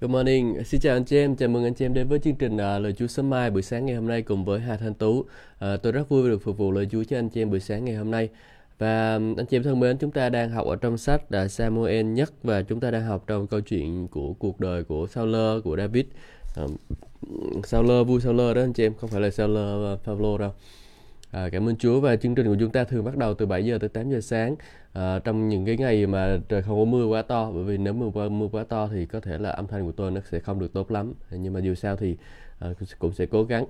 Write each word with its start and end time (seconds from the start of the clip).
Good 0.00 0.10
morning, 0.10 0.64
xin 0.64 0.80
chào 0.80 0.96
anh 0.96 1.04
chị 1.04 1.16
em, 1.16 1.36
chào 1.36 1.48
mừng 1.48 1.64
anh 1.64 1.74
chị 1.74 1.84
em 1.84 1.94
đến 1.94 2.08
với 2.08 2.18
chương 2.18 2.34
trình 2.34 2.54
uh, 2.54 2.58
Lời 2.58 2.92
Chúa 2.92 3.06
sớm 3.06 3.30
mai 3.30 3.50
buổi 3.50 3.62
sáng 3.62 3.86
ngày 3.86 3.94
hôm 3.94 4.06
nay 4.06 4.22
cùng 4.22 4.44
với 4.44 4.60
Hà 4.60 4.76
Thanh 4.76 4.94
Tú. 4.94 5.18
Uh, 5.18 5.26
tôi 5.82 5.92
rất 5.92 6.08
vui 6.08 6.30
được 6.30 6.42
phục 6.42 6.58
vụ 6.58 6.72
lời 6.72 6.88
Chúa 6.90 7.04
cho 7.04 7.18
anh 7.18 7.28
chị 7.28 7.42
em 7.42 7.50
buổi 7.50 7.60
sáng 7.60 7.84
ngày 7.84 7.94
hôm 7.94 8.10
nay. 8.10 8.28
Và 8.78 9.12
anh 9.12 9.46
chị 9.50 9.56
em 9.56 9.62
thân 9.62 9.80
mến, 9.80 9.98
chúng 9.98 10.10
ta 10.10 10.28
đang 10.28 10.50
học 10.50 10.66
ở 10.66 10.76
trong 10.76 10.98
sách 10.98 11.32
là 11.32 11.48
Samuel 11.48 12.06
nhất 12.06 12.32
và 12.42 12.62
chúng 12.62 12.80
ta 12.80 12.90
đang 12.90 13.02
học 13.02 13.24
trong 13.26 13.46
câu 13.46 13.60
chuyện 13.60 14.08
của 14.08 14.32
cuộc 14.32 14.60
đời 14.60 14.84
của 14.84 15.06
Saul 15.06 15.60
của 15.64 15.76
David. 15.76 16.04
Uh, 16.64 16.70
Saul 17.66 18.04
vui 18.04 18.20
Saul 18.20 18.54
đó 18.54 18.60
anh 18.62 18.72
chị 18.72 18.86
em, 18.86 18.94
không 18.94 19.10
phải 19.10 19.20
là 19.20 19.30
Saul 19.30 19.56
à, 19.56 19.92
uh, 19.92 20.04
Pablo 20.04 20.38
đâu. 20.38 20.52
À, 21.30 21.48
cảm 21.52 21.68
ơn 21.68 21.76
Chúa 21.76 22.00
và 22.00 22.16
chương 22.16 22.34
trình 22.34 22.46
của 22.46 22.56
chúng 22.60 22.70
ta 22.70 22.84
thường 22.84 23.04
bắt 23.04 23.16
đầu 23.16 23.34
từ 23.34 23.46
7 23.46 23.64
giờ 23.64 23.78
tới 23.78 23.88
8 23.88 24.10
giờ 24.10 24.20
sáng. 24.20 24.56
À, 24.92 25.18
trong 25.18 25.48
những 25.48 25.66
cái 25.66 25.76
ngày 25.76 26.06
mà 26.06 26.38
trời 26.48 26.62
không 26.62 26.78
có 26.78 26.84
mưa 26.84 27.06
quá 27.06 27.22
to 27.22 27.50
bởi 27.50 27.64
vì 27.64 27.78
nếu 27.78 27.92
mưa 27.92 28.10
quá, 28.14 28.28
mưa 28.28 28.48
quá 28.52 28.64
to 28.68 28.88
thì 28.88 29.06
có 29.06 29.20
thể 29.20 29.38
là 29.38 29.50
âm 29.50 29.66
thanh 29.66 29.86
của 29.86 29.92
tôi 29.92 30.10
nó 30.10 30.20
sẽ 30.30 30.40
không 30.40 30.58
được 30.58 30.72
tốt 30.72 30.90
lắm. 30.90 31.14
Nhưng 31.30 31.52
mà 31.52 31.60
dù 31.60 31.74
sao 31.74 31.96
thì 31.96 32.16
à, 32.58 32.68
cũng 32.98 33.12
sẽ 33.12 33.26
cố 33.26 33.44
gắng. 33.44 33.66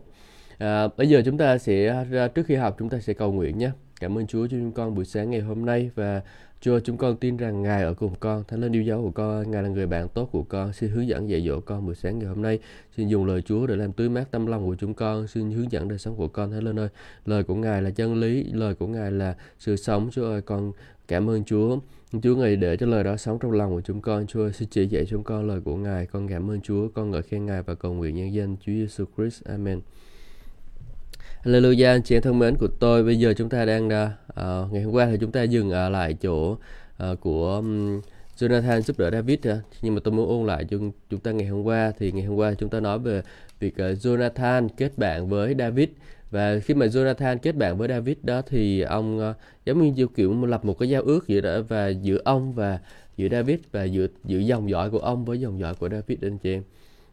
À, 0.59 0.89
bây 0.97 1.09
giờ 1.09 1.23
chúng 1.25 1.39
ta 1.39 1.59
sẽ 1.59 2.05
trước 2.35 2.47
khi 2.47 2.55
học 2.55 2.77
chúng 2.79 2.89
ta 2.89 2.99
sẽ 2.99 3.13
cầu 3.13 3.33
nguyện 3.33 3.59
nhé. 3.59 3.71
Cảm 4.01 4.19
ơn 4.19 4.27
Chúa 4.27 4.47
cho 4.47 4.57
chúng 4.57 4.73
con 4.73 4.95
buổi 4.95 5.05
sáng 5.05 5.31
ngày 5.31 5.41
hôm 5.41 5.67
nay 5.67 5.91
và 5.95 6.23
Chúa 6.61 6.81
chúng 6.81 6.97
con 6.97 7.17
tin 7.17 7.37
rằng 7.37 7.63
Ngài 7.63 7.83
ở 7.83 7.95
cùng 7.95 8.15
con, 8.21 8.45
Thánh 8.49 8.61
linh 8.61 8.73
yêu 8.73 8.83
dấu 8.83 9.03
của 9.03 9.11
con, 9.11 9.51
Ngài 9.51 9.63
là 9.63 9.69
người 9.69 9.87
bạn 9.87 10.09
tốt 10.09 10.29
của 10.33 10.43
con. 10.43 10.73
Xin 10.73 10.91
hướng 10.91 11.09
dẫn 11.09 11.29
dạy 11.29 11.47
dỗ 11.47 11.61
con 11.61 11.87
buổi 11.87 11.95
sáng 11.95 12.19
ngày 12.19 12.29
hôm 12.29 12.43
nay. 12.43 12.59
Xin 12.97 13.09
dùng 13.09 13.27
lời 13.27 13.43
Chúa 13.43 13.67
để 13.67 13.77
làm 13.77 13.93
tưới 13.93 14.09
mát 14.09 14.31
tâm 14.31 14.47
lòng 14.47 14.67
của 14.67 14.75
chúng 14.75 14.95
con. 14.95 15.27
Xin 15.27 15.51
hướng 15.51 15.73
dẫn 15.73 15.89
đời 15.89 15.99
sống 15.99 16.17
của 16.17 16.29
con, 16.29 16.51
Thánh 16.51 16.65
linh 16.65 16.79
ơi. 16.79 16.89
Lời 17.25 17.45
của 17.45 17.55
Ngài 17.55 17.83
là 17.83 17.91
chân 17.91 18.21
lý, 18.21 18.45
lời 18.45 18.75
của 18.75 18.87
Ngài 18.87 19.13
là 19.13 19.37
sự 19.59 19.77
sống. 19.77 20.09
Chúa 20.13 20.25
ơi, 20.25 20.43
con 20.43 20.73
cảm 21.09 21.31
ơn 21.31 21.45
Chúa. 21.45 21.79
Chúa 22.23 22.37
Ngài 22.37 22.57
để 22.57 22.77
cho 22.77 22.87
lời 22.87 23.05
đó 23.05 23.17
sống 23.17 23.39
trong 23.39 23.53
lòng 23.53 23.71
của 23.71 23.81
chúng 23.81 24.01
con. 24.01 24.27
Chúa 24.27 24.51
xin 24.51 24.69
chỉ 24.69 24.87
dạy 24.87 25.05
chúng 25.07 25.25
con 25.25 25.47
lời 25.47 25.61
của 25.61 25.77
Ngài. 25.77 26.07
Con 26.07 26.29
cảm 26.29 26.51
ơn 26.51 26.61
Chúa, 26.61 26.89
con 26.89 27.11
ngợi 27.11 27.23
khen 27.23 27.47
Ngài 27.47 27.63
và 27.63 27.75
cầu 27.75 27.93
nguyện 27.93 28.17
nhân 28.17 28.35
danh 28.35 28.57
Chúa 28.57 28.73
Giêsu 28.73 29.05
Christ. 29.17 29.45
Amen. 29.45 29.81
Hallelujah, 31.45 31.93
anh 31.93 32.03
chị 32.03 32.17
em 32.17 32.23
thân 32.23 32.39
mến 32.39 32.57
của 32.57 32.69
tôi. 32.69 33.05
Bây 33.05 33.19
giờ 33.19 33.35
chúng 33.37 33.49
ta 33.49 33.65
đang 33.65 33.91
à, 33.91 34.13
uh, 34.41 34.73
ngày 34.73 34.83
hôm 34.83 34.95
qua 34.95 35.07
thì 35.07 35.17
chúng 35.21 35.33
ta 35.33 35.43
dừng 35.43 35.71
ở 35.71 35.89
lại 35.89 36.15
chỗ 36.15 36.51
uh, 36.53 37.21
của 37.21 37.55
um, 37.57 38.01
Jonathan 38.39 38.81
giúp 38.81 38.99
đỡ 38.99 39.11
David 39.11 39.39
uh, 39.39 39.57
nhưng 39.83 39.95
mà 39.95 40.01
tôi 40.05 40.15
muốn 40.15 40.29
ôn 40.29 40.47
lại 40.47 40.65
chúng 40.65 40.93
chúng 41.11 41.21
ta 41.21 41.31
ngày 41.33 41.47
hôm 41.47 41.63
qua. 41.63 41.93
Thì 41.99 42.13
ngày 42.13 42.25
hôm 42.25 42.37
qua 42.37 42.55
chúng 42.55 42.69
ta 42.69 42.81
nói 42.81 42.99
về 42.99 43.23
việc 43.61 43.75
uh, 43.75 43.99
Jonathan 43.99 44.69
kết 44.77 44.99
bạn 44.99 45.29
với 45.29 45.55
David. 45.59 45.89
Và 46.31 46.59
khi 46.59 46.75
mà 46.75 46.87
Jonathan 46.87 47.39
kết 47.39 47.53
bạn 47.53 47.79
với 47.79 47.89
David 47.89 48.17
đó 48.23 48.43
thì 48.43 48.81
ông 48.81 49.31
uh, 49.31 49.37
giống 49.65 49.95
như 49.95 50.07
kiểu 50.07 50.45
lập 50.45 50.65
một 50.65 50.79
cái 50.79 50.89
giao 50.89 51.03
ước 51.03 51.29
giữa 51.29 51.41
đó 51.41 51.63
và 51.69 51.89
giữa 51.89 52.19
ông 52.25 52.53
và 52.53 52.79
giữa 53.17 53.29
David 53.29 53.59
và 53.73 53.85
giữa 53.85 54.07
giữa 54.25 54.39
dòng 54.39 54.71
dõi 54.71 54.91
của 54.91 54.99
ông 54.99 55.25
với 55.25 55.41
dòng 55.41 55.61
dõi 55.61 55.75
của 55.75 55.89
David 55.89 56.19
anh 56.23 56.39
chị 56.39 56.53
em. 56.53 56.63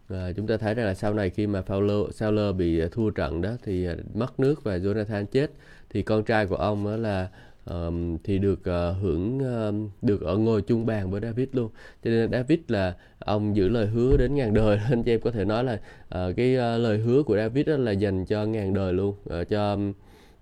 À, 0.09 0.31
chúng 0.35 0.47
ta 0.47 0.57
thấy 0.57 0.73
rằng 0.73 0.85
là 0.85 0.93
sau 0.93 1.13
này 1.13 1.29
khi 1.29 1.47
mà 1.47 1.61
Fowler, 1.61 2.09
Fowler 2.09 2.53
bị 2.53 2.79
ờ, 2.79 2.87
thua 2.91 3.09
trận 3.09 3.41
đó 3.41 3.51
thì 3.63 3.85
ờ, 3.85 3.95
mất 4.13 4.39
nước 4.39 4.63
và 4.63 4.77
Jonathan 4.77 5.25
chết 5.25 5.51
thì 5.89 6.01
con 6.01 6.23
trai 6.23 6.45
của 6.45 6.55
ông 6.55 6.85
đó 6.85 6.97
là 6.97 7.29
um, 7.65 8.17
thì 8.23 8.39
được 8.39 8.59
uh, 8.59 9.01
hưởng 9.01 9.39
um, 9.39 9.89
được 10.01 10.21
ở 10.21 10.37
ngồi 10.37 10.61
chung 10.61 10.85
bàn 10.85 11.11
với 11.11 11.21
David 11.21 11.47
luôn. 11.51 11.69
Cho 12.03 12.09
nên 12.09 12.31
David 12.31 12.59
là 12.67 12.95
ông 13.19 13.55
giữ 13.55 13.69
lời 13.69 13.87
hứa 13.87 14.17
đến 14.17 14.35
ngàn 14.35 14.53
đời. 14.53 14.79
Anh 14.89 15.03
chị 15.03 15.13
em 15.13 15.21
có 15.21 15.31
thể 15.31 15.45
nói 15.45 15.63
là 15.63 15.73
uh, 15.73 16.35
cái 16.35 16.55
uh, 16.55 16.81
lời 16.81 16.97
hứa 16.97 17.23
của 17.23 17.37
David 17.37 17.67
đó 17.67 17.77
là 17.77 17.91
dành 17.91 18.25
cho 18.25 18.45
ngàn 18.45 18.73
đời 18.73 18.93
luôn 18.93 19.15
uh, 19.41 19.49
cho 19.49 19.77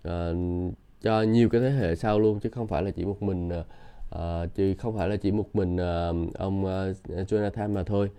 uh, 0.07 0.35
cho 1.01 1.21
nhiều 1.21 1.49
cái 1.49 1.61
thế 1.61 1.69
hệ 1.69 1.95
sau 1.95 2.19
luôn 2.19 2.39
chứ 2.39 2.49
không 2.49 2.67
phải 2.67 2.83
là 2.83 2.91
chỉ 2.91 3.05
một 3.05 3.21
mình 3.21 3.49
uh, 3.49 4.55
chứ 4.55 4.73
không 4.77 4.97
phải 4.97 5.09
là 5.09 5.15
chỉ 5.15 5.31
một 5.31 5.55
mình 5.55 5.75
uh, 5.75 6.35
ông 6.35 6.65
uh, 6.65 7.29
Jonathan 7.29 7.73
mà 7.73 7.83
thôi 7.83 8.09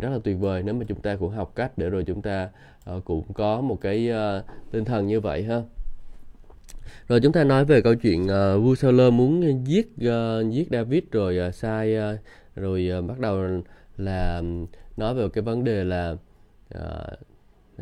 rất 0.00 0.08
là 0.08 0.18
tuyệt 0.24 0.36
vời 0.40 0.62
nếu 0.62 0.74
mà 0.74 0.84
chúng 0.88 1.00
ta 1.00 1.16
cũng 1.16 1.30
học 1.30 1.52
cách 1.54 1.78
để 1.78 1.90
rồi 1.90 2.04
chúng 2.04 2.22
ta 2.22 2.48
uh, 2.96 3.04
cũng 3.04 3.32
có 3.32 3.60
một 3.60 3.78
cái 3.80 4.10
uh, 4.10 4.44
tinh 4.70 4.84
thần 4.84 5.06
như 5.06 5.20
vậy 5.20 5.42
ha. 5.42 5.62
Rồi 7.08 7.20
chúng 7.20 7.32
ta 7.32 7.44
nói 7.44 7.64
về 7.64 7.80
câu 7.80 7.94
chuyện 7.94 8.24
uh, 8.24 8.62
vua 8.62 8.74
Saul 8.74 9.10
muốn 9.10 9.64
giết 9.66 9.88
uh, 10.06 10.52
giết 10.52 10.68
David 10.70 11.02
rồi 11.10 11.38
uh, 11.48 11.54
sai 11.54 11.96
uh, 11.98 12.20
rồi 12.54 12.90
uh, 12.98 13.04
bắt 13.04 13.18
đầu 13.18 13.38
là 13.96 14.42
nói 14.96 15.14
về 15.14 15.28
cái 15.32 15.42
vấn 15.42 15.64
đề 15.64 15.84
là 15.84 16.16
uh, 16.74 17.18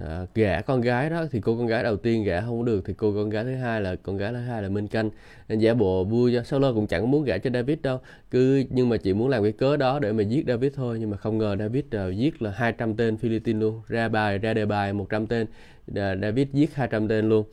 à, 0.07 0.27
gả 0.35 0.61
con 0.61 0.81
gái 0.81 1.11
đó 1.11 1.25
thì 1.31 1.41
cô 1.41 1.57
con 1.57 1.67
gái 1.67 1.83
đầu 1.83 1.97
tiên 1.97 2.25
gả 2.25 2.41
không 2.41 2.65
được 2.65 2.83
thì 2.87 2.95
cô 2.97 3.13
con 3.15 3.31
gái 3.31 3.45
thứ 3.45 3.55
hai 3.55 3.81
là 3.81 3.97
con 3.97 4.17
gái 4.17 4.33
thứ 4.33 4.39
hai 4.39 4.63
là 4.63 4.69
minh 4.69 4.89
canh 4.89 5.11
nên 5.49 5.59
giả 5.59 5.75
bộ 5.75 6.05
vui 6.05 6.37
sau 6.45 6.61
lơ 6.61 6.73
cũng 6.73 6.87
chẳng 6.87 7.11
muốn 7.11 7.25
gả 7.25 7.39
cho 7.39 7.51
david 7.51 7.79
đâu. 7.83 8.01
Cứ 8.31 8.65
nhưng 8.71 8.89
mà 8.89 8.97
chỉ 8.97 9.15
muốn 9.15 9.29
làm 9.29 9.43
cái 9.43 9.53
cớ 9.53 9.77
đó 9.77 9.99
để 9.99 10.13
mà 10.13 10.23
giết 10.23 10.45
david 10.49 10.73
thôi. 10.75 10.97
Nhưng 11.01 11.11
mà 11.11 11.17
không 11.17 11.39
ngờ 11.39 11.57
david 11.59 11.85
uh, 11.85 12.17
giết 12.17 12.43
là 12.43 12.51
200 12.51 12.97
tên 12.97 13.17
philippines 13.17 13.61
luôn. 13.61 13.83
Ra 13.89 14.09
bài 14.09 14.39
ra 14.39 14.55
đề 14.55 14.67
bài 14.67 14.93
100 14.93 15.27
tên. 15.27 15.47
David 15.95 16.49
giết 16.53 16.75
200 16.75 17.09
tên 17.09 17.29
luôn. 17.29 17.45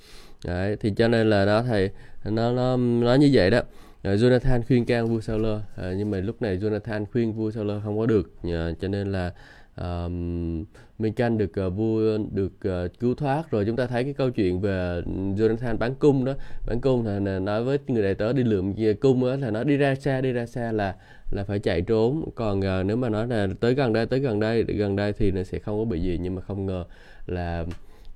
Đấy, 0.45 0.77
thì 0.79 0.93
cho 0.97 1.07
nên 1.07 1.29
là 1.29 1.45
nó 1.45 1.61
thầy 1.61 1.89
nó 2.25 2.51
nó 2.51 2.77
nó 2.77 3.15
như 3.15 3.29
vậy 3.33 3.49
đó. 3.49 3.61
Ờ, 4.03 4.15
Jonathan 4.15 4.61
khuyên 4.67 4.85
can 4.85 5.07
vua 5.07 5.21
Sauler 5.21 5.59
à, 5.75 5.93
nhưng 5.97 6.11
mà 6.11 6.19
lúc 6.19 6.41
này 6.41 6.57
Jonathan 6.57 7.05
khuyên 7.11 7.33
vua 7.33 7.51
Sauler 7.51 7.83
không 7.83 7.97
có 7.97 8.05
được. 8.05 8.31
À, 8.43 8.71
cho 8.81 8.87
nên 8.87 9.11
là 9.11 9.31
um, 9.77 10.65
Minh 10.99 11.13
Canh 11.13 11.37
được 11.37 11.51
uh, 11.67 11.73
vua 11.73 12.17
được 12.31 12.53
uh, 12.67 12.99
cứu 12.99 13.15
thoát. 13.15 13.51
Rồi 13.51 13.65
chúng 13.65 13.75
ta 13.75 13.87
thấy 13.87 14.03
cái 14.03 14.13
câu 14.13 14.29
chuyện 14.29 14.61
về 14.61 15.01
Jonathan 15.37 15.77
bán 15.77 15.95
cung 15.95 16.25
đó. 16.25 16.33
Bán 16.67 16.81
cung 16.81 17.05
là, 17.05 17.19
là 17.19 17.39
nói 17.39 17.63
với 17.63 17.77
người 17.87 18.03
đại 18.03 18.15
tớ 18.15 18.33
đi 18.33 18.43
lượm 18.43 18.73
ờ, 18.77 18.93
cung 19.01 19.21
đó, 19.21 19.35
là 19.35 19.51
nó 19.51 19.63
đi 19.63 19.77
ra 19.77 19.95
xa 19.95 20.21
đi 20.21 20.31
ra 20.31 20.45
xa 20.45 20.71
là 20.71 20.95
là 21.31 21.43
phải 21.43 21.59
chạy 21.59 21.81
trốn. 21.81 22.29
Còn 22.35 22.59
uh, 22.59 22.85
nếu 22.85 22.97
mà 22.97 23.09
nói 23.09 23.27
là 23.27 23.47
tới 23.59 23.73
gần 23.73 23.93
đây 23.93 24.05
tới 24.05 24.19
gần 24.19 24.39
đây 24.39 24.63
gần 24.63 24.95
đây 24.95 25.13
thì 25.13 25.31
nó 25.31 25.43
sẽ 25.43 25.59
không 25.59 25.79
có 25.79 25.85
bị 25.85 26.01
gì. 26.01 26.19
Nhưng 26.21 26.35
mà 26.35 26.41
không 26.41 26.65
ngờ 26.65 26.85
là 27.27 27.65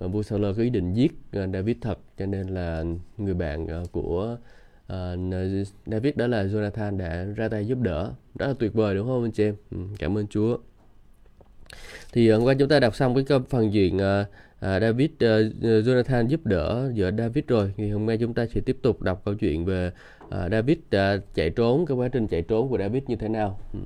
uh, 0.06 0.12
vua 0.12 0.24
Saul 0.24 0.44
có 0.58 0.64
ý 0.64 0.70
định 0.70 0.94
giết 0.94 1.12
uh, 1.12 1.50
David 1.54 1.78
thật. 1.82 2.00
Cho 2.18 2.26
nên 2.26 2.48
là 2.48 2.84
người 3.18 3.34
bạn 3.34 3.82
uh, 3.82 3.92
của 3.92 4.38
uh, 4.94 4.96
David 5.86 6.16
đó 6.16 6.28
là 6.28 6.44
Jonathan 6.44 6.98
đã 6.98 7.26
ra 7.36 7.48
tay 7.48 7.68
giúp 7.68 7.78
đỡ. 7.82 8.12
Rất 8.40 8.48
là 8.48 8.54
tuyệt 8.60 8.74
vời 8.74 8.96
đúng 8.96 9.08
không 9.08 9.24
anh 9.24 9.32
chị 9.32 9.44
em? 9.44 9.56
Ừ, 9.72 9.78
cảm 10.00 10.18
ơn 10.18 10.28
Chúa 10.28 10.58
thì 12.14 12.28
ờ, 12.28 12.38
hôm 12.38 12.46
qua 12.46 12.54
chúng 12.60 12.70
ta 12.70 12.80
đọc 12.80 12.96
xong 12.96 13.16
cái 13.16 13.40
phần 13.50 13.72
chuyện 13.72 13.96
uh, 13.96 14.02
ờ, 14.02 14.26
ờ, 14.60 14.80
David 14.80 15.10
uh, 15.12 15.20
Jonathan 15.62 16.28
giúp 16.28 16.46
đỡ 16.46 16.92
giữa 16.94 17.12
David 17.18 17.44
rồi 17.48 17.74
thì 17.78 17.92
hôm 17.92 18.06
nay 18.06 18.18
chúng 18.18 18.34
ta 18.34 18.46
sẽ 18.46 18.62
tiếp 18.62 18.78
tục 18.82 19.02
đọc 19.02 19.22
câu 19.26 19.34
chuyện 19.34 19.66
về 19.66 19.92
uh, 20.26 20.32
David 20.52 20.78
uh, 20.78 21.24
chạy 21.34 21.50
trốn 21.50 21.86
cái 21.86 21.98
quá 21.98 22.08
trình 22.08 22.28
chạy 22.28 22.42
trốn 22.42 22.70
của 22.70 22.78
David 22.78 23.04
như 23.08 23.16
thế 23.16 23.28
nào. 23.28 23.60
Ừ. 23.74 23.80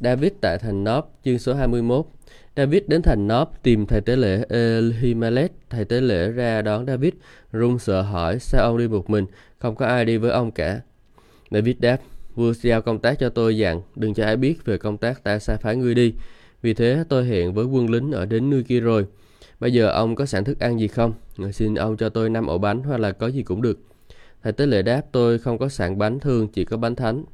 David 0.00 0.32
tại 0.40 0.58
thành 0.58 0.84
Nob, 0.84 1.04
chương 1.24 1.38
số 1.38 1.54
21. 1.54 2.06
David 2.56 2.82
đến 2.86 3.02
thành 3.02 3.28
Nob 3.28 3.48
tìm 3.62 3.86
thầy 3.86 4.00
tế 4.00 4.16
lễ 4.16 4.44
Elimelech, 4.48 5.52
thầy 5.70 5.84
tế 5.84 6.00
lễ 6.00 6.30
ra 6.30 6.62
đón 6.62 6.86
David, 6.86 7.12
run 7.52 7.78
sợ 7.78 8.02
hỏi 8.02 8.38
sao 8.38 8.62
ông 8.64 8.78
đi 8.78 8.88
một 8.88 9.10
mình, 9.10 9.26
không 9.58 9.74
có 9.74 9.86
ai 9.86 10.04
đi 10.04 10.16
với 10.16 10.30
ông 10.30 10.50
cả. 10.50 10.80
David 11.50 11.76
đáp, 11.78 11.98
vua 12.34 12.52
giao 12.52 12.82
công 12.82 12.98
tác 12.98 13.18
cho 13.18 13.28
tôi 13.28 13.58
dặn, 13.58 13.82
đừng 13.96 14.14
cho 14.14 14.24
ai 14.24 14.36
biết 14.36 14.64
về 14.64 14.78
công 14.78 14.98
tác 14.98 15.24
ta 15.24 15.38
sai 15.38 15.56
phái 15.56 15.76
ngươi 15.76 15.94
đi. 15.94 16.14
Vì 16.62 16.74
thế 16.74 17.04
tôi 17.08 17.24
hẹn 17.24 17.54
với 17.54 17.64
quân 17.64 17.90
lính 17.90 18.12
ở 18.12 18.26
đến 18.26 18.50
nơi 18.50 18.62
kia 18.62 18.80
rồi. 18.80 19.06
Bây 19.60 19.72
giờ 19.72 19.88
ông 19.90 20.14
có 20.14 20.26
sẵn 20.26 20.44
thức 20.44 20.60
ăn 20.60 20.80
gì 20.80 20.88
không? 20.88 21.12
Xin 21.52 21.74
ông 21.74 21.96
cho 21.96 22.08
tôi 22.08 22.30
năm 22.30 22.46
ổ 22.46 22.58
bánh 22.58 22.82
hoặc 22.82 23.00
là 23.00 23.12
có 23.12 23.26
gì 23.26 23.42
cũng 23.42 23.62
được. 23.62 23.78
Thầy 24.42 24.52
tế 24.52 24.66
lễ 24.66 24.82
đáp 24.82 25.02
tôi 25.12 25.38
không 25.38 25.58
có 25.58 25.68
sẵn 25.68 25.98
bánh 25.98 26.20
thường, 26.20 26.48
chỉ 26.48 26.64
có 26.64 26.76
bánh 26.76 26.94
thánh. 26.94 27.24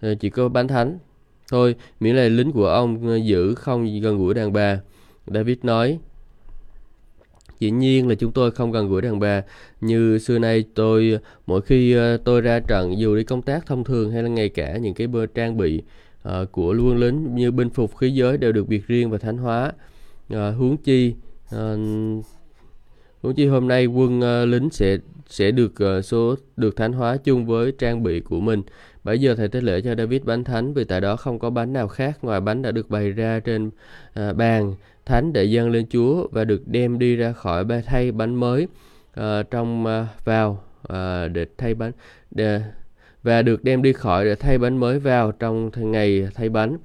Ờ, 0.00 0.14
chỉ 0.14 0.30
có 0.30 0.48
bánh 0.48 0.68
thánh. 0.68 0.98
Thôi, 1.50 1.74
miễn 2.00 2.16
là 2.16 2.28
lính 2.28 2.52
của 2.52 2.66
ông 2.68 3.24
giữ 3.26 3.54
không 3.54 4.00
gần 4.00 4.18
gũi 4.18 4.34
đàn 4.34 4.52
bà. 4.52 4.80
David 5.26 5.58
nói, 5.62 5.98
Dĩ 7.58 7.70
nhiên 7.70 8.08
là 8.08 8.14
chúng 8.14 8.32
tôi 8.32 8.50
không 8.50 8.72
gần 8.72 8.88
gũi 8.88 9.02
đàn 9.02 9.20
bà. 9.20 9.42
Như 9.80 10.18
xưa 10.18 10.38
nay 10.38 10.64
tôi 10.74 11.18
mỗi 11.46 11.60
khi 11.60 11.92
ờ, 11.92 12.16
tôi 12.16 12.40
ra 12.40 12.60
trận 12.60 12.98
dù 12.98 13.16
đi 13.16 13.24
công 13.24 13.42
tác 13.42 13.66
thông 13.66 13.84
thường 13.84 14.10
hay 14.10 14.22
là 14.22 14.28
ngay 14.28 14.48
cả 14.48 14.76
những 14.76 14.94
cái 14.94 15.06
bơ 15.06 15.26
trang 15.26 15.56
bị 15.56 15.82
uh, 16.28 16.52
của 16.52 16.68
quân 16.68 16.96
lính 16.96 17.34
như 17.34 17.50
binh 17.50 17.70
phục 17.70 17.96
khí 17.96 18.10
giới 18.10 18.38
đều 18.38 18.52
được 18.52 18.68
biệt 18.68 18.86
riêng 18.86 19.10
và 19.10 19.18
thánh 19.18 19.36
hóa. 19.36 19.72
Ờ, 20.30 20.48
uh, 20.48 20.58
hướng 20.58 20.76
chi 20.76 21.14
uh, 21.54 21.78
hướng 23.22 23.34
chi 23.36 23.46
hôm 23.46 23.68
nay 23.68 23.86
quân 23.86 24.20
uh, 24.20 24.48
lính 24.48 24.70
sẽ 24.70 24.98
sẽ 25.28 25.50
được 25.50 25.72
uh, 25.98 26.04
số 26.04 26.34
được 26.56 26.76
thánh 26.76 26.92
hóa 26.92 27.16
chung 27.16 27.46
với 27.46 27.72
trang 27.72 28.02
bị 28.02 28.20
của 28.20 28.40
mình. 28.40 28.62
Bây 29.04 29.20
giờ 29.20 29.34
thầy 29.34 29.48
tế 29.48 29.60
lễ 29.60 29.80
cho 29.80 29.94
David 29.94 30.22
bánh 30.22 30.44
thánh 30.44 30.74
vì 30.74 30.84
tại 30.84 31.00
đó 31.00 31.16
không 31.16 31.38
có 31.38 31.50
bánh 31.50 31.72
nào 31.72 31.88
khác 31.88 32.18
ngoài 32.22 32.40
bánh 32.40 32.62
đã 32.62 32.70
được 32.70 32.90
bày 32.90 33.10
ra 33.10 33.40
trên 33.40 33.66
uh, 33.66 34.36
bàn 34.36 34.74
thánh 35.06 35.32
để 35.32 35.44
dâng 35.44 35.70
lên 35.70 35.86
Chúa 35.90 36.28
và 36.28 36.44
được 36.44 36.62
đem 36.66 36.98
đi 36.98 37.16
ra 37.16 37.32
khỏi 37.32 37.64
ba 37.64 37.80
thay 37.86 38.12
bánh 38.12 38.34
mới 38.34 38.68
uh, 39.20 39.24
trong 39.50 39.84
uh, 39.84 40.24
vào 40.24 40.64
uh, 40.92 41.32
để 41.32 41.46
thay 41.58 41.74
bánh 41.74 41.92
để, 42.30 42.60
và 43.22 43.42
được 43.42 43.64
đem 43.64 43.82
đi 43.82 43.92
khỏi 43.92 44.24
để 44.24 44.34
thay 44.34 44.58
bánh 44.58 44.76
mới 44.76 44.98
vào 44.98 45.32
trong 45.32 45.70
ngày 45.76 46.28
thay 46.34 46.48
bánh. 46.48 46.76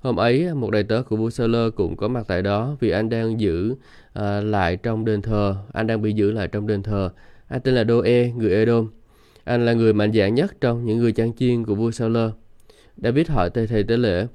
Hôm 0.00 0.16
ấy, 0.16 0.54
một 0.54 0.70
đầy 0.70 0.82
tớ 0.82 1.02
của 1.02 1.16
vua 1.16 1.30
Lơ 1.46 1.70
cũng 1.70 1.96
có 1.96 2.08
mặt 2.08 2.24
tại 2.28 2.42
đó 2.42 2.76
vì 2.80 2.90
anh 2.90 3.08
đang 3.08 3.40
giữ 3.40 3.72
uh, 3.72 4.22
lại 4.44 4.76
trong 4.76 5.04
đền 5.04 5.22
thờ. 5.22 5.56
Anh 5.72 5.86
đang 5.86 6.02
bị 6.02 6.12
giữ 6.12 6.30
lại 6.30 6.48
trong 6.48 6.66
đền 6.66 6.82
thờ. 6.82 7.10
Anh 7.48 7.60
tên 7.60 7.74
là 7.74 7.84
Đô-e, 7.84 8.32
người 8.36 8.50
Edom. 8.50 8.88
Anh 9.44 9.66
là 9.66 9.72
người 9.72 9.92
mạnh 9.92 10.12
dạn 10.12 10.34
nhất 10.34 10.60
trong 10.60 10.84
những 10.84 10.98
người 10.98 11.12
chăn 11.12 11.32
chiên 11.32 11.64
của 11.64 11.74
vua 11.74 11.90
Saul. 11.90 12.16
David 12.96 13.28
hỏi 13.28 13.50
thầy 13.50 13.66
thầy 13.66 13.82
tế 13.82 13.96
lễ, 13.96 14.26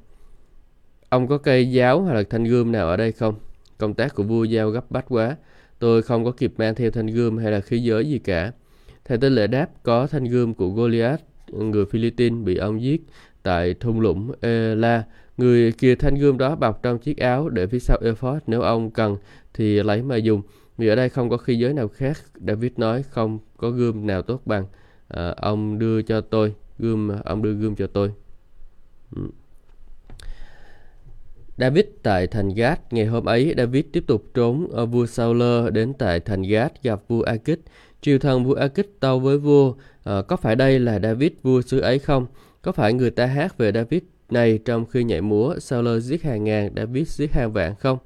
ông 1.10 1.28
có 1.28 1.38
cây 1.38 1.72
giáo 1.72 2.02
hoặc 2.02 2.14
là 2.14 2.24
thanh 2.30 2.44
gươm 2.44 2.72
nào 2.72 2.88
ở 2.88 2.98
đây 2.98 3.12
không? 3.12 3.36
Công 3.78 3.94
tác 3.94 4.16
của 4.16 4.24
vua 4.24 4.44
giao 4.44 4.70
gấp 4.70 4.92
bách 4.92 5.06
quá. 5.10 5.36
Tôi 5.80 6.02
không 6.02 6.26
có 6.26 6.32
kịp 6.32 6.54
mang 6.58 6.76
theo 6.76 6.92
thanh 6.92 7.08
gươm 7.08 7.38
hay 7.38 7.52
là 7.52 7.60
khí 7.60 7.80
giới 7.80 8.10
gì 8.10 8.20
cả. 8.20 8.52
Thầy 9.06 9.18
tên 9.18 9.36
lễ 9.36 9.48
đáp 9.48 9.68
có 9.84 10.08
thanh 10.08 10.24
gươm 10.24 10.54
của 10.54 10.70
Goliath, 10.70 11.24
người 11.52 11.86
Philippines 11.86 12.46
bị 12.46 12.58
ông 12.58 12.82
giết 12.82 13.02
tại 13.44 13.74
thung 13.74 14.00
lũng 14.00 14.32
Ela. 14.42 15.04
Người 15.38 15.72
kia 15.72 15.96
thanh 15.96 16.16
gươm 16.16 16.38
đó 16.38 16.56
bọc 16.56 16.84
trong 16.84 17.00
chiếc 17.00 17.18
áo 17.18 17.50
để 17.50 17.68
phía 17.68 17.80
sau 17.80 17.98
ephod 18.02 18.38
nếu 18.48 18.62
ông 18.62 18.92
cần 18.92 19.18
thì 19.54 19.84
lấy 19.84 20.04
mà 20.04 20.16
dùng. 20.16 20.42
Vì 20.78 20.88
ở 20.88 20.96
đây 20.96 21.10
không 21.10 21.30
có 21.30 21.38
khí 21.38 21.56
giới 21.56 21.74
nào 21.74 21.88
khác. 21.88 22.18
David 22.48 22.72
nói 22.78 23.04
không 23.04 23.40
có 23.58 23.70
gươm 23.70 24.08
nào 24.08 24.22
tốt 24.22 24.42
bằng. 24.46 24.66
À, 25.08 25.34
ông 25.38 25.80
đưa 25.80 26.02
cho 26.02 26.22
tôi 26.22 26.54
gươm, 26.80 27.10
ông 27.26 27.42
đưa 27.42 27.54
gươm 27.54 27.76
cho 27.76 27.88
tôi. 27.88 28.12
Ừ. 29.16 29.22
David 31.60 31.86
tại 32.04 32.28
thành 32.28 32.50
Gad 32.50 32.78
ngày 32.92 33.06
hôm 33.06 33.26
ấy 33.26 33.54
David 33.58 33.86
tiếp 33.92 34.04
tục 34.08 34.24
trốn 34.34 34.68
ở 34.72 34.86
vua 34.86 35.06
Saul 35.06 35.70
đến 35.74 35.94
tại 35.94 36.20
thành 36.20 36.42
Gad 36.42 36.72
gặp 36.84 37.00
vua 37.08 37.22
Akit. 37.22 37.60
Triều 38.02 38.20
thần 38.20 38.44
vua 38.44 38.54
Akit 38.54 38.88
tâu 39.00 39.20
với 39.20 39.38
vua 39.38 39.74
à, 40.04 40.22
có 40.22 40.36
phải 40.36 40.56
đây 40.56 40.80
là 40.80 41.00
David 41.00 41.32
vua 41.44 41.62
xứ 41.62 41.80
ấy 41.80 42.00
không? 42.00 42.26
Có 42.62 42.72
phải 42.72 42.94
người 42.94 43.10
ta 43.10 43.26
hát 43.26 43.58
về 43.58 43.72
David 43.72 44.02
này 44.30 44.60
trong 44.66 44.86
khi 44.86 45.04
nhảy 45.04 45.22
múa 45.22 45.56
Saul 45.60 46.00
giết 46.00 46.24
hàng 46.24 46.44
ngàn 46.44 46.70
David 46.76 47.08
giết 47.08 47.32
hàng 47.32 47.54
vạn 47.54 47.76
không? 47.76 47.98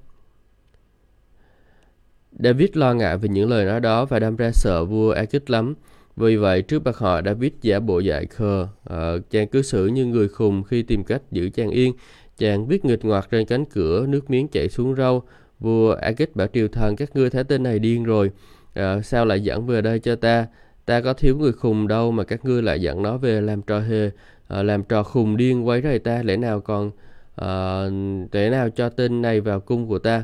David 2.39 2.69
lo 2.73 2.94
ngại 2.94 3.17
về 3.17 3.29
những 3.29 3.50
lời 3.50 3.65
nói 3.65 3.79
đó 3.79 4.05
và 4.05 4.19
đâm 4.19 4.35
ra 4.35 4.51
sợ 4.53 4.85
vua 4.85 5.11
Akit 5.11 5.50
lắm. 5.50 5.75
Vì 6.15 6.35
vậy 6.35 6.61
trước 6.61 6.85
mặt 6.85 6.97
họ 6.97 7.21
David 7.25 7.51
giả 7.61 7.79
bộ 7.79 8.00
dại 8.00 8.25
khờ. 8.25 8.67
À, 8.83 9.13
chàng 9.29 9.47
cứ 9.47 9.61
xử 9.61 9.88
như 9.88 10.05
người 10.05 10.27
khùng 10.27 10.63
khi 10.63 10.83
tìm 10.83 11.03
cách 11.03 11.21
giữ 11.31 11.50
chàng 11.50 11.69
yên. 11.69 11.94
Chàng 12.38 12.68
viết 12.68 12.85
nghịch 12.85 13.06
ngoặt 13.06 13.27
trên 13.31 13.45
cánh 13.45 13.65
cửa, 13.65 14.06
nước 14.07 14.30
miếng 14.30 14.47
chảy 14.47 14.69
xuống 14.69 14.95
râu. 14.95 15.24
Vua 15.59 15.94
Agit 15.94 16.35
bảo 16.35 16.47
triều 16.53 16.68
thần 16.68 16.95
các 16.95 17.15
ngươi 17.15 17.30
thấy 17.30 17.44
tên 17.44 17.63
này 17.63 17.80
điên 17.80 18.03
rồi. 18.03 18.31
À, 18.74 19.01
sao 19.01 19.25
lại 19.25 19.41
dẫn 19.44 19.65
về 19.65 19.81
đây 19.81 20.00
cho 20.00 20.15
ta? 20.15 20.47
Ta 20.85 21.01
có 21.01 21.13
thiếu 21.13 21.38
người 21.38 21.51
khùng 21.51 21.88
đâu 21.88 22.12
mà 22.12 22.24
các 22.24 22.45
ngươi 22.45 22.62
lại 22.62 22.81
dẫn 22.81 23.01
nó 23.01 23.18
về 23.18 23.41
làm 23.41 23.62
trò 23.62 23.80
hề, 23.80 24.09
à, 24.47 24.63
làm 24.63 24.83
trò 24.83 25.03
khùng 25.03 25.38
điên 25.38 25.68
quấy 25.68 25.81
rầy 25.81 26.00
ta. 26.00 26.24
Lẽ 26.24 26.38
nào 26.38 26.62
còn 26.62 26.91
à, 27.35 27.83
lẽ 28.31 28.50
nào 28.50 28.69
cho 28.69 28.89
tên 28.89 29.21
này 29.21 29.41
vào 29.41 29.59
cung 29.59 29.88
của 29.88 30.00
ta? 30.00 30.24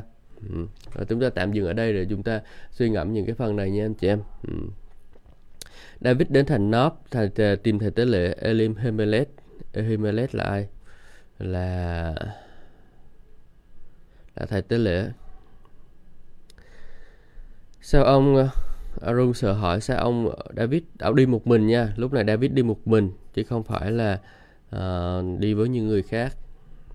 Ừ. 0.50 0.66
Rồi 0.94 1.04
chúng 1.08 1.20
ta 1.20 1.30
tạm 1.30 1.52
dừng 1.52 1.66
ở 1.66 1.72
đây 1.72 1.92
để 1.92 2.06
chúng 2.10 2.22
ta 2.22 2.40
suy 2.70 2.90
ngẫm 2.90 3.12
những 3.12 3.26
cái 3.26 3.34
phần 3.34 3.56
này 3.56 3.70
nha 3.70 3.84
anh 3.84 3.94
chị 3.94 4.08
em. 4.08 4.20
Ừ. 4.48 4.54
David 6.00 6.28
đến 6.28 6.46
thành 6.46 6.70
Nob, 6.70 6.92
thành, 7.10 7.30
tìm 7.62 7.78
thầy 7.78 7.90
tế 7.90 8.04
lễ 8.04 8.34
Elim 8.40 8.74
Hemelet. 8.74 9.28
Hemelet 9.74 10.34
là 10.34 10.44
ai? 10.44 10.66
Là 11.40 12.14
là 14.36 14.46
thầy 14.46 14.62
tế 14.62 14.78
lễ. 14.78 15.10
Sao 17.80 18.04
ông 18.04 18.34
uh, 18.34 19.02
Arun 19.02 19.34
sợ 19.34 19.52
hỏi 19.52 19.80
sao 19.80 19.98
ông 19.98 20.26
uh, 20.26 20.34
David 20.56 20.82
ông 20.98 21.16
đi 21.16 21.26
một 21.26 21.46
mình 21.46 21.66
nha? 21.66 21.92
Lúc 21.96 22.12
này 22.12 22.24
David 22.26 22.52
đi 22.52 22.62
một 22.62 22.86
mình 22.86 23.10
chứ 23.34 23.42
không 23.42 23.62
phải 23.62 23.92
là 23.92 24.20
uh, 24.76 25.38
đi 25.38 25.54
với 25.54 25.68
những 25.68 25.86
người 25.86 26.02
khác. 26.02 26.36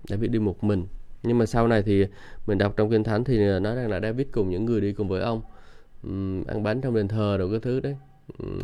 David 0.08 0.30
đi 0.30 0.38
một 0.38 0.64
mình. 0.64 0.86
Nhưng 1.22 1.38
mà 1.38 1.46
sau 1.46 1.68
này 1.68 1.82
thì 1.82 2.06
mình 2.46 2.58
đọc 2.58 2.74
trong 2.76 2.90
kinh 2.90 3.04
thánh 3.04 3.24
thì 3.24 3.38
nói 3.60 3.76
rằng 3.76 3.90
là 3.90 4.00
David 4.00 4.26
cùng 4.32 4.50
những 4.50 4.64
người 4.64 4.80
đi 4.80 4.92
cùng 4.92 5.08
với 5.08 5.22
ông. 5.22 5.42
Um, 6.02 6.44
ăn 6.44 6.62
bánh 6.62 6.80
trong 6.80 6.94
đền 6.94 7.08
thờ 7.08 7.36
đồ 7.38 7.50
cái 7.50 7.60
thứ 7.60 7.80
đấy. 7.80 7.96
Um, 8.38 8.58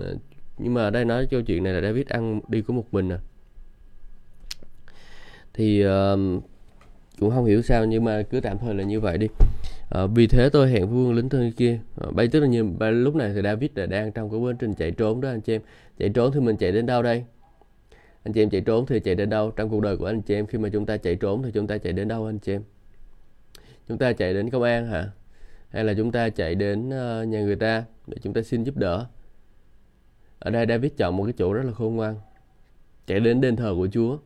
nhưng 0.58 0.74
mà 0.74 0.82
ở 0.82 0.90
đây 0.90 1.04
nói 1.04 1.26
câu 1.30 1.42
chuyện 1.42 1.64
này 1.64 1.72
là 1.72 1.80
David 1.80 2.06
ăn 2.06 2.40
đi 2.48 2.62
có 2.62 2.74
một 2.74 2.94
mình 2.94 3.12
à? 3.12 3.18
Thì 5.54 5.86
uh, 5.86 6.42
cũng 7.20 7.30
không 7.30 7.44
hiểu 7.44 7.62
sao 7.62 7.84
nhưng 7.84 8.04
mà 8.04 8.22
cứ 8.22 8.40
tạm 8.40 8.58
thời 8.58 8.74
là 8.74 8.84
như 8.84 9.00
vậy 9.00 9.18
đi. 9.18 9.28
Uh, 10.04 10.10
vì 10.14 10.26
thế 10.26 10.48
tôi 10.48 10.70
hẹn 10.70 10.88
với 10.88 11.04
quân 11.04 11.14
lính 11.14 11.28
thân 11.28 11.52
kia. 11.52 11.78
Uh, 12.08 12.14
bay 12.14 12.28
tức 12.28 12.40
là 12.40 12.46
như 12.46 12.74
lúc 12.78 13.14
này 13.14 13.32
thì 13.34 13.42
David 13.42 13.70
là 13.74 13.86
đang 13.86 14.12
trong 14.12 14.30
cái 14.30 14.40
quá 14.40 14.52
trình 14.58 14.74
chạy 14.74 14.90
trốn 14.90 15.20
đó 15.20 15.28
anh 15.28 15.40
chị 15.40 15.54
em. 15.54 15.62
Chạy 15.98 16.08
trốn 16.08 16.32
thì 16.32 16.40
mình 16.40 16.56
chạy 16.56 16.72
đến 16.72 16.86
đâu 16.86 17.02
đây? 17.02 17.24
Anh 18.24 18.32
chị 18.32 18.42
em 18.42 18.50
chạy 18.50 18.60
trốn 18.60 18.86
thì 18.86 19.00
chạy 19.00 19.14
đến 19.14 19.30
đâu? 19.30 19.50
Trong 19.50 19.70
cuộc 19.70 19.80
đời 19.80 19.96
của 19.96 20.06
anh 20.06 20.22
chị 20.22 20.34
em 20.34 20.46
khi 20.46 20.58
mà 20.58 20.68
chúng 20.68 20.86
ta 20.86 20.96
chạy 20.96 21.16
trốn 21.16 21.42
thì 21.42 21.50
chúng 21.54 21.66
ta 21.66 21.78
chạy 21.78 21.92
đến 21.92 22.08
đâu 22.08 22.26
anh 22.26 22.38
chị 22.38 22.52
em? 22.52 22.62
Chúng 23.88 23.98
ta 23.98 24.12
chạy 24.12 24.34
đến 24.34 24.50
công 24.50 24.62
an 24.62 24.86
hả? 24.86 25.10
Hay 25.68 25.84
là 25.84 25.94
chúng 25.94 26.12
ta 26.12 26.28
chạy 26.28 26.54
đến 26.54 26.88
uh, 26.88 27.28
nhà 27.28 27.40
người 27.40 27.56
ta 27.56 27.84
để 28.06 28.16
chúng 28.22 28.32
ta 28.32 28.42
xin 28.42 28.64
giúp 28.64 28.76
đỡ? 28.76 29.06
Ở 30.38 30.50
đây 30.50 30.66
David 30.68 30.92
chọn 30.96 31.16
một 31.16 31.24
cái 31.24 31.34
chỗ 31.38 31.52
rất 31.52 31.62
là 31.64 31.72
khôn 31.72 31.96
ngoan. 31.96 32.14
Chạy 33.06 33.20
đến 33.20 33.40
đền 33.40 33.56
thờ 33.56 33.74
của 33.76 33.88
Chúa 33.92 34.18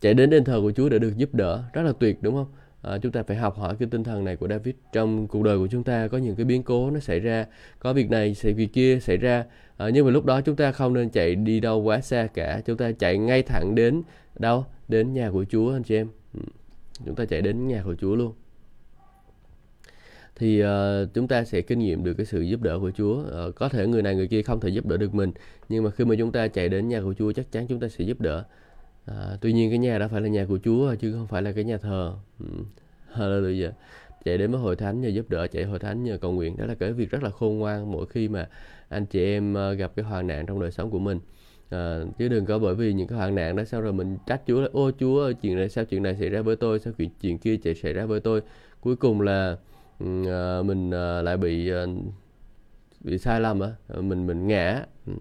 chạy 0.00 0.14
đến 0.14 0.30
đền 0.30 0.44
thờ 0.44 0.60
của 0.60 0.72
Chúa 0.72 0.88
để 0.88 0.98
được 0.98 1.16
giúp 1.16 1.34
đỡ 1.34 1.62
rất 1.72 1.82
là 1.82 1.92
tuyệt 2.00 2.22
đúng 2.22 2.34
không? 2.34 2.46
À, 2.82 2.98
chúng 2.98 3.12
ta 3.12 3.22
phải 3.22 3.36
học 3.36 3.56
hỏi 3.56 3.76
cái 3.78 3.88
tinh 3.90 4.04
thần 4.04 4.24
này 4.24 4.36
của 4.36 4.48
David. 4.48 4.74
Trong 4.92 5.26
cuộc 5.28 5.42
đời 5.42 5.58
của 5.58 5.66
chúng 5.66 5.84
ta 5.84 6.08
có 6.08 6.18
những 6.18 6.36
cái 6.36 6.44
biến 6.44 6.62
cố 6.62 6.90
nó 6.90 7.00
xảy 7.00 7.20
ra 7.20 7.46
có 7.78 7.92
việc 7.92 8.10
này 8.10 8.34
xảy 8.34 8.52
việc 8.52 8.72
kia 8.72 8.98
xảy 9.00 9.16
ra 9.16 9.44
à, 9.76 9.88
nhưng 9.88 10.04
mà 10.04 10.10
lúc 10.10 10.24
đó 10.24 10.40
chúng 10.40 10.56
ta 10.56 10.72
không 10.72 10.94
nên 10.94 11.10
chạy 11.10 11.34
đi 11.34 11.60
đâu 11.60 11.82
quá 11.82 12.00
xa 12.00 12.28
cả. 12.34 12.60
Chúng 12.66 12.76
ta 12.76 12.92
chạy 12.92 13.18
ngay 13.18 13.42
thẳng 13.42 13.74
đến 13.74 14.02
đâu? 14.38 14.64
Đến 14.88 15.14
nhà 15.14 15.30
của 15.30 15.44
Chúa 15.44 15.72
anh 15.72 15.82
chị 15.82 15.96
em. 15.96 16.08
Ừ. 16.34 16.40
Chúng 17.06 17.14
ta 17.14 17.24
chạy 17.24 17.42
đến 17.42 17.68
nhà 17.68 17.82
của 17.84 17.94
Chúa 17.94 18.14
luôn. 18.14 18.32
Thì 20.36 20.62
uh, 20.62 20.68
chúng 21.14 21.28
ta 21.28 21.44
sẽ 21.44 21.60
kinh 21.60 21.78
nghiệm 21.78 22.04
được 22.04 22.14
cái 22.14 22.26
sự 22.26 22.40
giúp 22.40 22.62
đỡ 22.62 22.78
của 22.78 22.90
Chúa. 22.90 23.20
Uh, 23.20 23.54
có 23.54 23.68
thể 23.68 23.86
người 23.86 24.02
này 24.02 24.14
người 24.14 24.28
kia 24.28 24.42
không 24.42 24.60
thể 24.60 24.68
giúp 24.68 24.86
đỡ 24.86 24.96
được 24.96 25.14
mình, 25.14 25.32
nhưng 25.68 25.84
mà 25.84 25.90
khi 25.90 26.04
mà 26.04 26.14
chúng 26.18 26.32
ta 26.32 26.48
chạy 26.48 26.68
đến 26.68 26.88
nhà 26.88 27.00
của 27.00 27.14
Chúa 27.18 27.32
chắc 27.32 27.52
chắn 27.52 27.66
chúng 27.66 27.80
ta 27.80 27.88
sẽ 27.88 28.04
giúp 28.04 28.20
đỡ. 28.20 28.44
À, 29.08 29.36
tuy 29.40 29.52
nhiên 29.52 29.70
cái 29.70 29.78
nhà 29.78 29.98
đó 29.98 30.08
phải 30.08 30.20
là 30.20 30.28
nhà 30.28 30.44
của 30.48 30.58
Chúa 30.64 30.94
chứ 30.94 31.12
không 31.12 31.26
phải 31.26 31.42
là 31.42 31.52
cái 31.52 31.64
nhà 31.64 31.76
thờ. 31.76 32.14
Ừ. 32.40 32.46
Hallelujah. 33.14 33.70
Chạy 34.24 34.38
đến 34.38 34.50
với 34.50 34.60
hội 34.60 34.76
thánh 34.76 35.00
nhờ 35.00 35.08
giúp 35.08 35.30
đỡ, 35.30 35.46
chạy 35.46 35.64
hội 35.64 35.78
thánh 35.78 36.04
nhờ 36.04 36.18
cầu 36.20 36.32
nguyện 36.32 36.56
đó 36.56 36.66
là 36.66 36.74
cái 36.74 36.92
việc 36.92 37.10
rất 37.10 37.22
là 37.22 37.30
khôn 37.30 37.58
ngoan 37.58 37.92
mỗi 37.92 38.06
khi 38.06 38.28
mà 38.28 38.48
anh 38.88 39.06
chị 39.06 39.24
em 39.24 39.54
ờ, 39.54 39.72
gặp 39.72 39.92
cái 39.96 40.04
hoàn 40.04 40.26
nạn 40.26 40.46
trong 40.46 40.60
đời 40.60 40.70
sống 40.70 40.90
của 40.90 40.98
mình. 40.98 41.20
À, 41.70 42.00
chứ 42.18 42.28
đừng 42.28 42.46
có 42.46 42.58
bởi 42.58 42.74
vì 42.74 42.92
những 42.92 43.08
cái 43.08 43.18
hoàn 43.18 43.34
nạn 43.34 43.56
đó 43.56 43.64
sau 43.64 43.80
rồi 43.80 43.92
mình 43.92 44.18
trách 44.26 44.42
Chúa 44.46 44.60
là 44.60 44.68
ô 44.72 44.90
Chúa 45.00 45.32
chuyện 45.32 45.56
này 45.56 45.68
sao 45.68 45.84
chuyện 45.84 46.02
này 46.02 46.16
xảy 46.16 46.28
ra 46.28 46.42
với 46.42 46.56
tôi 46.56 46.78
sao 46.78 46.92
chuyện, 46.98 47.10
chuyện 47.20 47.38
kia 47.38 47.56
chạy 47.56 47.74
xảy 47.74 47.92
ra 47.92 48.06
với 48.06 48.20
tôi 48.20 48.42
cuối 48.80 48.96
cùng 48.96 49.20
là 49.20 49.56
uh, 50.04 50.66
mình 50.66 50.88
uh, 50.88 51.24
lại 51.24 51.36
bị 51.36 51.72
uh, 51.72 51.88
bị 53.00 53.18
sai 53.18 53.40
lầm 53.40 53.60
á 53.60 53.70
mình 54.00 54.26
mình 54.26 54.46
ngã. 54.46 54.84
Ừ. 55.06 55.12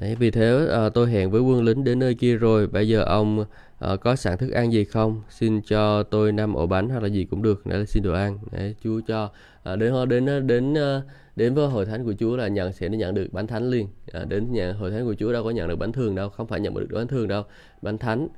Đấy, 0.00 0.16
vì 0.18 0.30
thế 0.30 0.66
à, 0.72 0.88
tôi 0.88 1.10
hẹn 1.10 1.30
với 1.30 1.40
quân 1.40 1.64
lính 1.64 1.84
đến 1.84 1.98
nơi 1.98 2.14
kia 2.14 2.36
rồi. 2.36 2.66
Bây 2.66 2.88
giờ 2.88 3.02
ông 3.02 3.44
à, 3.78 3.96
có 3.96 4.16
sẵn 4.16 4.38
thức 4.38 4.50
ăn 4.50 4.72
gì 4.72 4.84
không? 4.84 5.22
Xin 5.30 5.60
cho 5.62 6.02
tôi 6.02 6.32
năm 6.32 6.54
ổ 6.54 6.66
bánh 6.66 6.88
hoặc 6.88 7.02
là 7.02 7.08
gì 7.08 7.24
cũng 7.24 7.42
được. 7.42 7.66
Đấy 7.66 7.78
là 7.78 7.84
xin 7.84 8.02
đồ 8.02 8.12
ăn. 8.12 8.38
Đấy, 8.52 8.74
Chúa 8.84 9.00
cho 9.06 9.30
à, 9.62 9.76
đến 9.76 10.08
đến 10.08 10.46
đến 10.46 10.74
đến 11.36 11.54
với 11.54 11.68
hội 11.68 11.86
thánh 11.86 12.04
của 12.04 12.14
Chúa 12.18 12.36
là 12.36 12.48
nhận 12.48 12.72
sẽ 12.72 12.88
nhận 12.88 13.14
được 13.14 13.32
bánh 13.32 13.46
thánh 13.46 13.70
liền. 13.70 13.88
À, 14.12 14.24
đến 14.24 14.52
nhà 14.52 14.72
hội 14.72 14.90
thánh 14.90 15.04
của 15.04 15.14
Chúa 15.14 15.32
đâu 15.32 15.44
có 15.44 15.50
nhận 15.50 15.68
được 15.68 15.76
bánh 15.76 15.92
thường 15.92 16.14
đâu, 16.14 16.28
không 16.28 16.46
phải 16.46 16.60
nhận 16.60 16.74
được 16.74 16.88
bánh 16.92 17.06
thường 17.06 17.28
đâu. 17.28 17.42
Bánh 17.82 17.98
thánh 17.98 18.28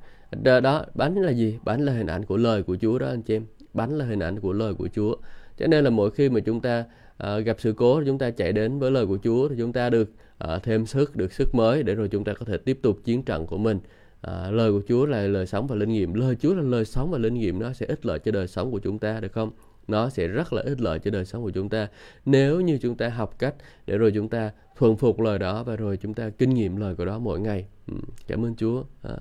đó, 0.43 0.59
đó 0.59 0.85
bánh 0.95 1.15
là 1.15 1.31
gì? 1.31 1.59
Bánh 1.63 1.81
là 1.81 1.93
hình 1.93 2.07
ảnh 2.07 2.25
của 2.25 2.37
lời 2.37 2.63
của 2.63 2.77
Chúa 2.81 2.99
đó 2.99 3.07
anh 3.07 3.21
chị 3.21 3.35
em. 3.35 3.45
Bánh 3.73 3.97
là 3.97 4.05
hình 4.05 4.19
ảnh 4.19 4.39
của 4.39 4.53
lời 4.53 4.73
của 4.73 4.89
Chúa. 4.95 5.15
Cho 5.57 5.67
nên 5.67 5.83
là 5.83 5.89
mỗi 5.89 6.11
khi 6.11 6.29
mà 6.29 6.39
chúng 6.39 6.61
ta 6.61 6.85
à, 7.17 7.37
gặp 7.39 7.57
sự 7.59 7.73
cố 7.73 8.01
chúng 8.05 8.17
ta 8.17 8.29
chạy 8.29 8.53
đến 8.53 8.79
với 8.79 8.91
lời 8.91 9.05
của 9.05 9.17
Chúa 9.23 9.49
thì 9.49 9.55
chúng 9.57 9.73
ta 9.73 9.89
được 9.89 10.09
à, 10.47 10.59
thêm 10.59 10.85
sức 10.85 11.15
được 11.15 11.33
sức 11.33 11.55
mới 11.55 11.83
để 11.83 11.95
rồi 11.95 12.07
chúng 12.07 12.23
ta 12.23 12.33
có 12.33 12.45
thể 12.45 12.57
tiếp 12.57 12.79
tục 12.81 12.97
chiến 13.03 13.23
trận 13.23 13.47
của 13.47 13.57
mình. 13.57 13.79
À, 14.21 14.51
lời 14.51 14.71
của 14.71 14.81
Chúa 14.87 15.05
là 15.05 15.21
lời 15.27 15.47
sống 15.47 15.67
và 15.67 15.75
linh 15.75 15.89
nghiệm. 15.89 16.13
Lời 16.13 16.35
Chúa 16.35 16.53
là 16.53 16.61
lời 16.61 16.85
sống 16.85 17.11
và 17.11 17.17
linh 17.17 17.33
nghiệm 17.33 17.59
nó 17.59 17.73
sẽ 17.73 17.85
ích 17.85 18.05
lợi 18.05 18.19
cho 18.19 18.31
đời 18.31 18.47
sống 18.47 18.71
của 18.71 18.79
chúng 18.79 18.99
ta 18.99 19.19
được 19.19 19.31
không? 19.31 19.51
Nó 19.87 20.09
sẽ 20.09 20.27
rất 20.27 20.53
là 20.53 20.61
ích 20.61 20.81
lợi 20.81 20.99
cho 20.99 21.11
đời 21.11 21.25
sống 21.25 21.43
của 21.43 21.49
chúng 21.49 21.69
ta. 21.69 21.87
Nếu 22.25 22.61
như 22.61 22.77
chúng 22.81 22.95
ta 22.95 23.09
học 23.09 23.39
cách 23.39 23.55
để 23.87 23.97
rồi 23.97 24.11
chúng 24.15 24.29
ta 24.29 24.51
thuần 24.77 24.95
phục 24.95 25.19
lời 25.19 25.39
đó 25.39 25.63
và 25.63 25.75
rồi 25.75 25.97
chúng 25.97 26.13
ta 26.13 26.29
kinh 26.29 26.49
nghiệm 26.49 26.75
lời 26.75 26.95
của 26.95 27.05
đó 27.05 27.19
mỗi 27.19 27.39
ngày. 27.39 27.65
Ừ, 27.87 27.93
cảm 28.27 28.45
ơn 28.45 28.55
Chúa. 28.55 28.83
À, 29.01 29.17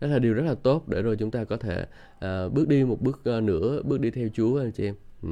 đó 0.00 0.08
là 0.08 0.18
điều 0.18 0.34
rất 0.34 0.42
là 0.46 0.54
tốt 0.54 0.88
để 0.88 1.02
rồi 1.02 1.16
chúng 1.16 1.30
ta 1.30 1.44
có 1.44 1.56
thể 1.56 1.86
à, 2.18 2.48
bước 2.48 2.68
đi 2.68 2.84
một 2.84 3.00
bước 3.00 3.26
nữa 3.42 3.82
bước 3.84 4.00
đi 4.00 4.10
theo 4.10 4.28
Chúa 4.34 4.60
anh 4.60 4.72
chị 4.72 4.84
em. 4.84 4.94
Ừ 5.22 5.28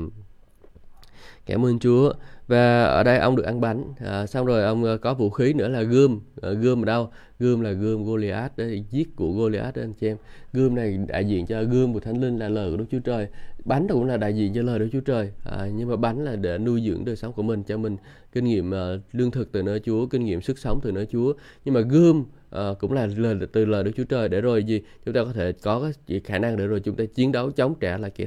cảm 1.47 1.65
ơn 1.65 1.79
Chúa. 1.79 2.13
Và 2.47 2.85
ở 2.85 3.03
đây 3.03 3.19
ông 3.19 3.37
được 3.37 3.43
ăn 3.43 3.61
bánh. 3.61 3.85
À, 3.99 4.27
xong 4.27 4.47
rồi 4.47 4.63
ông 4.63 4.85
ờ, 4.85 4.99
có 4.99 5.15
vũ 5.15 5.31
khí 5.31 5.53
nữa 5.53 5.69
là 5.69 5.83
gươm. 5.83 6.21
À, 6.43 6.51
gươm 6.51 6.83
ở 6.83 6.85
đâu? 6.85 7.11
Gươm 7.39 7.61
là 7.61 7.71
gươm 7.71 8.05
Goliath 8.05 8.57
đấy 8.57 8.85
giết 8.91 9.17
của 9.17 9.33
Goliath 9.33 9.77
đó 9.77 9.83
anh 9.83 9.93
chị 9.93 10.07
em. 10.07 10.17
Gươm 10.53 10.75
này 10.75 10.99
đại 11.09 11.25
diện 11.25 11.47
cho 11.47 11.63
gươm 11.63 11.95
của 11.95 12.01
thánh 12.01 12.21
linh 12.21 12.39
là 12.39 12.49
lời 12.49 12.71
của 12.71 12.77
Đức 12.77 12.85
Chúa 12.91 12.99
Trời. 12.99 13.29
Bánh 13.65 13.87
cũng 13.89 14.05
là 14.05 14.17
đại 14.17 14.37
diện 14.37 14.55
cho 14.55 14.63
lời 14.63 14.79
Đức 14.79 14.89
Chúa 14.93 15.01
Trời. 15.01 15.31
À, 15.45 15.69
nhưng 15.75 15.89
mà 15.89 15.97
bánh 15.97 16.25
là 16.25 16.37
để 16.37 16.59
nuôi 16.59 16.83
dưỡng 16.87 17.05
đời 17.05 17.17
sống 17.17 17.33
của 17.33 17.43
mình 17.43 17.63
cho 17.63 17.77
mình 17.77 17.97
kinh 18.33 18.45
nghiệm 18.45 18.71
uh, 18.71 19.01
lương 19.13 19.31
thực 19.31 19.53
từ 19.53 19.63
nơi 19.63 19.81
Chúa 19.85 20.07
kinh 20.07 20.25
nghiệm 20.25 20.43
sức 20.43 20.59
sống 20.59 20.81
từ 20.83 20.93
nơi 20.93 21.07
Chúa. 21.07 21.33
Nhưng 21.65 21.75
mà 21.75 21.81
gươm 21.81 22.21
uh, 22.21 22.79
cũng 22.79 22.93
là 22.93 23.07
lời 23.17 23.37
từ 23.53 23.65
lời 23.65 23.85
Đức 23.85 23.91
Chúa 23.97 24.05
Trời 24.05 24.29
để 24.29 24.41
rồi 24.41 24.65
gì? 24.65 24.83
Chúng 25.05 25.15
ta 25.15 25.25
có 25.25 25.33
thể 25.33 25.53
có 25.53 25.93
cái 26.07 26.21
khả 26.25 26.39
năng 26.39 26.57
để 26.57 26.67
rồi 26.67 26.81
chúng 26.81 26.97
ta 26.97 27.05
chiến 27.15 27.33
đấu 27.33 27.51
chống 27.51 27.75
trả 27.81 27.99
lại 27.99 28.11
kẻ 28.11 28.27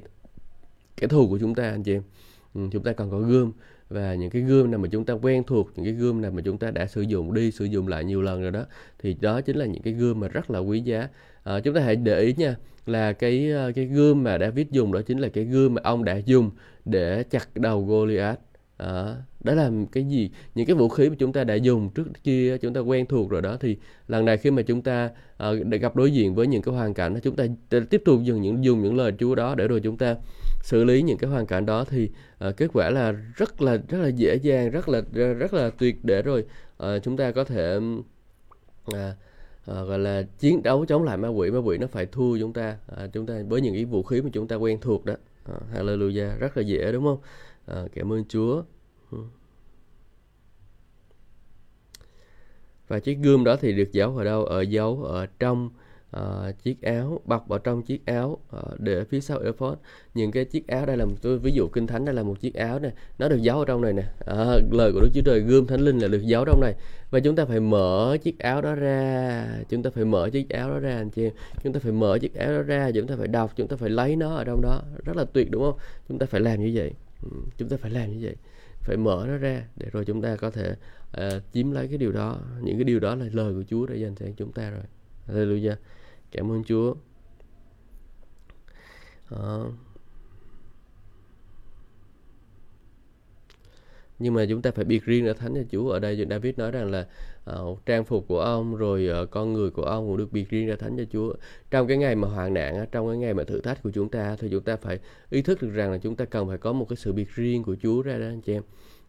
kẻ 0.97 1.07
thù 1.07 1.27
của 1.27 1.38
chúng 1.38 1.55
ta 1.55 1.63
anh 1.63 1.83
chị 1.83 1.93
em. 1.93 2.01
Ừ, 2.53 2.62
chúng 2.72 2.83
ta 2.83 2.93
cần 2.93 3.12
có 3.12 3.19
gươm. 3.19 3.51
Và 3.89 4.15
những 4.15 4.29
cái 4.29 4.41
gươm 4.41 4.72
nào 4.72 4.79
mà 4.79 4.88
chúng 4.91 5.05
ta 5.05 5.13
quen 5.13 5.43
thuộc 5.43 5.72
những 5.75 5.86
cái 5.86 5.93
gươm 5.93 6.22
nào 6.22 6.31
mà 6.31 6.41
chúng 6.45 6.57
ta 6.57 6.72
đã 6.72 6.88
sử 6.88 7.01
dụng 7.01 7.33
đi 7.33 7.51
sử 7.51 7.65
dụng 7.65 7.88
lại 7.88 8.03
nhiều 8.03 8.22
lần 8.22 8.41
rồi 8.41 8.51
đó 8.51 8.65
thì 9.00 9.15
đó 9.22 9.41
chính 9.41 9.57
là 9.57 9.65
những 9.65 9.81
cái 9.81 9.93
gươm 9.93 10.19
mà 10.19 10.27
rất 10.27 10.51
là 10.51 10.60
quý 10.60 10.79
giá. 10.81 11.07
À, 11.43 11.60
chúng 11.60 11.75
ta 11.75 11.81
hãy 11.81 11.95
để 11.95 12.22
ý 12.22 12.33
nha 12.38 12.55
là 12.86 13.13
cái 13.13 13.51
ờ, 13.51 13.72
cái 13.75 13.86
gươm 13.86 14.24
mà 14.24 14.38
David 14.38 14.67
dùng 14.72 14.91
đó 14.91 15.01
chính 15.01 15.19
là 15.19 15.29
cái 15.29 15.43
gươm 15.43 15.74
mà 15.74 15.81
ông 15.83 16.03
đã 16.05 16.17
dùng 16.17 16.51
để 16.86 17.24
chặt 17.24 17.55
đầu 17.55 17.86
Goliath 17.86 18.39
đó, 18.80 19.15
đó 19.44 19.53
là 19.53 19.72
cái 19.92 20.03
gì? 20.03 20.30
Những 20.56 20.65
cái 20.65 20.75
vũ 20.75 20.89
khí 20.89 21.10
mà 21.10 21.15
chúng 21.20 21.34
ta 21.34 21.44
đã 21.44 21.56
dùng 21.56 21.89
trước 21.89 22.03
kia 22.24 22.58
chúng 22.58 22.74
ta 22.74 22.80
quen 22.80 23.06
thuộc 23.06 23.30
rồi 23.30 23.42
đó 23.42 23.58
thì 23.60 23.77
lần 24.08 24.25
này 24.25 24.38
khi 24.38 24.51
mà 24.51 24.62
chúng 24.62 24.82
ta 24.82 25.10
uh, 25.50 25.68
gặp 25.82 25.96
đối 25.96 26.12
diện 26.12 26.36
với 26.36 26.48
những 26.48 26.62
cái 26.62 26.75
hoàn 26.75 26.94
cảnh 26.94 27.20
chúng 27.24 27.36
ta 27.36 27.44
tiếp 27.89 28.01
tục 28.06 28.20
dùng 28.24 28.42
những 28.42 28.63
dùng 28.63 28.84
những 28.84 28.98
lời 28.98 29.12
Chúa 29.20 29.36
đó 29.36 29.56
để 29.56 29.68
rồi 29.68 29.80
chúng 29.84 29.98
ta 29.98 30.15
xử 30.63 30.84
lý 30.84 31.01
những 31.01 31.18
cái 31.18 31.30
hoàn 31.30 31.46
cảnh 31.46 31.65
đó 31.65 31.86
thì 31.89 32.10
uh, 32.48 32.58
kết 32.58 32.68
quả 32.74 32.89
là 32.89 33.12
rất 33.12 33.62
là 33.62 33.77
rất 33.89 33.98
là 33.98 34.08
dễ 34.08 34.36
dàng 34.36 34.70
rất 34.70 34.89
là 34.89 35.01
ờ, 35.15 35.34
rất 35.34 35.53
là 35.53 35.70
tuyệt 35.70 36.06
để 36.06 36.22
rồi 36.22 36.46
uh, 36.84 37.03
chúng 37.03 37.18
ta 37.18 37.32
có 37.32 37.44
thể 37.44 37.77
uh, 37.77 38.96
uh, 39.72 39.88
gọi 39.88 40.00
là 40.00 40.24
chiến 40.39 40.63
đấu 40.63 40.86
chống 40.86 41.03
lại 41.03 41.18
ma 41.18 41.27
quỷ 41.27 41.51
ma 41.51 41.60
quỷ 41.60 41.77
nó 41.77 41.88
phải 41.88 42.06
thua 42.06 42.38
chúng 42.39 42.53
ta 42.53 42.77
uh, 43.03 43.13
chúng 43.13 43.25
ta 43.25 43.34
với 43.48 43.62
những 43.62 43.74
cái 43.74 43.86
vũ 43.86 44.03
khí 44.03 44.22
mà 44.22 44.30
chúng 44.34 44.48
ta 44.48 44.56
quen 44.56 44.77
thuộc 44.82 45.06
đó. 45.06 45.13
Uh, 45.51 45.63
hallelujah 45.74 46.38
rất 46.39 46.58
là 46.58 46.63
dễ 46.63 46.92
đúng 46.92 47.03
không? 47.03 47.18
À, 47.65 47.84
cảm 47.96 48.13
ơn 48.13 48.24
Chúa. 48.29 48.63
Ừ. 49.12 49.17
Và 52.88 53.00
chiếc 53.00 53.17
gươm 53.24 53.43
đó 53.43 53.55
thì 53.62 53.74
được 53.74 53.91
giấu 53.91 54.17
ở 54.17 54.24
đâu? 54.24 54.46
Ở 54.46 54.62
giấu 54.62 55.03
ở 55.03 55.27
trong 55.39 55.70
uh, 56.17 56.60
chiếc 56.63 56.82
áo 56.82 57.22
bọc 57.25 57.48
vào 57.48 57.60
trong 57.60 57.82
chiếc 57.82 58.05
áo 58.05 58.38
uh, 58.58 58.79
để 58.79 59.03
phía 59.03 59.22
sau 59.22 59.38
airport. 59.38 59.79
Những 60.13 60.32
cái 60.32 60.46
chiếc 60.46 60.67
áo 60.67 60.86
đây 60.86 60.98
là 60.98 61.05
một 61.05 61.15
tôi 61.22 61.39
ví 61.39 61.51
dụ 61.51 61.67
kinh 61.67 61.88
thánh 61.88 62.05
đây 62.05 62.15
là 62.15 62.24
một 62.24 62.39
chiếc 62.39 62.53
áo 62.53 62.79
này 62.79 62.91
nó 63.20 63.29
được 63.29 63.41
giấu 63.41 63.60
ở 63.60 63.65
trong 63.65 63.82
này 63.82 63.93
nè. 63.93 64.03
À, 64.25 64.46
lời 64.72 64.91
của 64.93 65.00
đức 65.01 65.10
chúa 65.13 65.22
trời 65.25 65.39
gươm 65.39 65.67
thánh 65.67 65.82
linh 65.82 66.00
là 66.00 66.08
được 66.08 66.22
giấu 66.22 66.46
trong 66.46 66.62
này. 66.62 66.74
Và 67.12 67.20
chúng 67.20 67.36
ta 67.36 67.46
phải 67.46 67.60
mở 67.60 68.17
chiếc 68.24 68.39
áo 68.39 68.62
đó 68.62 68.75
ra. 68.75 69.48
Chúng 69.70 69.84
ta 69.84 69.89
phải 69.89 70.05
mở 70.05 70.29
chiếc 70.29 70.50
áo 70.50 70.70
đó 70.70 70.79
ra 70.79 70.98
anh 70.98 71.10
chị 71.10 71.29
chúng 71.63 71.74
ta 71.74 71.79
phải 71.79 71.91
mở 71.91 72.17
chiếc 72.22 72.36
áo 72.36 72.51
đó 72.51 72.62
ra 72.62 72.91
chúng 72.91 73.08
ta 73.08 73.15
phải 73.15 73.27
đọc 73.27 73.51
chúng 73.55 73.67
ta 73.67 73.75
phải 73.75 73.89
lấy 73.89 74.15
nó 74.15 74.36
ở 74.36 74.43
trong 74.43 74.62
đó. 74.62 74.82
Rất 75.05 75.15
là 75.15 75.25
tuyệt 75.34 75.51
đúng 75.51 75.63
không? 75.63 75.77
Chúng 76.10 76.20
ta 76.20 76.25
phải 76.25 76.41
làm 76.41 76.62
như 76.62 76.72
vậy. 76.74 76.91
Ừ, 77.24 77.38
chúng 77.58 77.70
ta 77.70 77.77
phải 77.77 77.92
làm 77.92 78.12
như 78.12 78.20
vậy. 78.22 78.36
Phải 78.82 78.98
mở 78.98 79.25
nó 79.27 79.38
ra 79.38 79.68
để 79.75 79.89
rồi 79.92 80.06
chúng 80.06 80.22
ta 80.22 80.36
có 80.36 80.51
thể 80.51 80.75
uh, 81.18 81.44
chiếm 81.53 81.72
lấy 81.72 81.88
cái 81.88 81.98
điều 81.98 82.12
đó. 82.12 82.39
Những 82.62 82.77
cái 82.77 82.84
điều 82.84 83.00
đó 83.00 83.15
là 83.15 83.25
lời 83.32 83.53
của 83.53 83.63
Chúa 83.70 83.86
đã 83.86 83.96
dành 83.96 84.15
cho 84.15 84.25
chúng 84.38 84.51
ta 84.51 84.70
rồi. 84.70 84.84
Hallelujah. 85.27 85.75
Cảm 86.32 86.51
ơn 86.51 86.63
Chúa. 86.63 86.96
Uh, 89.36 89.74
nhưng 94.20 94.34
mà 94.34 94.46
chúng 94.50 94.62
ta 94.62 94.72
phải 94.72 94.86
biệt 94.86 95.05
riêng 95.05 95.27
ở 95.27 95.34
thánh 95.34 95.55
cho 95.55 95.62
Chúa 95.72 95.89
ở 95.89 96.00
đây 96.00 96.25
David 96.29 96.58
nói 96.58 96.72
rằng 96.72 96.91
là 96.91 97.05
uh, 97.60 97.86
trang 97.86 98.05
phục 98.05 98.27
của 98.27 98.39
ông 98.39 98.75
rồi 98.75 99.10
uh, 99.24 99.32
con 99.32 99.53
người 99.53 99.70
của 99.70 99.84
ông 99.84 100.08
cũng 100.08 100.17
được 100.17 100.32
biệt 100.32 100.50
riêng 100.50 100.67
ra 100.67 100.75
thánh 100.75 100.98
cho 100.98 101.03
Chúa. 101.12 101.34
Trong 101.72 101.88
cái 101.88 101.98
ngày 101.98 102.15
mà 102.15 102.27
hoạn 102.27 102.53
nạn 102.53 102.86
trong 102.91 103.08
cái 103.08 103.17
ngày 103.17 103.34
mà 103.34 103.43
thử 103.43 103.62
thách 103.62 103.84
của 103.84 103.91
chúng 103.91 104.10
ta 104.10 104.36
thì 104.39 104.48
chúng 104.51 104.63
ta 104.63 104.75
phải 104.75 105.00
ý 105.29 105.41
thức 105.41 105.62
được 105.62 105.70
rằng 105.74 105.91
là 105.91 105.98
chúng 105.98 106.15
ta 106.15 106.25
cần 106.25 106.48
phải 106.48 106.58
có 106.58 106.74
một 106.74 106.86
cái 106.89 106.98
sự 106.98 107.13
biệt 107.13 107.29
riêng 107.36 107.63
của 107.63 107.75
Chúa 107.82 108.01
ra 108.01 108.17
đó 108.17 108.25
anh 108.25 108.41
chị 108.41 108.53
em. 108.53 108.63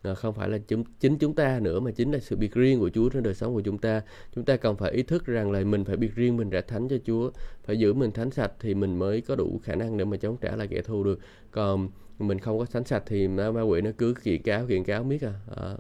Ờ, 0.05 0.15
không 0.15 0.35
phải 0.35 0.49
là 0.49 0.59
chúng, 0.69 0.85
chính 1.01 1.19
chúng 1.19 1.35
ta 1.35 1.61
nữa 1.61 1.81
mà 1.81 1.91
chính 1.91 2.13
là 2.13 2.19
sự 2.19 2.37
biệt 2.37 2.55
riêng 2.55 2.81
của 2.81 2.91
Chúa 2.91 3.09
trong 3.09 3.23
đời 3.23 3.35
sống 3.35 3.55
của 3.55 3.61
chúng 3.61 3.79
ta. 3.79 4.03
Chúng 4.35 4.45
ta 4.45 4.57
cần 4.57 4.77
phải 4.77 4.93
ý 4.93 5.03
thức 5.03 5.27
rằng 5.27 5.51
là 5.51 5.65
mình 5.65 5.85
phải 5.85 5.97
biệt 5.97 6.15
riêng 6.15 6.37
mình 6.37 6.51
ra 6.51 6.61
thánh 6.61 6.89
cho 6.89 6.97
Chúa 7.07 7.31
phải 7.65 7.79
giữ 7.79 7.95
mình 7.95 8.11
thánh 8.13 8.31
sạch 8.31 8.53
thì 8.61 8.75
mình 8.75 8.99
mới 8.99 9.21
có 9.21 9.37
đủ 9.37 9.61
khả 9.63 9.75
năng 9.75 9.97
để 9.97 10.05
mà 10.05 10.17
chống 10.17 10.37
trả 10.37 10.57
lại 10.57 10.67
kẻ 10.67 10.83
thù 10.83 11.05
được. 11.05 11.19
Còn 11.51 11.89
mình 12.19 12.39
không 12.39 12.59
có 12.59 12.65
thánh 12.65 12.85
sạch 12.85 13.03
thì 13.07 13.29
ma, 13.29 13.51
ma 13.51 13.63
quỷ 13.63 13.81
nó 13.81 13.91
cứ 13.99 14.15
kiện 14.25 14.43
cáo 14.43 14.67
kiện 14.67 14.85
cáo 14.85 15.05
miết 15.05 15.23
à, 15.23 15.33
à 15.57 15.77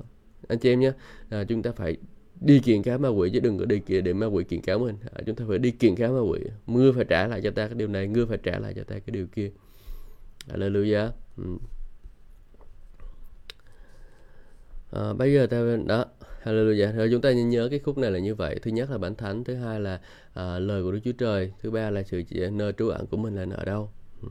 anh 0.48 0.58
chị 0.58 0.72
em 0.72 0.80
nhé 0.80 0.92
à, 1.30 1.44
chúng 1.44 1.62
ta 1.62 1.72
phải 1.72 1.96
đi 2.40 2.58
kiện 2.58 2.82
cáo 2.82 2.98
ma 2.98 3.08
quỷ 3.08 3.30
chứ 3.32 3.40
đừng 3.40 3.58
có 3.58 3.64
đi 3.64 3.78
kiện 3.78 4.04
để 4.04 4.12
ma 4.12 4.26
quỷ 4.26 4.44
kiện 4.44 4.60
cáo 4.60 4.78
mình. 4.78 4.96
À, 5.12 5.22
chúng 5.26 5.36
ta 5.36 5.44
phải 5.48 5.58
đi 5.58 5.70
kiện 5.70 5.96
cáo 5.96 6.12
ma 6.12 6.20
quỷ. 6.20 6.40
Mưa 6.66 6.92
phải 6.92 7.04
trả 7.04 7.26
lại 7.26 7.40
cho 7.44 7.50
ta 7.50 7.66
cái 7.66 7.74
điều 7.74 7.88
này 7.88 8.06
ngươi 8.06 8.26
phải 8.26 8.38
trả 8.42 8.58
lại 8.58 8.74
cho 8.76 8.84
ta 8.84 8.98
cái 8.98 9.12
điều 9.12 9.26
kia. 9.26 9.50
Hallelujah. 10.48 11.10
Ừ. 11.36 11.44
à, 14.94 15.12
bây 15.12 15.32
giờ 15.32 15.46
ta 15.46 15.76
đó 15.86 16.04
Hallelujah. 16.44 16.96
Rồi 16.96 17.08
chúng 17.10 17.20
ta 17.20 17.32
nhớ 17.32 17.68
cái 17.70 17.78
khúc 17.78 17.98
này 17.98 18.10
là 18.10 18.18
như 18.18 18.34
vậy. 18.34 18.58
Thứ 18.62 18.70
nhất 18.70 18.90
là 18.90 18.98
bản 18.98 19.14
thánh 19.14 19.44
thứ 19.44 19.54
hai 19.54 19.80
là 19.80 20.00
à, 20.34 20.58
lời 20.58 20.82
của 20.82 20.92
Đức 20.92 21.00
Chúa 21.04 21.12
Trời 21.12 21.52
thứ 21.62 21.70
ba 21.70 21.90
là 21.90 22.02
sự 22.02 22.22
nơi 22.52 22.72
trú 22.72 22.88
ẩn 22.88 23.06
của 23.06 23.16
mình 23.16 23.34
là 23.34 23.56
ở 23.56 23.64
đâu 23.64 23.90
ừ. 24.22 24.28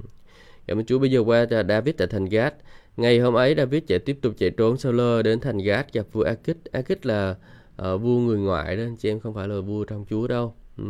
cảm 0.67 0.79
ơn 0.79 0.85
Chúa. 0.85 0.99
Bây 0.99 1.11
giờ 1.11 1.19
qua 1.19 1.45
David 1.69 1.95
tại 1.97 2.07
thành 2.07 2.25
Gát. 2.25 2.53
Ngày 2.97 3.19
hôm 3.19 3.33
ấy 3.33 3.55
David 3.57 3.83
chạy 3.87 3.99
tiếp 3.99 4.17
tục 4.21 4.33
chạy 4.37 4.49
trốn 4.49 4.77
Saul 4.77 5.21
đến 5.21 5.39
thành 5.39 5.57
Gát 5.57 5.93
gặp 5.93 6.05
vua 6.11 6.23
Akit. 6.23 6.57
Akit 6.71 7.05
là 7.05 7.35
à, 7.77 7.95
vua 7.95 8.19
người 8.19 8.37
ngoại 8.37 8.77
đó. 8.77 8.83
Chị 8.99 9.09
em 9.09 9.19
không 9.19 9.33
phải 9.33 9.47
là 9.47 9.59
vua 9.59 9.85
trong 9.85 10.05
Chúa 10.09 10.27
đâu. 10.27 10.55
Ừ. 10.77 10.83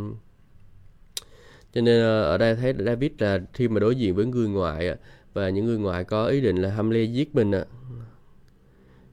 cho 1.74 1.80
nên 1.80 2.02
ở 2.02 2.38
đây 2.38 2.56
thấy 2.56 2.74
David 2.78 3.10
là 3.18 3.40
khi 3.52 3.68
mà 3.68 3.80
đối 3.80 3.96
diện 3.96 4.14
với 4.14 4.26
người 4.26 4.48
ngoại 4.48 4.96
và 5.32 5.48
những 5.48 5.66
người 5.66 5.78
ngoại 5.78 6.04
có 6.04 6.26
ý 6.26 6.40
định 6.40 6.56
là 6.56 6.70
hâm 6.70 6.90
lê 6.90 7.04
giết 7.04 7.34
mình 7.34 7.52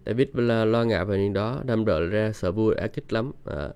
David 0.05 0.27
là 0.33 0.65
lo 0.65 0.83
ngại 0.83 1.05
về 1.05 1.17
những 1.17 1.33
đó 1.33 1.61
đâm 1.65 1.85
rợ 1.85 2.05
ra 2.05 2.31
sợ 2.31 2.51
vua 2.51 2.73
đã 2.73 2.87
kích 2.87 3.13
lắm 3.13 3.31
à, 3.45 3.69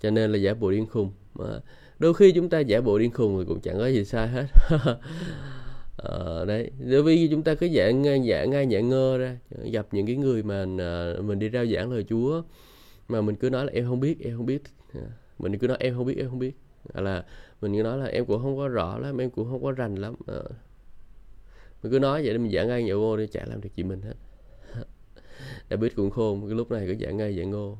cho 0.00 0.10
nên 0.10 0.32
là 0.32 0.38
giả 0.38 0.54
bộ 0.54 0.70
điên 0.70 0.86
khùng. 0.86 1.12
À, 1.38 1.60
đôi 1.98 2.14
khi 2.14 2.32
chúng 2.32 2.48
ta 2.48 2.60
giả 2.60 2.80
bộ 2.80 2.98
điên 2.98 3.10
khùng 3.10 3.38
thì 3.38 3.44
cũng 3.48 3.60
chẳng 3.60 3.78
có 3.78 3.86
gì 3.86 4.04
sai 4.04 4.28
hết. 4.28 4.46
À, 5.96 6.44
đấy 6.46 6.70
đối 6.90 7.02
với 7.02 7.28
chúng 7.30 7.42
ta 7.42 7.54
cứ 7.54 7.66
giả 7.66 7.88
giả 8.24 8.44
ngay 8.44 8.66
giả 8.68 8.80
ngơ 8.80 9.18
ra 9.18 9.36
gặp 9.72 9.86
những 9.92 10.06
cái 10.06 10.16
người 10.16 10.42
mà 10.42 10.66
à, 10.78 11.14
mình 11.22 11.38
đi 11.38 11.50
rao 11.50 11.66
giảng 11.66 11.92
lời 11.92 12.04
Chúa 12.08 12.42
mà 13.08 13.20
mình 13.20 13.36
cứ 13.36 13.50
nói 13.50 13.64
là 13.64 13.72
em 13.72 13.86
không 13.88 14.00
biết 14.00 14.20
em 14.20 14.36
không 14.36 14.46
biết. 14.46 14.62
À, 14.94 15.06
mình 15.38 15.58
cứ 15.58 15.66
nói 15.66 15.76
em 15.80 15.94
không 15.94 16.06
biết 16.06 16.18
em 16.18 16.28
không 16.28 16.38
biết. 16.38 16.52
À, 16.94 17.00
là 17.00 17.24
mình 17.60 17.76
cứ 17.76 17.82
nói 17.82 17.98
là 17.98 18.06
em 18.06 18.26
cũng 18.26 18.42
không 18.42 18.56
có 18.56 18.68
rõ 18.68 18.98
lắm 18.98 19.18
em 19.18 19.30
cũng 19.30 19.50
không 19.50 19.62
có 19.62 19.72
rành 19.72 19.94
lắm. 19.94 20.14
À, 20.26 20.42
mình 21.82 21.92
cứ 21.92 21.98
nói 21.98 22.22
vậy 22.22 22.32
để 22.32 22.38
mình 22.38 22.52
giả 22.52 22.64
ngay 22.64 22.86
giả 22.86 22.94
vô 22.94 23.16
đi 23.16 23.26
chả 23.26 23.44
làm 23.44 23.60
được 23.60 23.70
gì 23.76 23.82
mình 23.82 24.02
hết 24.02 24.14
đã 25.68 25.76
biết 25.76 25.96
cũng 25.96 26.10
khôn 26.10 26.46
cái 26.46 26.54
lúc 26.54 26.70
này 26.70 26.86
cứ 26.86 26.92
giả 26.92 27.10
ngay 27.10 27.36
giả 27.36 27.44
ngô. 27.44 27.78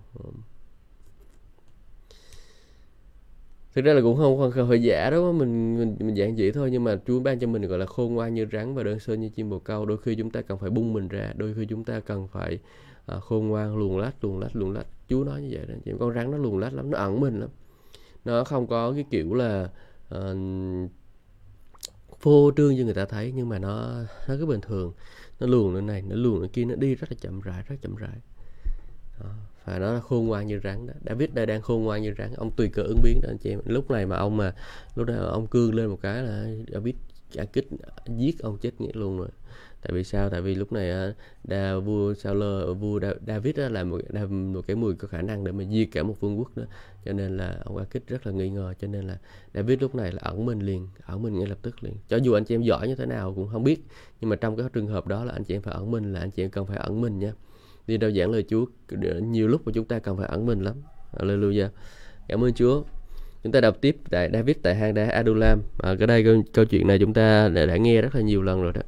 Thực 3.74 3.84
ra 3.84 3.92
là 3.92 4.00
cũng 4.00 4.16
không 4.16 4.50
không 4.50 4.68
phải 4.68 4.82
giả 4.82 5.10
đó 5.10 5.32
mình 5.32 5.78
mình 5.78 5.96
mình 5.98 6.14
giản 6.14 6.36
dị 6.36 6.50
thôi 6.50 6.70
nhưng 6.70 6.84
mà 6.84 6.98
Chúa 7.06 7.20
ban 7.20 7.38
cho 7.38 7.46
mình 7.46 7.62
gọi 7.62 7.78
là 7.78 7.86
khôn 7.86 8.14
ngoan 8.14 8.34
như 8.34 8.46
rắn 8.52 8.74
và 8.74 8.82
đơn 8.82 9.00
sơ 9.00 9.14
như 9.14 9.28
chim 9.28 9.50
bồ 9.50 9.58
câu. 9.58 9.86
Đôi 9.86 9.98
khi 9.98 10.14
chúng 10.14 10.30
ta 10.30 10.42
cần 10.42 10.58
phải 10.58 10.70
bung 10.70 10.92
mình 10.92 11.08
ra 11.08 11.32
đôi 11.36 11.54
khi 11.54 11.66
chúng 11.66 11.84
ta 11.84 12.00
cần 12.00 12.28
phải 12.28 12.58
à, 13.06 13.18
khôn 13.20 13.48
ngoan 13.48 13.76
luồn 13.76 14.00
lách 14.00 14.24
luồn 14.24 14.40
lách 14.40 14.56
luồn 14.56 14.74
lách. 14.74 14.86
Chúa 15.08 15.24
nói 15.24 15.42
như 15.42 15.48
vậy 15.52 15.66
đó 15.68 15.74
chỉ 15.84 15.92
con 16.00 16.14
rắn 16.14 16.30
nó 16.30 16.38
luồn 16.38 16.60
lách 16.60 16.74
lắm 16.74 16.90
nó 16.90 16.98
ẩn 16.98 17.20
mình 17.20 17.40
lắm. 17.40 17.48
Nó 18.24 18.44
không 18.44 18.66
có 18.66 18.92
cái 18.92 19.04
kiểu 19.10 19.34
là 19.34 19.70
uh, 20.14 20.90
phô 22.20 22.50
trương 22.56 22.78
cho 22.78 22.84
người 22.84 22.94
ta 22.94 23.04
thấy 23.04 23.32
nhưng 23.36 23.48
mà 23.48 23.58
nó 23.58 23.90
nó 24.28 24.34
cứ 24.38 24.46
bình 24.46 24.60
thường 24.60 24.92
nó 25.40 25.46
luồn 25.46 25.74
lên 25.74 25.86
này, 25.86 26.02
nó 26.02 26.16
luồn 26.16 26.40
lên 26.40 26.50
kia, 26.50 26.64
nó 26.64 26.74
đi 26.74 26.94
rất 26.94 27.10
là 27.10 27.16
chậm 27.20 27.40
rãi, 27.40 27.62
rất 27.68 27.76
chậm 27.82 27.96
rãi. 27.96 28.16
Đó. 29.20 29.30
và 29.64 29.78
nó 29.78 29.92
là 29.92 30.00
khôn 30.00 30.26
ngoan 30.26 30.46
như 30.46 30.60
rắn 30.64 30.86
đó. 30.86 30.92
David 31.06 31.30
đây 31.32 31.46
đang 31.46 31.62
khôn 31.62 31.84
ngoan 31.84 32.02
như 32.02 32.14
rắn, 32.18 32.34
ông 32.34 32.50
tùy 32.56 32.68
cơ 32.72 32.82
ứng 32.82 33.00
biến 33.02 33.20
đó, 33.22 33.28
anh 33.30 33.38
chị 33.38 33.50
em. 33.50 33.60
Lúc 33.64 33.90
này 33.90 34.06
mà 34.06 34.16
ông 34.16 34.36
mà, 34.36 34.54
lúc 34.94 35.08
này 35.08 35.16
ông 35.16 35.46
cương 35.46 35.74
lên 35.74 35.86
một 35.86 35.98
cái 36.02 36.22
là 36.22 36.46
David 36.72 36.94
cả 37.32 37.44
kích, 37.44 37.68
giết 38.16 38.38
ông 38.38 38.58
chết 38.58 38.80
nghĩa 38.80 38.92
luôn 38.92 39.18
rồi 39.18 39.28
tại 39.82 39.92
vì 39.92 40.04
sao? 40.04 40.30
Tại 40.30 40.40
vì 40.40 40.54
lúc 40.54 40.72
này 40.72 40.90
ờ, 40.90 41.14
đa 41.44 41.78
vua 41.78 42.14
Sauler 42.14 42.62
ờ, 42.66 42.74
vua 42.74 43.00
David 43.26 43.58
là 43.58 43.84
một, 43.84 44.00
một 44.30 44.66
cái 44.66 44.76
mùi 44.76 44.94
có 44.94 45.08
khả 45.08 45.22
năng 45.22 45.44
để 45.44 45.52
mà 45.52 45.64
diệt 45.64 45.88
cả 45.92 46.02
một 46.02 46.20
vương 46.20 46.38
quốc 46.38 46.56
đó 46.56 46.64
cho 47.04 47.12
nên 47.12 47.36
là 47.36 47.56
ông 47.64 47.76
Akit 47.76 48.06
rất 48.06 48.26
là 48.26 48.32
nghi 48.32 48.50
ngờ. 48.50 48.74
Cho 48.80 48.88
nên 48.88 49.06
là 49.06 49.18
David 49.54 49.80
lúc 49.80 49.94
này 49.94 50.12
là 50.12 50.18
ẩn 50.22 50.46
mình 50.46 50.60
liền 50.60 50.88
ẩn 51.06 51.22
mình 51.22 51.38
ngay 51.38 51.46
lập 51.46 51.58
tức 51.62 51.84
liền. 51.84 51.94
Cho 52.08 52.16
dù 52.16 52.32
anh 52.32 52.44
chị 52.44 52.54
em 52.54 52.62
giỏi 52.62 52.88
như 52.88 52.94
thế 52.94 53.06
nào 53.06 53.32
cũng 53.34 53.48
không 53.52 53.64
biết 53.64 53.84
nhưng 54.20 54.30
mà 54.30 54.36
trong 54.36 54.56
cái 54.56 54.66
trường 54.72 54.86
hợp 54.86 55.06
đó 55.06 55.24
là 55.24 55.32
anh 55.32 55.44
chị 55.44 55.54
em 55.54 55.62
phải 55.62 55.74
ẩn 55.74 55.90
mình 55.90 56.12
là 56.12 56.20
anh 56.20 56.30
chị 56.30 56.44
em 56.44 56.50
cần 56.50 56.66
phải 56.66 56.76
ẩn 56.76 57.00
mình 57.00 57.18
nha. 57.18 57.32
Đi 57.86 57.96
đâu 57.96 58.10
giảng 58.10 58.30
lời 58.30 58.44
Chúa 58.48 58.64
nhiều 59.20 59.48
lúc 59.48 59.66
mà 59.66 59.72
chúng 59.74 59.84
ta 59.84 59.98
cần 59.98 60.16
phải 60.16 60.28
ẩn 60.28 60.46
mình 60.46 60.60
lắm. 60.60 60.74
Hallelujah. 61.18 61.68
Cảm 62.28 62.44
ơn 62.44 62.52
Chúa. 62.52 62.82
Chúng 63.42 63.52
ta 63.52 63.60
đọc 63.60 63.76
tiếp 63.80 63.96
tại 64.10 64.30
David 64.32 64.56
tại 64.62 64.74
hang 64.74 64.94
đá 64.94 65.06
Adulam. 65.06 65.62
À, 65.78 65.94
cái 65.98 66.06
đây 66.06 66.24
câu, 66.24 66.42
câu 66.52 66.64
chuyện 66.64 66.86
này 66.86 66.98
chúng 66.98 67.14
ta 67.14 67.48
đã, 67.48 67.66
đã 67.66 67.76
nghe 67.76 68.02
rất 68.02 68.14
là 68.14 68.20
nhiều 68.20 68.42
lần 68.42 68.62
rồi 68.62 68.72
đó. 68.72 68.82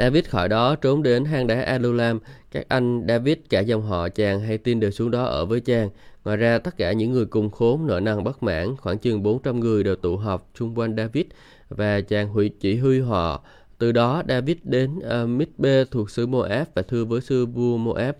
David 0.00 0.24
khỏi 0.24 0.48
đó 0.48 0.76
trốn 0.76 1.02
đến 1.02 1.24
hang 1.24 1.46
đá 1.46 1.62
Adulam. 1.62 2.18
Các 2.50 2.64
anh 2.68 3.04
David 3.08 3.36
cả 3.50 3.60
dòng 3.60 3.82
họ 3.82 4.08
chàng 4.08 4.40
hay 4.40 4.58
tin 4.58 4.80
đều 4.80 4.90
xuống 4.90 5.10
đó 5.10 5.24
ở 5.24 5.46
với 5.46 5.60
chàng. 5.60 5.90
Ngoài 6.24 6.36
ra 6.36 6.58
tất 6.58 6.76
cả 6.76 6.92
những 6.92 7.12
người 7.12 7.26
cùng 7.26 7.50
khốn 7.50 7.86
nợ 7.86 8.00
nần 8.00 8.24
bất 8.24 8.42
mãn, 8.42 8.76
khoảng 8.76 8.98
chừng 8.98 9.22
400 9.22 9.60
người 9.60 9.84
đều 9.84 9.96
tụ 9.96 10.16
họp 10.16 10.48
xung 10.58 10.78
quanh 10.78 10.96
David 10.96 11.24
và 11.68 12.00
chàng 12.00 12.28
hủy 12.28 12.50
chỉ 12.60 12.76
huy 12.76 13.00
họ. 13.00 13.44
Từ 13.78 13.92
đó 13.92 14.22
David 14.28 14.56
đến 14.62 15.00
ờ, 15.02 15.22
uh, 15.24 15.28
Mitbe 15.28 15.84
thuộc 15.84 16.10
xứ 16.10 16.26
Moab 16.26 16.66
và 16.74 16.82
thưa 16.82 17.04
với 17.04 17.20
sư 17.20 17.46
vua 17.46 17.76
Moab. 17.76 18.14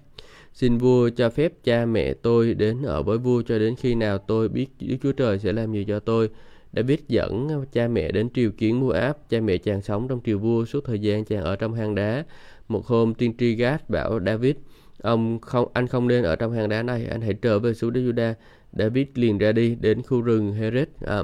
xin 0.54 0.78
vua 0.78 1.10
cho 1.16 1.30
phép 1.30 1.52
cha 1.64 1.84
mẹ 1.84 2.14
tôi 2.14 2.54
đến 2.54 2.82
ở 2.82 3.02
với 3.02 3.18
vua 3.18 3.42
cho 3.42 3.58
đến 3.58 3.74
khi 3.76 3.94
nào 3.94 4.18
tôi 4.18 4.48
biết 4.48 4.66
Đức 4.80 4.96
Chúa 5.02 5.12
Trời 5.12 5.38
sẽ 5.38 5.52
làm 5.52 5.72
gì 5.72 5.84
cho 5.88 6.00
tôi. 6.00 6.30
David 6.72 6.98
dẫn 7.08 7.64
cha 7.72 7.88
mẹ 7.88 8.12
đến 8.12 8.30
triều 8.34 8.50
kiến 8.50 8.80
mua 8.80 8.90
áp. 8.90 9.18
Cha 9.28 9.40
mẹ 9.40 9.56
chàng 9.56 9.82
sống 9.82 10.08
trong 10.08 10.20
triều 10.24 10.38
vua 10.38 10.64
suốt 10.64 10.84
thời 10.84 10.98
gian 10.98 11.24
chàng 11.24 11.44
ở 11.44 11.56
trong 11.56 11.74
hang 11.74 11.94
đá. 11.94 12.24
Một 12.68 12.86
hôm 12.86 13.14
tiên 13.14 13.36
tri 13.38 13.54
Gad 13.54 13.80
bảo 13.88 14.20
David, 14.26 14.56
ông 15.02 15.40
không 15.40 15.68
anh 15.74 15.86
không 15.86 16.08
nên 16.08 16.24
ở 16.24 16.36
trong 16.36 16.52
hang 16.52 16.68
đá 16.68 16.82
này, 16.82 17.06
anh 17.06 17.20
hãy 17.20 17.34
trở 17.34 17.58
về 17.58 17.74
xuống 17.74 17.92
đất 17.92 18.00
Judah. 18.00 18.34
David 18.72 19.06
liền 19.14 19.38
ra 19.38 19.52
đi 19.52 19.74
đến 19.74 20.02
khu 20.02 20.20
rừng 20.20 20.52
Heret. 20.52 20.88
À, 21.06 21.22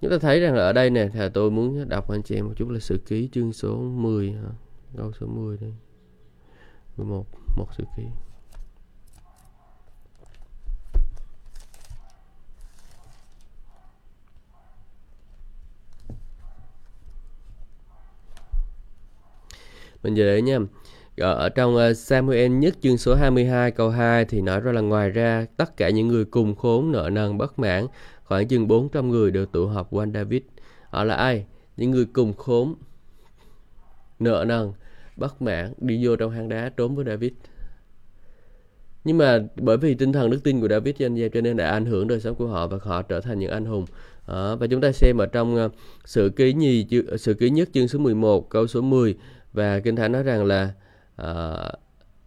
chúng 0.00 0.10
ta 0.10 0.18
thấy 0.18 0.40
rằng 0.40 0.54
là 0.54 0.62
ở 0.62 0.72
đây 0.72 0.90
nè, 0.90 1.08
thì 1.12 1.20
tôi 1.34 1.50
muốn 1.50 1.88
đọc 1.88 2.10
anh 2.10 2.22
chị 2.22 2.34
em 2.34 2.46
một 2.46 2.52
chút 2.56 2.68
là 2.70 2.78
sự 2.78 2.98
ký 3.06 3.28
chương 3.32 3.52
số 3.52 3.76
10 3.76 4.32
hả? 4.32 4.42
À, 4.42 4.52
câu 4.96 5.12
số 5.20 5.26
10 5.26 5.56
đây. 5.60 5.74
11 6.96 7.26
một 7.56 7.66
sự 7.78 7.84
ký. 7.96 8.02
Mình 20.02 20.14
về 20.14 20.24
đấy 20.24 20.42
nha. 20.42 20.58
Ờ, 21.16 21.34
ở 21.34 21.48
trong 21.48 21.76
ờ, 21.76 21.94
Samuel 21.94 22.50
nhất 22.50 22.74
chương 22.80 22.98
số 22.98 23.14
22 23.14 23.70
câu 23.70 23.90
2 23.90 24.24
thì 24.24 24.40
nói 24.40 24.60
ra 24.60 24.72
là 24.72 24.80
ngoài 24.80 25.10
ra 25.10 25.46
tất 25.56 25.76
cả 25.76 25.90
những 25.90 26.08
người 26.08 26.24
cùng 26.24 26.54
khốn 26.54 26.92
nợ 26.92 27.10
nần 27.12 27.38
bất 27.38 27.58
mãn 27.58 27.86
khoảng 28.24 28.48
chừng 28.48 28.68
400 28.68 29.10
người 29.10 29.30
đều 29.30 29.46
tụ 29.46 29.66
họp 29.66 29.88
quanh 29.90 30.12
David. 30.12 30.42
Họ 30.90 31.04
là 31.04 31.14
ai? 31.14 31.46
Những 31.76 31.90
người 31.90 32.04
cùng 32.12 32.32
khốn 32.32 32.74
nợ 34.18 34.44
nần 34.48 34.72
bất 35.16 35.42
mãn 35.42 35.72
đi 35.78 36.06
vô 36.06 36.16
trong 36.16 36.30
hang 36.30 36.48
đá 36.48 36.70
trốn 36.76 36.96
với 36.96 37.04
David. 37.04 37.32
Nhưng 39.04 39.18
mà 39.18 39.38
bởi 39.56 39.76
vì 39.76 39.94
tinh 39.94 40.12
thần 40.12 40.30
đức 40.30 40.44
tin 40.44 40.60
của 40.60 40.68
David 40.68 40.94
cho 40.98 41.06
anh 41.06 41.20
em 41.20 41.30
cho 41.30 41.40
nên 41.40 41.56
đã 41.56 41.70
ảnh 41.70 41.86
hưởng 41.86 42.08
đời 42.08 42.20
sống 42.20 42.34
của 42.34 42.46
họ 42.46 42.66
và 42.66 42.78
họ 42.82 43.02
trở 43.02 43.20
thành 43.20 43.38
những 43.38 43.50
anh 43.50 43.64
hùng. 43.64 43.84
À, 44.26 44.54
và 44.54 44.66
chúng 44.66 44.80
ta 44.80 44.92
xem 44.92 45.18
ở 45.18 45.26
trong 45.26 45.64
uh, 45.64 45.72
sự 46.04 46.28
ký 46.36 46.52
nhì 46.52 46.86
sự 47.18 47.34
ký 47.34 47.50
nhất 47.50 47.68
chương 47.74 47.88
số 47.88 47.98
11 47.98 48.50
câu 48.50 48.66
số 48.66 48.80
10 48.80 49.16
và 49.52 49.80
kinh 49.80 49.96
thánh 49.96 50.12
nói 50.12 50.22
rằng 50.22 50.44
là 50.44 50.72
À, 51.22 51.56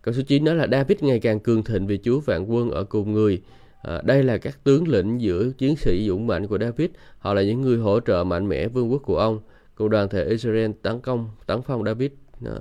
câu 0.01 0.13
số 0.13 0.21
9 0.27 0.45
nói 0.45 0.55
là 0.55 0.67
David 0.71 0.97
ngày 1.01 1.19
càng 1.19 1.39
cường 1.39 1.63
thịnh 1.63 1.87
vì 1.87 1.99
Chúa 2.03 2.19
vạn 2.19 2.51
quân 2.51 2.71
ở 2.71 2.83
cùng 2.83 3.11
người. 3.11 3.41
À, 3.81 4.01
đây 4.03 4.23
là 4.23 4.37
các 4.37 4.63
tướng 4.63 4.87
lĩnh 4.87 5.21
giữa 5.21 5.49
chiến 5.57 5.75
sĩ 5.75 6.07
dũng 6.07 6.27
mạnh 6.27 6.47
của 6.47 6.57
David. 6.57 6.89
Họ 7.17 7.33
là 7.33 7.43
những 7.43 7.61
người 7.61 7.77
hỗ 7.77 7.99
trợ 7.99 8.23
mạnh 8.23 8.49
mẽ 8.49 8.67
vương 8.67 8.91
quốc 8.91 9.01
của 9.05 9.17
ông. 9.17 9.39
Cùng 9.75 9.89
đoàn 9.89 10.09
thể 10.09 10.25
Israel 10.25 10.71
tấn 10.81 10.99
công, 10.99 11.29
tấn 11.45 11.61
phong 11.61 11.83
David. 11.83 12.11
à, 12.45 12.53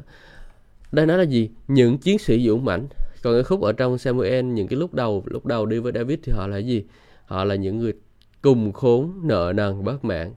Đây 0.92 1.07
nói 1.07 1.19
là 1.19 1.25
gì? 1.25 1.50
Những 1.69 1.99
chiến 1.99 2.19
sĩ 2.19 2.47
dũng 2.47 2.64
mạnh. 2.64 2.87
Còn 3.23 3.35
cái 3.35 3.42
khúc 3.42 3.62
ở 3.62 3.73
trong 3.73 3.99
Samuel, 3.99 4.45
những 4.45 4.69
cái 4.69 4.78
lúc 4.78 4.95
đầu 4.95 5.23
lúc 5.26 5.47
đầu 5.47 5.66
đi 5.66 5.78
với 5.78 5.92
David 5.95 6.19
thì 6.23 6.33
họ 6.33 6.47
là 6.47 6.57
gì? 6.57 6.85
Họ 7.25 7.45
là 7.45 7.54
những 7.54 7.78
người 7.78 7.92
cùng 8.42 8.73
khốn, 8.73 9.12
nợ 9.23 9.52
nần, 9.57 9.85
bất 9.85 10.04
mãn. 10.04 10.33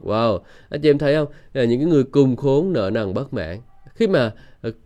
Wow, 0.00 0.38
anh 0.68 0.80
chị 0.80 0.90
em 0.90 0.98
thấy 0.98 1.14
không? 1.14 1.28
Là 1.52 1.64
những 1.64 1.80
cái 1.80 1.88
người 1.88 2.04
cùng 2.04 2.36
khốn, 2.36 2.72
nợ 2.72 2.90
nần, 2.92 3.14
bất 3.14 3.32
mãn 3.34 3.60
khi 4.00 4.06
mà 4.06 4.32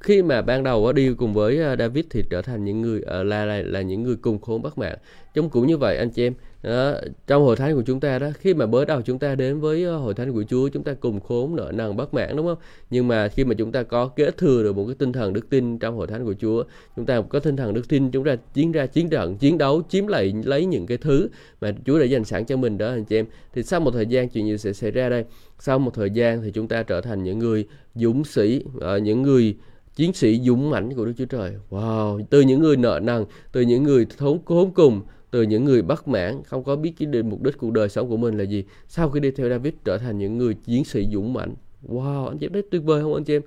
khi 0.01 0.23
mà 0.23 0.43
ban 0.43 0.63
đầu 0.63 0.93
đi 0.93 1.15
cùng 1.15 1.35
với 1.35 1.63
à, 1.63 1.77
David 1.77 2.05
thì 2.11 2.23
trở 2.31 2.43
thành 2.43 2.65
những 2.65 2.81
người 2.81 3.03
à, 3.07 3.23
là 3.23 3.45
là, 3.45 3.63
là 3.65 3.83
những 3.83 4.03
người 4.03 4.17
cùng 4.17 4.41
khốn 4.41 4.63
bất 4.63 4.79
mãn 4.79 4.99
chúng 5.35 5.51
cũng 5.51 5.67
như 5.67 5.77
vậy 5.77 5.97
anh 5.97 6.11
chị 6.11 6.27
em. 6.27 6.35
Đó, 6.63 6.95
trong 7.27 7.43
hội 7.43 7.57
thánh 7.57 7.75
của 7.75 7.83
chúng 7.83 8.01
ta 8.01 8.19
đó 8.19 8.29
khi 8.39 8.55
mà 8.55 8.67
bớt 8.67 8.85
đầu 8.85 9.03
chúng 9.03 9.19
ta 9.19 9.35
đến 9.35 9.61
với 9.61 9.85
ờ, 9.85 9.97
hội 9.97 10.15
thánh 10.15 10.33
của 10.33 10.45
Chúa 10.49 10.69
chúng 10.69 10.83
ta 10.83 10.95
cùng 10.95 11.21
khốn 11.21 11.57
nợ 11.57 11.73
nần 11.75 11.97
bất 11.97 12.15
mãn 12.15 12.37
đúng 12.37 12.47
không? 12.47 12.59
Nhưng 12.91 13.09
mà 13.09 13.29
khi 13.29 13.45
mà 13.45 13.55
chúng 13.55 13.73
ta 13.73 13.83
có 13.83 14.09
kế 14.09 14.31
thừa 14.31 14.63
được 14.63 14.77
một 14.77 14.85
cái 14.87 14.95
tinh 14.99 15.13
thần 15.13 15.33
đức 15.33 15.51
tin 15.51 15.79
trong 15.79 15.97
hội 15.97 16.07
thánh 16.07 16.25
của 16.25 16.35
Chúa 16.41 16.65
chúng 16.97 17.07
ta 17.07 17.21
có 17.29 17.39
tinh 17.39 17.57
thần 17.57 17.75
đức 17.75 17.89
tin 17.89 18.11
chúng 18.11 18.25
ta 18.25 18.37
chiến 18.55 18.73
ra 18.73 18.87
chiến 18.87 19.09
trận 19.09 19.37
chiến 19.37 19.59
đấu 19.59 19.83
chiếm 19.89 20.07
lại 20.07 20.33
lấy 20.45 20.67
những 20.67 20.87
cái 20.87 20.99
thứ 20.99 21.29
mà 21.61 21.73
Chúa 21.87 21.99
đã 21.99 22.05
dành 22.05 22.25
sẵn 22.25 22.45
cho 22.45 22.57
mình 22.57 22.79
đó 22.79 22.89
anh 22.89 23.05
chị 23.05 23.17
em. 23.17 23.27
Thì 23.55 23.63
sau 23.63 23.81
một 23.81 23.91
thời 23.91 24.07
gian 24.07 24.29
chuyện 24.29 24.47
gì 24.47 24.59
sẽ 24.59 24.73
xảy 24.73 24.91
ra 24.91 25.09
đây? 25.09 25.25
Sau 25.59 25.79
một 25.79 25.95
thời 25.95 26.11
gian 26.11 26.43
thì 26.43 26.51
chúng 26.51 26.69
ta 26.69 26.83
trở 26.83 27.01
thành 27.01 27.23
những 27.23 27.39
người 27.39 27.67
dũng 27.95 28.25
sĩ 28.25 28.65
ờ, 28.81 28.99
những 28.99 29.23
người 29.23 29.57
chiến 29.97 30.13
sĩ 30.13 30.41
dũng 30.41 30.71
mãnh 30.71 30.95
của 30.95 31.05
Đức 31.05 31.13
Chúa 31.19 31.25
Trời. 31.25 31.53
Wow, 31.71 32.25
từ 32.31 32.41
những 32.41 32.61
người 32.61 32.77
nợ 32.77 33.01
nần, 33.03 33.25
từ 33.53 33.61
những 33.61 33.83
người 33.83 34.07
thốn 34.19 34.39
khốn 34.45 34.71
cùng, 34.75 35.03
từ 35.35 35.43
những 35.43 35.65
người 35.65 35.83
bất 35.83 36.09
mãn, 36.09 36.43
không 36.45 36.65
có 36.65 36.77
biết 36.77 36.93
cái 36.99 37.07
định 37.07 37.31
mục 37.31 37.43
đích 37.43 37.59
cuộc 37.59 37.73
đời 37.73 37.89
sống 37.89 38.09
của 38.09 38.17
mình 38.17 38.39
là 38.39 38.45
gì. 38.45 38.65
Sau 38.89 39.11
khi 39.11 39.21
đi 39.21 39.31
theo 39.31 39.49
David 39.49 39.75
trở 39.85 39.99
thành 39.99 40.19
những 40.19 40.39
người 40.39 40.55
chiến 40.55 40.85
sĩ 40.85 41.09
dũng 41.13 41.33
mãnh. 41.33 41.55
Wow, 41.89 42.29
anh 42.29 42.39
chị 42.39 42.47
em 42.47 42.53
thấy 42.53 42.63
tuyệt 42.71 42.83
vời 42.85 43.03
không 43.03 43.15
anh 43.15 43.25
chị 43.25 43.37
em? 43.37 43.43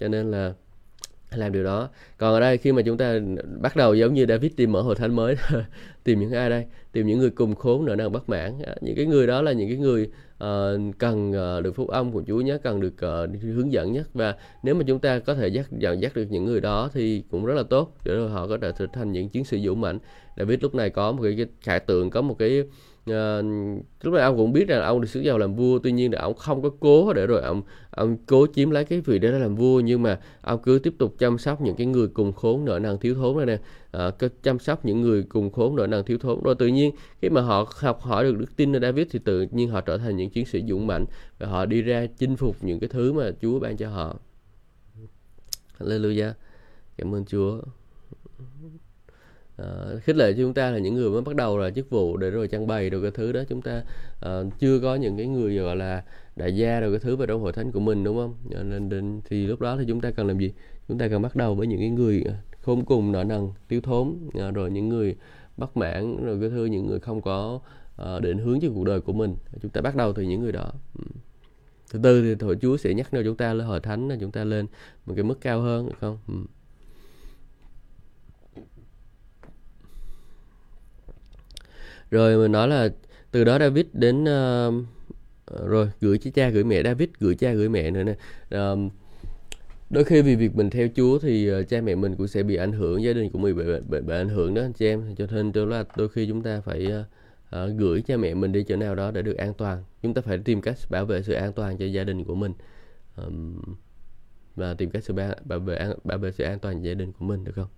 Cho 0.00 0.08
nên 0.08 0.30
là 0.30 0.54
làm 1.30 1.52
điều 1.52 1.64
đó 1.64 1.88
còn 2.16 2.34
ở 2.34 2.40
đây 2.40 2.58
khi 2.58 2.72
mà 2.72 2.82
chúng 2.82 2.96
ta 2.96 3.18
bắt 3.60 3.76
đầu 3.76 3.94
giống 3.94 4.14
như 4.14 4.26
David 4.28 4.52
tìm 4.56 4.72
mở 4.72 4.82
hội 4.82 4.94
thánh 4.94 5.16
mới 5.16 5.34
tìm 6.04 6.20
những 6.20 6.32
ai 6.32 6.50
đây 6.50 6.64
tìm 6.92 7.06
những 7.06 7.18
người 7.18 7.30
cùng 7.30 7.54
khốn 7.54 7.84
nợ 7.84 7.96
nần 7.96 8.12
bất 8.12 8.28
mãn 8.28 8.58
những 8.80 8.96
cái 8.96 9.06
người 9.06 9.26
đó 9.26 9.42
là 9.42 9.52
những 9.52 9.68
cái 9.68 9.78
người 9.78 10.10
uh, 10.44 10.98
cần 10.98 11.30
uh, 11.30 11.64
được 11.64 11.72
phúc 11.72 11.88
âm 11.88 12.12
của 12.12 12.22
Chúa 12.26 12.40
nhé 12.40 12.58
cần 12.62 12.80
được 12.80 12.94
uh, 12.94 13.42
hướng 13.42 13.72
dẫn 13.72 13.92
nhất 13.92 14.08
và 14.14 14.34
nếu 14.62 14.74
mà 14.74 14.84
chúng 14.86 14.98
ta 14.98 15.18
có 15.18 15.34
thể 15.34 15.48
dắt 15.48 15.66
dẫn 15.78 16.02
dắt 16.02 16.14
được 16.14 16.26
những 16.30 16.44
người 16.44 16.60
đó 16.60 16.90
thì 16.92 17.22
cũng 17.30 17.44
rất 17.44 17.54
là 17.54 17.62
tốt 17.62 17.96
để 18.04 18.14
rồi 18.14 18.30
họ 18.30 18.46
có 18.46 18.58
thể 18.62 18.72
trở 18.78 18.86
thành 18.92 19.12
những 19.12 19.28
chiến 19.28 19.44
sĩ 19.44 19.60
dũng 19.66 19.80
mạnh 19.80 19.98
David 20.36 20.58
lúc 20.62 20.74
này 20.74 20.90
có 20.90 21.12
một 21.12 21.22
cái, 21.22 21.34
cái 21.36 21.46
khải 21.60 21.80
tượng 21.80 22.10
có 22.10 22.22
một 22.22 22.38
cái 22.38 22.62
uh, 23.08 23.84
lúc 24.02 24.14
này 24.14 24.22
ông 24.22 24.36
cũng 24.36 24.52
biết 24.52 24.68
rằng 24.68 24.82
ông 24.82 25.00
được 25.00 25.06
xứ 25.06 25.22
vào 25.24 25.38
làm 25.38 25.54
vua 25.54 25.78
tuy 25.78 25.92
nhiên 25.92 26.12
là 26.12 26.20
ông 26.20 26.34
không 26.34 26.62
có 26.62 26.70
cố 26.80 27.12
để 27.12 27.26
rồi 27.26 27.42
ông 27.42 27.62
ông 27.90 28.16
cố 28.26 28.46
chiếm 28.54 28.70
lấy 28.70 28.84
cái 28.84 29.00
vị 29.00 29.18
để 29.18 29.30
làm 29.30 29.56
vua 29.56 29.80
nhưng 29.80 30.02
mà 30.02 30.20
ông 30.40 30.62
cứ 30.62 30.78
tiếp 30.78 30.94
tục 30.98 31.14
chăm 31.18 31.38
sóc 31.38 31.60
những 31.60 31.76
cái 31.76 31.86
người 31.86 32.08
cùng 32.08 32.32
khốn 32.32 32.64
nợ 32.64 32.78
nần 32.78 32.98
thiếu 32.98 33.14
thốn 33.14 33.36
này 33.36 33.46
nè. 33.46 33.58
Uh, 34.06 34.42
chăm 34.42 34.58
sóc 34.58 34.84
những 34.84 35.00
người 35.00 35.22
cùng 35.22 35.50
khốn 35.50 35.76
nợ 35.76 35.86
nần 35.86 36.04
thiếu 36.04 36.18
thốn. 36.18 36.42
Rồi 36.44 36.54
tự 36.54 36.66
nhiên 36.66 36.94
khi 37.22 37.28
mà 37.28 37.40
họ 37.40 37.66
học 37.76 38.00
hỏi 38.00 38.24
được 38.24 38.38
đức 38.38 38.56
tin 38.56 38.76
ở 38.76 38.80
David 38.80 39.06
thì 39.10 39.18
tự 39.18 39.46
nhiên 39.50 39.68
họ 39.70 39.80
trở 39.80 39.98
thành 39.98 40.16
những 40.16 40.30
chiến 40.30 40.46
sĩ 40.46 40.64
dũng 40.68 40.86
mạnh 40.86 41.04
và 41.38 41.46
họ 41.46 41.66
đi 41.66 41.82
ra 41.82 42.06
chinh 42.18 42.36
phục 42.36 42.56
những 42.60 42.80
cái 42.80 42.88
thứ 42.88 43.12
mà 43.12 43.30
Chúa 43.42 43.58
ban 43.58 43.76
cho 43.76 43.88
họ. 43.88 44.16
Hallelujah. 45.78 46.32
Cảm 46.96 47.14
ơn 47.14 47.24
Chúa 47.24 47.60
uh, 49.62 50.02
khích 50.02 50.16
lệ 50.16 50.32
cho 50.32 50.42
chúng 50.42 50.54
ta 50.54 50.70
là 50.70 50.78
những 50.78 50.94
người 50.94 51.10
mới 51.10 51.20
bắt 51.20 51.36
đầu 51.36 51.58
là 51.58 51.70
chức 51.70 51.90
vụ 51.90 52.16
để 52.16 52.30
rồi 52.30 52.48
trang 52.48 52.66
bày 52.66 52.90
được 52.90 53.02
cái 53.02 53.10
thứ 53.10 53.32
đó. 53.32 53.40
Chúng 53.48 53.62
ta 53.62 53.82
uh, 54.26 54.58
chưa 54.58 54.80
có 54.80 54.94
những 54.94 55.16
cái 55.16 55.26
người 55.26 55.56
gọi 55.56 55.76
là 55.76 56.02
đại 56.36 56.56
gia 56.56 56.80
rồi 56.80 56.90
cái 56.90 57.00
thứ 57.00 57.16
vào 57.16 57.26
trong 57.26 57.40
hội 57.40 57.52
thánh 57.52 57.72
của 57.72 57.80
mình 57.80 58.04
đúng 58.04 58.16
không? 58.16 58.34
Ờ, 58.54 58.62
nên 58.62 58.88
nên 58.88 59.20
thì 59.24 59.46
lúc 59.46 59.60
đó 59.60 59.76
thì 59.76 59.84
chúng 59.88 60.00
ta 60.00 60.10
cần 60.10 60.26
làm 60.26 60.38
gì? 60.38 60.52
Chúng 60.88 60.98
ta 60.98 61.08
cần 61.08 61.22
bắt 61.22 61.36
đầu 61.36 61.54
với 61.54 61.66
những 61.66 61.80
cái 61.80 61.90
người 61.90 62.24
khôn 62.62 62.84
cùng 62.84 63.12
nợ 63.12 63.24
nần 63.24 63.48
thiếu 63.68 63.80
thốn 63.80 64.08
uh, 64.48 64.54
rồi 64.54 64.70
những 64.70 64.88
người 64.88 65.16
bất 65.56 65.76
mãn 65.76 66.24
rồi 66.24 66.40
cái 66.40 66.50
thứ 66.50 66.64
những 66.64 66.86
người 66.86 67.00
không 67.00 67.20
có 67.20 67.60
uh, 68.02 68.22
định 68.22 68.38
hướng 68.38 68.60
cho 68.60 68.68
cuộc 68.74 68.84
đời 68.84 69.00
của 69.00 69.12
mình. 69.12 69.36
Chúng 69.62 69.70
ta 69.70 69.80
bắt 69.80 69.96
đầu 69.96 70.12
từ 70.12 70.22
những 70.22 70.40
người 70.40 70.52
đó. 70.52 70.72
Ừ. 70.98 71.04
Thứ 71.92 71.98
tư 72.02 72.34
thì 72.34 72.46
hội 72.46 72.56
chúa 72.60 72.76
sẽ 72.76 72.94
nhắc 72.94 73.14
nhở 73.14 73.22
chúng 73.24 73.36
ta 73.36 73.54
lên 73.54 73.66
hội 73.66 73.80
thánh 73.80 74.08
là 74.08 74.16
chúng 74.20 74.30
ta 74.30 74.44
lên 74.44 74.66
một 75.06 75.14
cái 75.16 75.24
mức 75.24 75.40
cao 75.40 75.60
hơn 75.60 75.86
được 75.86 75.94
không? 76.00 76.18
Ừ. 76.28 76.34
rồi 82.10 82.38
mình 82.38 82.52
nói 82.52 82.68
là 82.68 82.88
từ 83.30 83.44
đó 83.44 83.58
David 83.58 83.86
đến 83.92 84.24
uh, 84.24 84.84
rồi 85.66 85.90
gửi 86.00 86.18
cho 86.18 86.30
cha 86.34 86.48
gửi 86.48 86.64
mẹ. 86.64 86.82
David 86.82 87.08
gửi 87.20 87.34
cha 87.34 87.52
gửi 87.52 87.68
mẹ 87.68 87.90
nữa 87.90 88.02
nè. 88.02 88.14
Uh, 88.72 88.92
đôi 89.90 90.04
khi 90.04 90.22
vì 90.22 90.36
việc 90.36 90.56
mình 90.56 90.70
theo 90.70 90.88
Chúa 90.96 91.18
thì 91.18 91.52
uh, 91.52 91.68
cha 91.68 91.80
mẹ 91.80 91.94
mình 91.94 92.16
cũng 92.16 92.28
sẽ 92.28 92.42
bị 92.42 92.56
ảnh 92.56 92.72
hưởng 92.72 93.02
gia 93.02 93.12
đình 93.12 93.30
của 93.30 93.38
mình 93.38 93.56
bị, 93.56 93.64
bị, 93.64 93.72
bị, 93.88 94.00
bị 94.00 94.14
ảnh 94.14 94.28
hưởng 94.28 94.54
đó 94.54 94.62
anh 94.62 94.72
chị 94.72 94.86
em. 94.86 95.14
Cho 95.14 95.26
nên 95.30 95.52
cho 95.52 95.64
là 95.64 95.84
đôi 95.96 96.08
khi 96.08 96.26
chúng 96.26 96.42
ta 96.42 96.60
phải 96.60 96.86
uh, 96.86 97.64
uh, 97.64 97.78
gửi 97.78 98.02
cha 98.02 98.16
mẹ 98.16 98.34
mình 98.34 98.52
đi 98.52 98.62
chỗ 98.62 98.76
nào 98.76 98.94
đó 98.94 99.10
để 99.10 99.22
được 99.22 99.36
an 99.36 99.54
toàn. 99.54 99.84
Chúng 100.02 100.14
ta 100.14 100.22
phải 100.22 100.38
tìm 100.38 100.60
cách 100.60 100.76
bảo 100.90 101.04
vệ 101.04 101.22
sự 101.22 101.32
an 101.32 101.52
toàn 101.52 101.78
cho 101.78 101.86
gia 101.86 102.04
đình 102.04 102.24
của 102.24 102.34
mình. 102.34 102.52
Um, 103.16 103.60
và 104.56 104.74
tìm 104.74 104.90
cách 104.90 105.04
sự 105.04 105.14
bảo, 105.14 105.34
bảo 105.44 105.58
vệ 105.58 105.94
bảo 106.04 106.18
vệ 106.18 106.32
sự 106.32 106.44
an 106.44 106.58
toàn 106.58 106.76
cho 106.76 106.88
gia 106.88 106.94
đình 106.94 107.12
của 107.12 107.24
mình 107.24 107.44
được 107.44 107.52
không? 107.54 107.68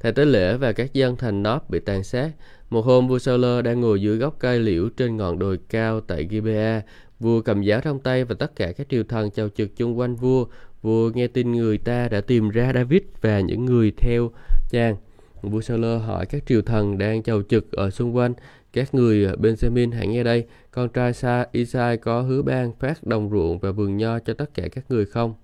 Thầy 0.00 0.12
tế 0.12 0.24
lễ 0.24 0.56
và 0.56 0.72
các 0.72 0.92
dân 0.92 1.16
thành 1.16 1.42
Nóp 1.42 1.70
bị 1.70 1.80
tàn 1.80 2.04
sát. 2.04 2.30
Một 2.70 2.84
hôm 2.84 3.08
vua 3.08 3.18
Sauler 3.18 3.64
đang 3.64 3.80
ngồi 3.80 4.02
dưới 4.02 4.16
gốc 4.16 4.36
cây 4.38 4.58
liễu 4.58 4.88
trên 4.88 5.16
ngọn 5.16 5.38
đồi 5.38 5.58
cao 5.68 6.00
tại 6.00 6.28
Gibea. 6.30 6.82
Vua 7.20 7.40
cầm 7.40 7.62
giáo 7.62 7.80
trong 7.80 8.00
tay 8.00 8.24
và 8.24 8.34
tất 8.38 8.56
cả 8.56 8.72
các 8.72 8.86
triều 8.90 9.04
thần 9.04 9.30
chào 9.30 9.48
trực 9.48 9.76
chung 9.76 9.98
quanh 9.98 10.16
vua. 10.16 10.46
Vua 10.82 11.10
nghe 11.14 11.26
tin 11.26 11.52
người 11.52 11.78
ta 11.78 12.08
đã 12.08 12.20
tìm 12.20 12.50
ra 12.50 12.72
David 12.74 13.02
và 13.20 13.40
những 13.40 13.64
người 13.64 13.92
theo 13.96 14.30
chàng. 14.70 14.96
Vua 15.42 15.60
Sauler 15.60 16.02
hỏi 16.02 16.26
các 16.26 16.46
triều 16.46 16.62
thần 16.62 16.98
đang 16.98 17.22
chầu 17.22 17.42
trực 17.42 17.72
ở 17.72 17.90
xung 17.90 18.16
quanh. 18.16 18.34
Các 18.72 18.94
người 18.94 19.26
Benjamin 19.26 19.92
hãy 19.92 20.06
nghe 20.06 20.22
đây, 20.22 20.46
con 20.70 20.88
trai 20.88 21.12
Sa 21.12 21.46
Isai 21.52 21.96
có 21.96 22.20
hứa 22.22 22.42
ban 22.42 22.72
phát 22.72 23.04
đồng 23.06 23.30
ruộng 23.30 23.58
và 23.58 23.70
vườn 23.70 23.96
nho 23.96 24.18
cho 24.18 24.34
tất 24.34 24.54
cả 24.54 24.68
các 24.72 24.84
người 24.88 25.06
không? 25.06 25.34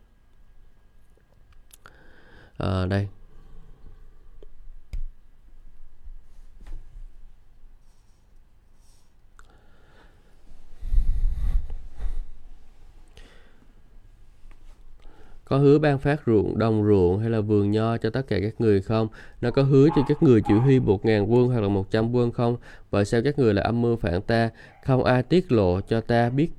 À, 2.56 2.86
đây, 2.86 3.08
có 15.50 15.58
hứa 15.58 15.78
ban 15.78 15.98
phát 15.98 16.20
ruộng 16.26 16.58
đồng 16.58 16.84
ruộng 16.84 17.18
hay 17.18 17.30
là 17.30 17.40
vườn 17.40 17.70
nho 17.70 17.96
cho 17.96 18.10
tất 18.10 18.26
cả 18.28 18.38
các 18.42 18.60
người 18.60 18.82
không? 18.82 19.08
Nó 19.40 19.50
có 19.50 19.62
hứa 19.62 19.88
cho 19.96 20.02
các 20.08 20.22
người 20.22 20.42
chỉ 20.48 20.54
huy 20.54 20.80
một 20.80 21.04
ngàn 21.04 21.32
quân 21.32 21.48
hoặc 21.48 21.60
là 21.60 21.68
một 21.68 21.90
trăm 21.90 22.12
quân 22.12 22.32
không? 22.32 22.56
Và 22.90 23.04
sao 23.04 23.20
các 23.24 23.38
người 23.38 23.54
là 23.54 23.62
âm 23.62 23.82
mưu 23.82 23.96
phản 23.96 24.22
ta? 24.22 24.50
Không 24.84 25.04
ai 25.04 25.22
tiết 25.22 25.52
lộ 25.52 25.80
cho 25.80 26.00
ta 26.00 26.30
biết 26.30 26.50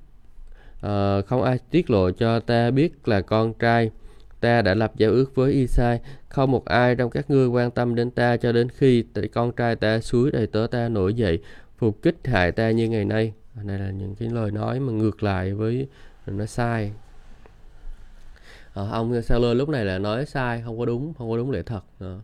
uh, 0.86 1.26
không 1.28 1.44
ai 1.44 1.60
tiết 1.72 1.90
lộ 1.90 2.12
cho 2.12 2.40
ta 2.40 2.72
biết 2.72 3.08
là 3.08 3.22
con 3.22 3.54
trai 3.54 3.92
ta 4.40 4.62
đã 4.62 4.74
lập 4.74 4.92
giao 4.98 5.12
ước 5.12 5.36
với 5.36 5.54
Isai. 5.54 6.00
Không 6.30 6.52
một 6.52 6.66
ai 6.66 6.96
trong 6.96 7.10
các 7.10 7.30
ngươi 7.30 7.48
quan 7.48 7.72
tâm 7.72 7.96
đến 7.96 8.12
ta 8.12 8.38
cho 8.38 8.52
đến 8.52 8.68
khi 8.70 9.04
con 9.34 9.52
trai 9.52 9.76
ta 9.76 10.00
suối 10.00 10.32
đầy 10.32 10.48
tớ 10.48 10.68
ta 10.72 10.90
nổi 10.90 11.14
dậy 11.14 11.40
phục 11.78 12.02
kích 12.02 12.18
hại 12.24 12.52
ta 12.52 12.72
như 12.72 12.90
ngày 12.90 13.06
nay. 13.06 13.34
Này 13.64 13.80
là 13.80 13.92
những 13.92 14.16
cái 14.16 14.30
lời 14.30 14.52
nói 14.52 14.80
mà 14.80 14.94
ngược 14.94 15.24
lại 15.24 15.54
với 15.54 15.88
nó 16.28 16.46
sai 16.46 16.92
à, 18.74 18.84
ông 18.92 19.22
seller 19.22 19.58
lúc 19.58 19.70
này 19.70 19.86
là 19.86 20.00
nói 20.00 20.26
sai 20.26 20.62
không 20.66 20.80
có 20.80 20.86
đúng 20.86 21.14
không 21.14 21.30
có 21.30 21.38
đúng 21.38 21.52
lẽ 21.52 21.62
thật. 21.62 21.82
À, 22.00 22.16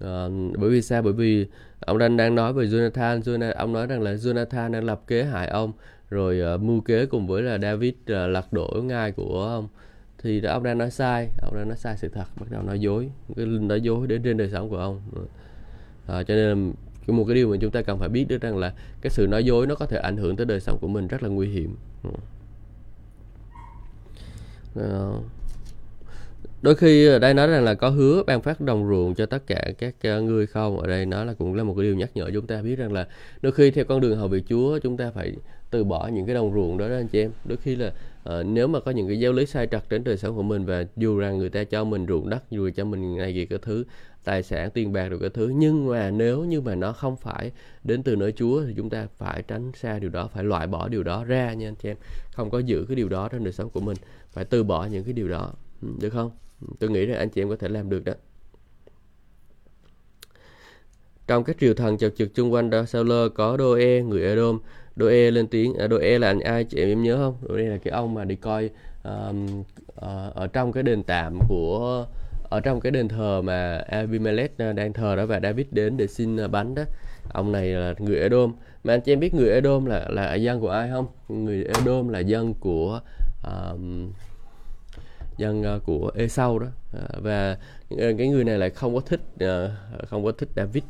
à, 0.00 0.28
bởi 0.58 0.70
vì 0.70 0.82
sao? 0.82 1.02
Bởi 1.02 1.12
vì 1.12 1.46
ông 1.80 1.98
đang 1.98 2.16
đang 2.16 2.34
nói 2.34 2.52
về 2.52 2.64
Jonathan, 2.64 3.20
Jonathan 3.20 3.52
ông 3.56 3.72
nói 3.72 3.86
rằng 3.86 4.02
là 4.02 4.14
Jonathan 4.14 4.72
đang 4.72 4.84
lập 4.84 5.02
kế 5.06 5.24
hại 5.24 5.48
ông 5.48 5.72
rồi 6.10 6.54
uh, 6.54 6.60
mưu 6.60 6.80
kế 6.80 7.06
cùng 7.06 7.26
với 7.26 7.42
là 7.42 7.58
David 7.58 7.92
uh, 7.92 8.08
lật 8.08 8.52
đổ 8.52 8.82
ngai 8.84 9.12
của 9.12 9.44
ông. 9.44 9.68
Thì 10.22 10.42
ông 10.42 10.62
đang 10.62 10.78
nói 10.78 10.90
sai 10.90 11.28
ông 11.42 11.56
đang 11.56 11.68
nói 11.68 11.76
sai 11.76 11.96
sự 11.96 12.08
thật 12.08 12.24
bắt 12.40 12.46
đầu 12.50 12.62
nói 12.62 12.80
dối 12.80 13.10
cái 13.36 13.46
nói 13.46 13.80
dối 13.80 14.06
đến 14.06 14.22
trên 14.22 14.36
đời 14.36 14.50
sống 14.52 14.70
của 14.70 14.76
ông. 14.76 15.00
À, 16.06 16.22
cho 16.22 16.34
nên 16.34 16.72
là 17.06 17.14
một 17.14 17.24
cái 17.24 17.34
điều 17.34 17.48
mà 17.48 17.56
chúng 17.60 17.70
ta 17.70 17.82
cần 17.82 17.98
phải 17.98 18.08
biết 18.08 18.28
được 18.28 18.40
rằng 18.40 18.56
là 18.56 18.72
cái 19.00 19.10
sự 19.10 19.26
nói 19.26 19.44
dối 19.44 19.66
nó 19.66 19.74
có 19.74 19.86
thể 19.86 19.98
ảnh 19.98 20.16
hưởng 20.16 20.36
tới 20.36 20.46
đời 20.46 20.60
sống 20.60 20.78
của 20.80 20.88
mình 20.88 21.08
rất 21.08 21.22
là 21.22 21.28
nguy 21.28 21.48
hiểm. 21.48 21.76
À, 24.76 25.10
đôi 26.62 26.74
khi 26.74 27.06
ở 27.06 27.18
đây 27.18 27.34
nói 27.34 27.46
rằng 27.46 27.64
là 27.64 27.74
có 27.74 27.88
hứa 27.88 28.22
ban 28.26 28.42
phát 28.42 28.60
đồng 28.60 28.88
ruộng 28.88 29.14
cho 29.14 29.26
tất 29.26 29.46
cả 29.46 29.64
các 29.78 30.22
người 30.22 30.46
không? 30.46 30.80
Ở 30.80 30.86
đây 30.86 31.06
nó 31.06 31.24
là 31.24 31.34
cũng 31.34 31.54
là 31.54 31.64
một 31.64 31.74
cái 31.76 31.84
điều 31.84 31.94
nhắc 31.94 32.10
nhở 32.14 32.30
chúng 32.34 32.46
ta 32.46 32.62
biết 32.62 32.76
rằng 32.76 32.92
là 32.92 33.06
đôi 33.42 33.52
khi 33.52 33.70
theo 33.70 33.84
con 33.84 34.00
đường 34.00 34.18
hầu 34.18 34.28
vị 34.28 34.42
Chúa 34.48 34.78
chúng 34.78 34.96
ta 34.96 35.10
phải 35.14 35.32
từ 35.70 35.84
bỏ 35.84 36.08
những 36.12 36.26
cái 36.26 36.34
đồng 36.34 36.54
ruộng 36.54 36.78
đó 36.78 36.88
đó 36.88 36.94
anh 36.94 37.08
chị 37.08 37.20
em. 37.20 37.30
Đôi 37.44 37.58
khi 37.62 37.76
là 37.76 37.92
uh, 38.28 38.46
nếu 38.46 38.68
mà 38.68 38.80
có 38.80 38.90
những 38.90 39.08
cái 39.08 39.20
giáo 39.20 39.32
lý 39.32 39.46
sai 39.46 39.66
trật 39.66 39.82
đến 39.88 40.04
đời 40.04 40.16
sống 40.16 40.36
của 40.36 40.42
mình 40.42 40.64
và 40.64 40.84
dù 40.96 41.18
rằng 41.18 41.38
người 41.38 41.48
ta 41.48 41.64
cho 41.64 41.84
mình 41.84 42.06
ruộng 42.06 42.30
đất 42.30 42.50
dù 42.50 42.70
cho 42.76 42.84
mình 42.84 43.16
này 43.16 43.34
gì 43.34 43.46
cái 43.46 43.58
thứ 43.62 43.84
tài 44.24 44.42
sản 44.42 44.70
tiền 44.70 44.92
bạc 44.92 45.08
được 45.08 45.18
cái 45.20 45.30
thứ 45.30 45.52
nhưng 45.56 45.88
mà 45.88 46.10
nếu 46.10 46.44
như 46.44 46.60
mà 46.60 46.74
nó 46.74 46.92
không 46.92 47.16
phải 47.16 47.50
đến 47.84 48.02
từ 48.02 48.16
nơi 48.16 48.32
Chúa 48.32 48.62
thì 48.66 48.74
chúng 48.76 48.90
ta 48.90 49.06
phải 49.18 49.42
tránh 49.42 49.72
xa 49.74 49.98
điều 49.98 50.10
đó 50.10 50.28
phải 50.34 50.44
loại 50.44 50.66
bỏ 50.66 50.88
điều 50.88 51.02
đó 51.02 51.24
ra 51.24 51.52
nha 51.52 51.68
anh 51.68 51.74
chị 51.74 51.88
em. 51.88 51.96
Không 52.32 52.50
có 52.50 52.58
giữ 52.58 52.84
cái 52.88 52.96
điều 52.96 53.08
đó 53.08 53.28
trong 53.28 53.44
đời 53.44 53.52
sống 53.52 53.70
của 53.70 53.80
mình 53.80 53.96
phải 54.30 54.44
từ 54.44 54.64
bỏ 54.64 54.86
những 54.86 55.04
cái 55.04 55.12
điều 55.12 55.28
đó. 55.28 55.52
Ừ, 55.82 55.88
được 56.00 56.10
không? 56.10 56.30
Tôi 56.78 56.90
nghĩ 56.90 57.06
là 57.06 57.18
anh 57.18 57.28
chị 57.28 57.42
em 57.42 57.48
có 57.48 57.56
thể 57.56 57.68
làm 57.68 57.90
được 57.90 58.04
đó. 58.04 58.12
Trong 61.26 61.44
các 61.44 61.56
triều 61.60 61.74
thần 61.74 61.98
chật 61.98 62.12
chực 62.16 62.34
chung 62.34 62.52
quanh 62.52 62.70
đó 62.70 62.84
sao 62.84 63.04
lơ 63.04 63.28
có 63.28 63.56
đô 63.56 63.74
e 63.74 64.02
người 64.02 64.22
Edom 64.22 64.60
đô 64.96 65.06
e 65.06 65.30
lên 65.30 65.46
tiếng 65.46 65.74
à, 65.74 65.86
đô 65.86 65.96
e 65.96 66.18
là 66.18 66.26
anh 66.26 66.40
ai 66.40 66.64
chị 66.64 66.78
em, 66.78 66.88
em 66.88 67.02
nhớ 67.02 67.16
không? 67.16 67.36
Đô 67.48 67.54
e 67.56 67.64
là 67.64 67.76
cái 67.76 67.92
ông 67.92 68.14
mà 68.14 68.24
đi 68.24 68.36
coi 68.36 68.70
um, 69.04 69.60
uh, 69.60 70.34
ở 70.34 70.46
trong 70.52 70.72
cái 70.72 70.82
đền 70.82 71.02
tạm 71.02 71.38
của 71.48 72.06
ở 72.50 72.60
trong 72.60 72.80
cái 72.80 72.92
đền 72.92 73.08
thờ 73.08 73.42
mà 73.42 73.76
Abimelech 73.88 74.58
à, 74.58 74.72
đang 74.72 74.92
thờ 74.92 75.16
đó 75.16 75.26
và 75.26 75.40
David 75.40 75.66
đến 75.70 75.96
để 75.96 76.06
xin 76.06 76.36
à, 76.36 76.48
bánh 76.48 76.74
đó. 76.74 76.82
Ông 77.32 77.52
này 77.52 77.68
là 77.68 77.94
người 77.98 78.16
Edom 78.16 78.54
mà 78.84 78.94
anh 78.94 79.00
chị 79.00 79.12
em 79.12 79.20
biết 79.20 79.34
người 79.34 79.50
Edom 79.50 79.86
là 79.86 80.08
là 80.08 80.34
dân 80.34 80.60
của 80.60 80.70
ai 80.70 80.90
không? 80.90 81.06
Người 81.28 81.64
Edom 81.64 82.08
là 82.08 82.18
dân 82.18 82.54
của 82.54 83.00
um, 83.44 84.12
dân 85.40 85.62
ờ, 85.62 85.80
của 85.84 86.10
Esau 86.14 86.58
đó. 86.58 86.66
Ờ, 86.92 87.20
và 87.22 87.58
ờ, 87.90 88.12
cái 88.18 88.28
người 88.28 88.44
này 88.44 88.58
lại 88.58 88.70
không 88.70 88.94
có 88.94 89.00
thích 89.00 89.20
không 90.08 90.24
có 90.24 90.32
thích 90.32 90.48
David 90.56 90.84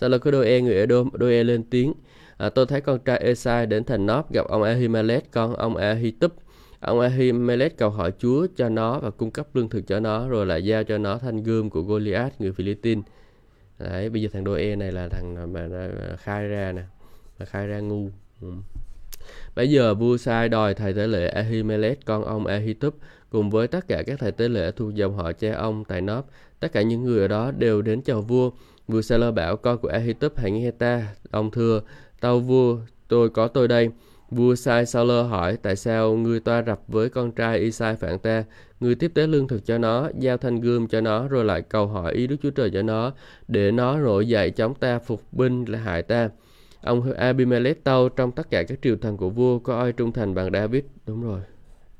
sau 0.00 0.08
đó 0.08 0.18
có 0.18 0.30
đôi 0.30 0.46
e 0.46 0.60
người 0.60 0.74
Edom 0.74 1.08
đôi 1.12 1.32
e 1.32 1.44
lên 1.44 1.62
tiếng 1.70 1.92
à, 2.36 2.48
tôi 2.48 2.66
thấy 2.66 2.80
con 2.80 2.98
trai 2.98 3.18
Esai 3.18 3.66
đến 3.66 3.84
thành 3.84 4.06
Nóp 4.06 4.32
gặp 4.32 4.46
ông 4.48 4.62
Ahimelech 4.62 5.30
con 5.30 5.54
ông 5.54 5.76
Ahitub. 5.76 6.32
Ông 6.80 7.00
Ahimelech 7.00 7.76
cầu 7.76 7.90
hỏi 7.90 8.12
Chúa 8.18 8.46
cho 8.56 8.68
nó 8.68 8.98
và 8.98 9.10
cung 9.10 9.30
cấp 9.30 9.46
lương 9.54 9.68
thực 9.68 9.86
cho 9.86 10.00
nó 10.00 10.28
rồi 10.28 10.46
lại 10.46 10.64
giao 10.64 10.84
cho 10.84 10.98
nó 10.98 11.18
thanh 11.18 11.42
gươm 11.42 11.70
của 11.70 11.82
Goliath 11.82 12.40
người 12.40 12.52
Philippines 12.52 13.04
đấy 13.78 14.10
bây 14.10 14.22
giờ 14.22 14.28
thằng 14.32 14.44
đôi 14.44 14.62
e 14.62 14.76
này 14.76 14.92
là 14.92 15.08
thằng 15.08 15.52
mà 15.52 15.68
khai 16.18 16.48
ra 16.48 16.72
nè 16.72 16.82
mà 17.38 17.46
khai 17.46 17.66
ra 17.66 17.80
ngu. 17.80 18.10
Ừ. 18.40 18.52
Bây 19.56 19.70
giờ 19.70 19.94
vua 19.94 20.16
sai 20.16 20.48
đòi 20.48 20.74
thầy 20.74 20.94
tế 20.94 21.06
lễ 21.06 21.28
Ahimelech 21.28 22.04
con 22.04 22.24
ông 22.24 22.46
Ahitub 22.46 22.94
cùng 23.30 23.50
với 23.50 23.68
tất 23.68 23.88
cả 23.88 24.02
các 24.06 24.18
thầy 24.18 24.32
tế 24.32 24.48
lễ 24.48 24.70
thuộc 24.70 24.94
dòng 24.94 25.16
họ 25.16 25.32
cha 25.32 25.54
ông 25.54 25.84
tại 25.84 26.00
Nóp. 26.00 26.26
Tất 26.60 26.72
cả 26.72 26.82
những 26.82 27.04
người 27.04 27.20
ở 27.20 27.28
đó 27.28 27.50
đều 27.50 27.82
đến 27.82 28.02
chào 28.02 28.20
vua. 28.20 28.50
Vua 28.88 29.02
Sa 29.02 29.30
bảo 29.30 29.56
con 29.56 29.78
của 29.78 29.88
Ahitub 29.88 30.32
hãy 30.36 30.50
nghe 30.50 30.70
ta. 30.70 31.14
Ông 31.30 31.50
thưa, 31.50 31.80
tâu 32.20 32.40
vua, 32.40 32.78
tôi 33.08 33.28
có 33.28 33.48
tôi 33.48 33.68
đây. 33.68 33.90
Vua 34.30 34.54
sai 34.54 34.86
Sa 34.86 35.00
hỏi 35.30 35.56
tại 35.62 35.76
sao 35.76 36.16
ngươi 36.16 36.40
toa 36.40 36.62
rập 36.62 36.80
với 36.88 37.08
con 37.08 37.32
trai 37.32 37.58
Isai 37.58 37.96
phản 37.96 38.18
ta, 38.18 38.44
ngươi 38.80 38.94
tiếp 38.94 39.12
tế 39.14 39.26
lương 39.26 39.48
thực 39.48 39.66
cho 39.66 39.78
nó, 39.78 40.10
giao 40.18 40.36
thanh 40.36 40.60
gươm 40.60 40.88
cho 40.88 41.00
nó 41.00 41.28
rồi 41.28 41.44
lại 41.44 41.62
cầu 41.62 41.86
hỏi 41.86 42.12
ý 42.12 42.26
Đức 42.26 42.36
Chúa 42.42 42.50
Trời 42.50 42.70
cho 42.70 42.82
nó, 42.82 43.12
để 43.48 43.70
nó 43.70 43.98
nổi 43.98 44.28
dậy 44.28 44.50
chống 44.50 44.74
ta 44.74 44.98
phục 44.98 45.22
binh 45.32 45.64
là 45.64 45.78
hại 45.78 46.02
ta. 46.02 46.28
Ông 46.86 47.12
Abimelech 47.12 47.84
tâu 47.84 48.08
trong 48.08 48.32
tất 48.32 48.50
cả 48.50 48.62
các 48.62 48.78
triều 48.82 48.96
thần 48.96 49.16
của 49.16 49.30
vua, 49.30 49.58
có 49.58 49.78
ai 49.78 49.92
trung 49.92 50.12
thành 50.12 50.34
bằng 50.34 50.52
David? 50.52 50.84
Đúng 51.06 51.22
rồi. 51.22 51.40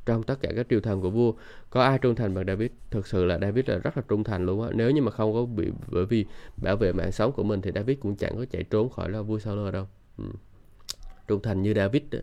Trong 0.07 0.23
tất 0.23 0.41
cả 0.41 0.53
các 0.57 0.67
triều 0.71 0.81
thần 0.81 1.01
của 1.01 1.11
vua, 1.11 1.33
có 1.71 1.83
ai 1.83 1.99
trung 1.99 2.15
thành 2.15 2.35
bằng 2.35 2.47
David? 2.47 2.71
Thực 2.91 3.07
sự 3.07 3.25
là 3.25 3.39
David 3.39 3.69
là 3.69 3.79
rất 3.79 3.97
là 3.97 4.03
trung 4.09 4.25
thành 4.25 4.47
luôn 4.47 4.63
á. 4.63 4.69
Nếu 4.75 4.91
như 4.91 5.03
mà 5.03 5.11
không 5.11 5.33
có 5.33 5.45
bị, 5.45 5.71
bởi 5.93 6.07
vì 6.07 6.27
bảo 6.57 6.77
vệ 6.77 6.93
mạng 6.93 7.13
sống 7.13 7.33
của 7.33 7.43
mình 7.43 7.61
thì 7.61 7.71
David 7.75 7.99
cũng 8.01 8.17
chẳng 8.17 8.37
có 8.37 8.45
chạy 8.51 8.63
trốn 8.63 8.91
khỏi 8.91 9.11
là 9.11 9.23
vua 9.23 9.39
Saul 9.39 9.71
đâu. 9.71 9.87
Ừ. 10.19 10.25
Trung 11.29 11.43
thành 11.43 11.63
như 11.63 11.75
David 11.75 12.03
đó 12.11 12.19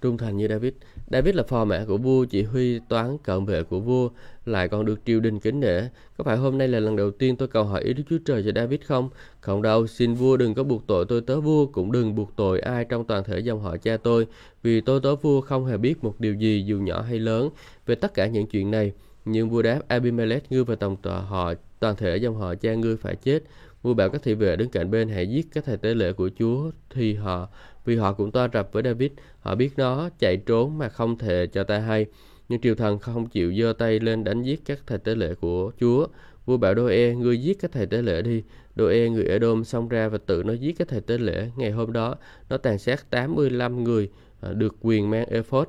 trung 0.00 0.18
thành 0.18 0.36
như 0.36 0.48
David. 0.48 0.72
David 1.10 1.34
là 1.34 1.42
phò 1.42 1.64
mã 1.64 1.84
của 1.88 1.96
vua, 1.96 2.24
chỉ 2.24 2.42
huy 2.42 2.80
toán 2.88 3.18
cận 3.18 3.44
vệ 3.44 3.62
của 3.62 3.80
vua, 3.80 4.08
lại 4.44 4.68
còn 4.68 4.84
được 4.84 5.00
triều 5.06 5.20
đình 5.20 5.40
kính 5.40 5.60
nể. 5.60 5.80
Có 6.16 6.24
phải 6.24 6.36
hôm 6.36 6.58
nay 6.58 6.68
là 6.68 6.80
lần 6.80 6.96
đầu 6.96 7.10
tiên 7.10 7.36
tôi 7.36 7.48
cầu 7.48 7.64
hỏi 7.64 7.82
ý 7.82 7.92
Đức 7.92 8.02
Chúa 8.10 8.18
Trời 8.24 8.42
cho 8.46 8.50
David 8.54 8.80
không? 8.86 9.10
Không 9.40 9.62
đâu, 9.62 9.86
xin 9.86 10.14
vua 10.14 10.36
đừng 10.36 10.54
có 10.54 10.64
buộc 10.64 10.86
tội 10.86 11.04
tôi 11.08 11.20
tớ 11.20 11.40
vua, 11.40 11.66
cũng 11.66 11.92
đừng 11.92 12.14
buộc 12.14 12.36
tội 12.36 12.60
ai 12.60 12.84
trong 12.84 13.04
toàn 13.04 13.24
thể 13.24 13.38
dòng 13.38 13.60
họ 13.60 13.76
cha 13.76 13.96
tôi, 13.96 14.26
vì 14.62 14.80
tôi 14.80 15.00
tớ 15.00 15.16
vua 15.16 15.40
không 15.40 15.66
hề 15.66 15.76
biết 15.76 16.04
một 16.04 16.20
điều 16.20 16.34
gì 16.34 16.64
dù 16.66 16.78
nhỏ 16.78 17.02
hay 17.02 17.18
lớn 17.18 17.50
về 17.86 17.94
tất 17.94 18.14
cả 18.14 18.26
những 18.26 18.46
chuyện 18.46 18.70
này. 18.70 18.92
Nhưng 19.24 19.50
vua 19.50 19.62
đáp 19.62 19.80
Abimelech 19.88 20.52
ngươi 20.52 20.64
và 20.64 20.74
tổng 20.74 20.96
tòa 20.96 21.20
họ 21.20 21.54
toàn 21.80 21.96
thể 21.96 22.16
dòng 22.16 22.36
họ 22.36 22.54
cha 22.54 22.74
ngươi 22.74 22.96
phải 22.96 23.16
chết. 23.16 23.42
Vua 23.82 23.94
bảo 23.94 24.08
các 24.10 24.22
thị 24.22 24.34
vệ 24.34 24.56
đứng 24.56 24.70
cạnh 24.70 24.90
bên 24.90 25.08
hãy 25.08 25.26
giết 25.26 25.46
các 25.54 25.64
thầy 25.64 25.76
tế 25.76 25.94
lễ 25.94 26.12
của 26.12 26.30
Chúa 26.38 26.70
thì 26.90 27.14
họ 27.14 27.48
vì 27.86 27.96
họ 27.96 28.12
cũng 28.12 28.32
toa 28.32 28.48
rập 28.52 28.72
với 28.72 28.82
David. 28.82 29.10
Họ 29.40 29.54
biết 29.54 29.70
nó 29.76 30.08
chạy 30.18 30.36
trốn 30.36 30.78
mà 30.78 30.88
không 30.88 31.18
thể 31.18 31.46
cho 31.46 31.64
ta 31.64 31.78
hay. 31.78 32.06
Nhưng 32.48 32.60
triều 32.60 32.74
thần 32.74 32.98
không 32.98 33.26
chịu 33.26 33.54
giơ 33.54 33.72
tay 33.78 34.00
lên 34.00 34.24
đánh 34.24 34.42
giết 34.42 34.60
các 34.64 34.78
thầy 34.86 34.98
tế 34.98 35.14
lễ 35.14 35.34
của 35.34 35.72
Chúa. 35.80 36.06
Vua 36.46 36.56
bảo 36.56 36.74
Đô-e, 36.74 37.14
ngươi 37.14 37.42
giết 37.42 37.58
các 37.60 37.72
thầy 37.72 37.86
tế 37.86 38.02
lễ 38.02 38.22
đi. 38.22 38.42
Đô-e 38.74 39.08
người 39.08 39.24
Edom 39.24 39.64
xông 39.64 39.88
ra 39.88 40.08
và 40.08 40.18
tự 40.26 40.42
nó 40.42 40.52
giết 40.52 40.78
các 40.78 40.88
thầy 40.88 41.00
tế 41.00 41.18
lễ. 41.18 41.50
Ngày 41.56 41.70
hôm 41.70 41.92
đó, 41.92 42.14
nó 42.48 42.56
tàn 42.56 42.78
sát 42.78 43.10
85 43.10 43.84
người 43.84 44.10
à, 44.40 44.52
được 44.52 44.76
quyền 44.80 45.10
mang 45.10 45.26
ephod. 45.26 45.66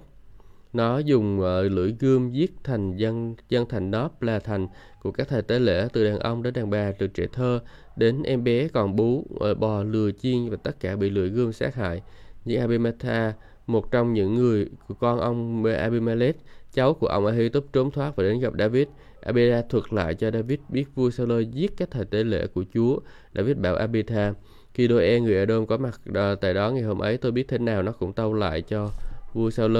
Nó 0.73 0.99
dùng 0.99 1.39
uh, 1.39 1.71
lưỡi 1.71 1.95
gươm 1.99 2.31
giết 2.31 2.51
thành 2.63 2.97
dân 2.97 3.35
dân 3.49 3.65
thành 3.69 3.91
Nóp 3.91 4.21
là 4.21 4.39
thành 4.39 4.67
của 5.03 5.11
các 5.11 5.27
thầy 5.27 5.41
tế 5.41 5.59
lễ 5.59 5.87
từ 5.93 6.03
đàn 6.03 6.19
ông 6.19 6.43
đến 6.43 6.53
đàn 6.53 6.69
bà, 6.69 6.91
từ 6.91 7.07
trẻ 7.07 7.25
thơ 7.33 7.59
đến 7.95 8.23
em 8.23 8.43
bé 8.43 8.67
còn 8.67 8.95
bú, 8.95 9.25
uh, 9.51 9.57
bò, 9.59 9.83
lừa 9.83 10.11
chiên 10.11 10.49
và 10.49 10.57
tất 10.63 10.79
cả 10.79 10.95
bị 10.95 11.09
lưỡi 11.09 11.29
gươm 11.29 11.53
sát 11.53 11.75
hại. 11.75 12.01
Như 12.45 12.55
Abimatha, 12.55 13.33
một 13.67 13.91
trong 13.91 14.13
những 14.13 14.35
người 14.35 14.69
của 14.87 14.93
con 14.93 15.19
ông 15.19 15.65
Abimelech, 15.65 16.35
cháu 16.73 16.93
của 16.93 17.07
ông 17.07 17.25
Ahitub 17.25 17.63
trốn 17.73 17.91
thoát 17.91 18.15
và 18.15 18.23
đến 18.23 18.39
gặp 18.39 18.53
David. 18.59 18.87
Abida 19.21 19.61
thuật 19.69 19.93
lại 19.93 20.15
cho 20.15 20.31
David 20.31 20.59
biết 20.69 20.85
vua 20.95 21.09
Saul 21.09 21.43
giết 21.43 21.77
các 21.77 21.91
thầy 21.91 22.05
tế 22.05 22.23
lễ 22.23 22.47
của 22.47 22.63
Chúa. 22.73 22.99
David 23.35 23.57
bảo 23.57 23.75
Abitha, 23.75 24.33
khi 24.73 24.87
đôi 24.87 25.03
e 25.03 25.19
người 25.19 25.35
Edom 25.35 25.65
có 25.65 25.77
mặt 25.77 25.99
ờ, 26.13 26.35
tại 26.35 26.53
đó 26.53 26.71
ngày 26.71 26.83
hôm 26.83 26.99
ấy 26.99 27.17
tôi 27.17 27.31
biết 27.31 27.47
thế 27.47 27.57
nào 27.57 27.83
nó 27.83 27.91
cũng 27.91 28.13
tâu 28.13 28.33
lại 28.33 28.61
cho 28.61 28.89
vua 29.33 29.49
Saul. 29.49 29.77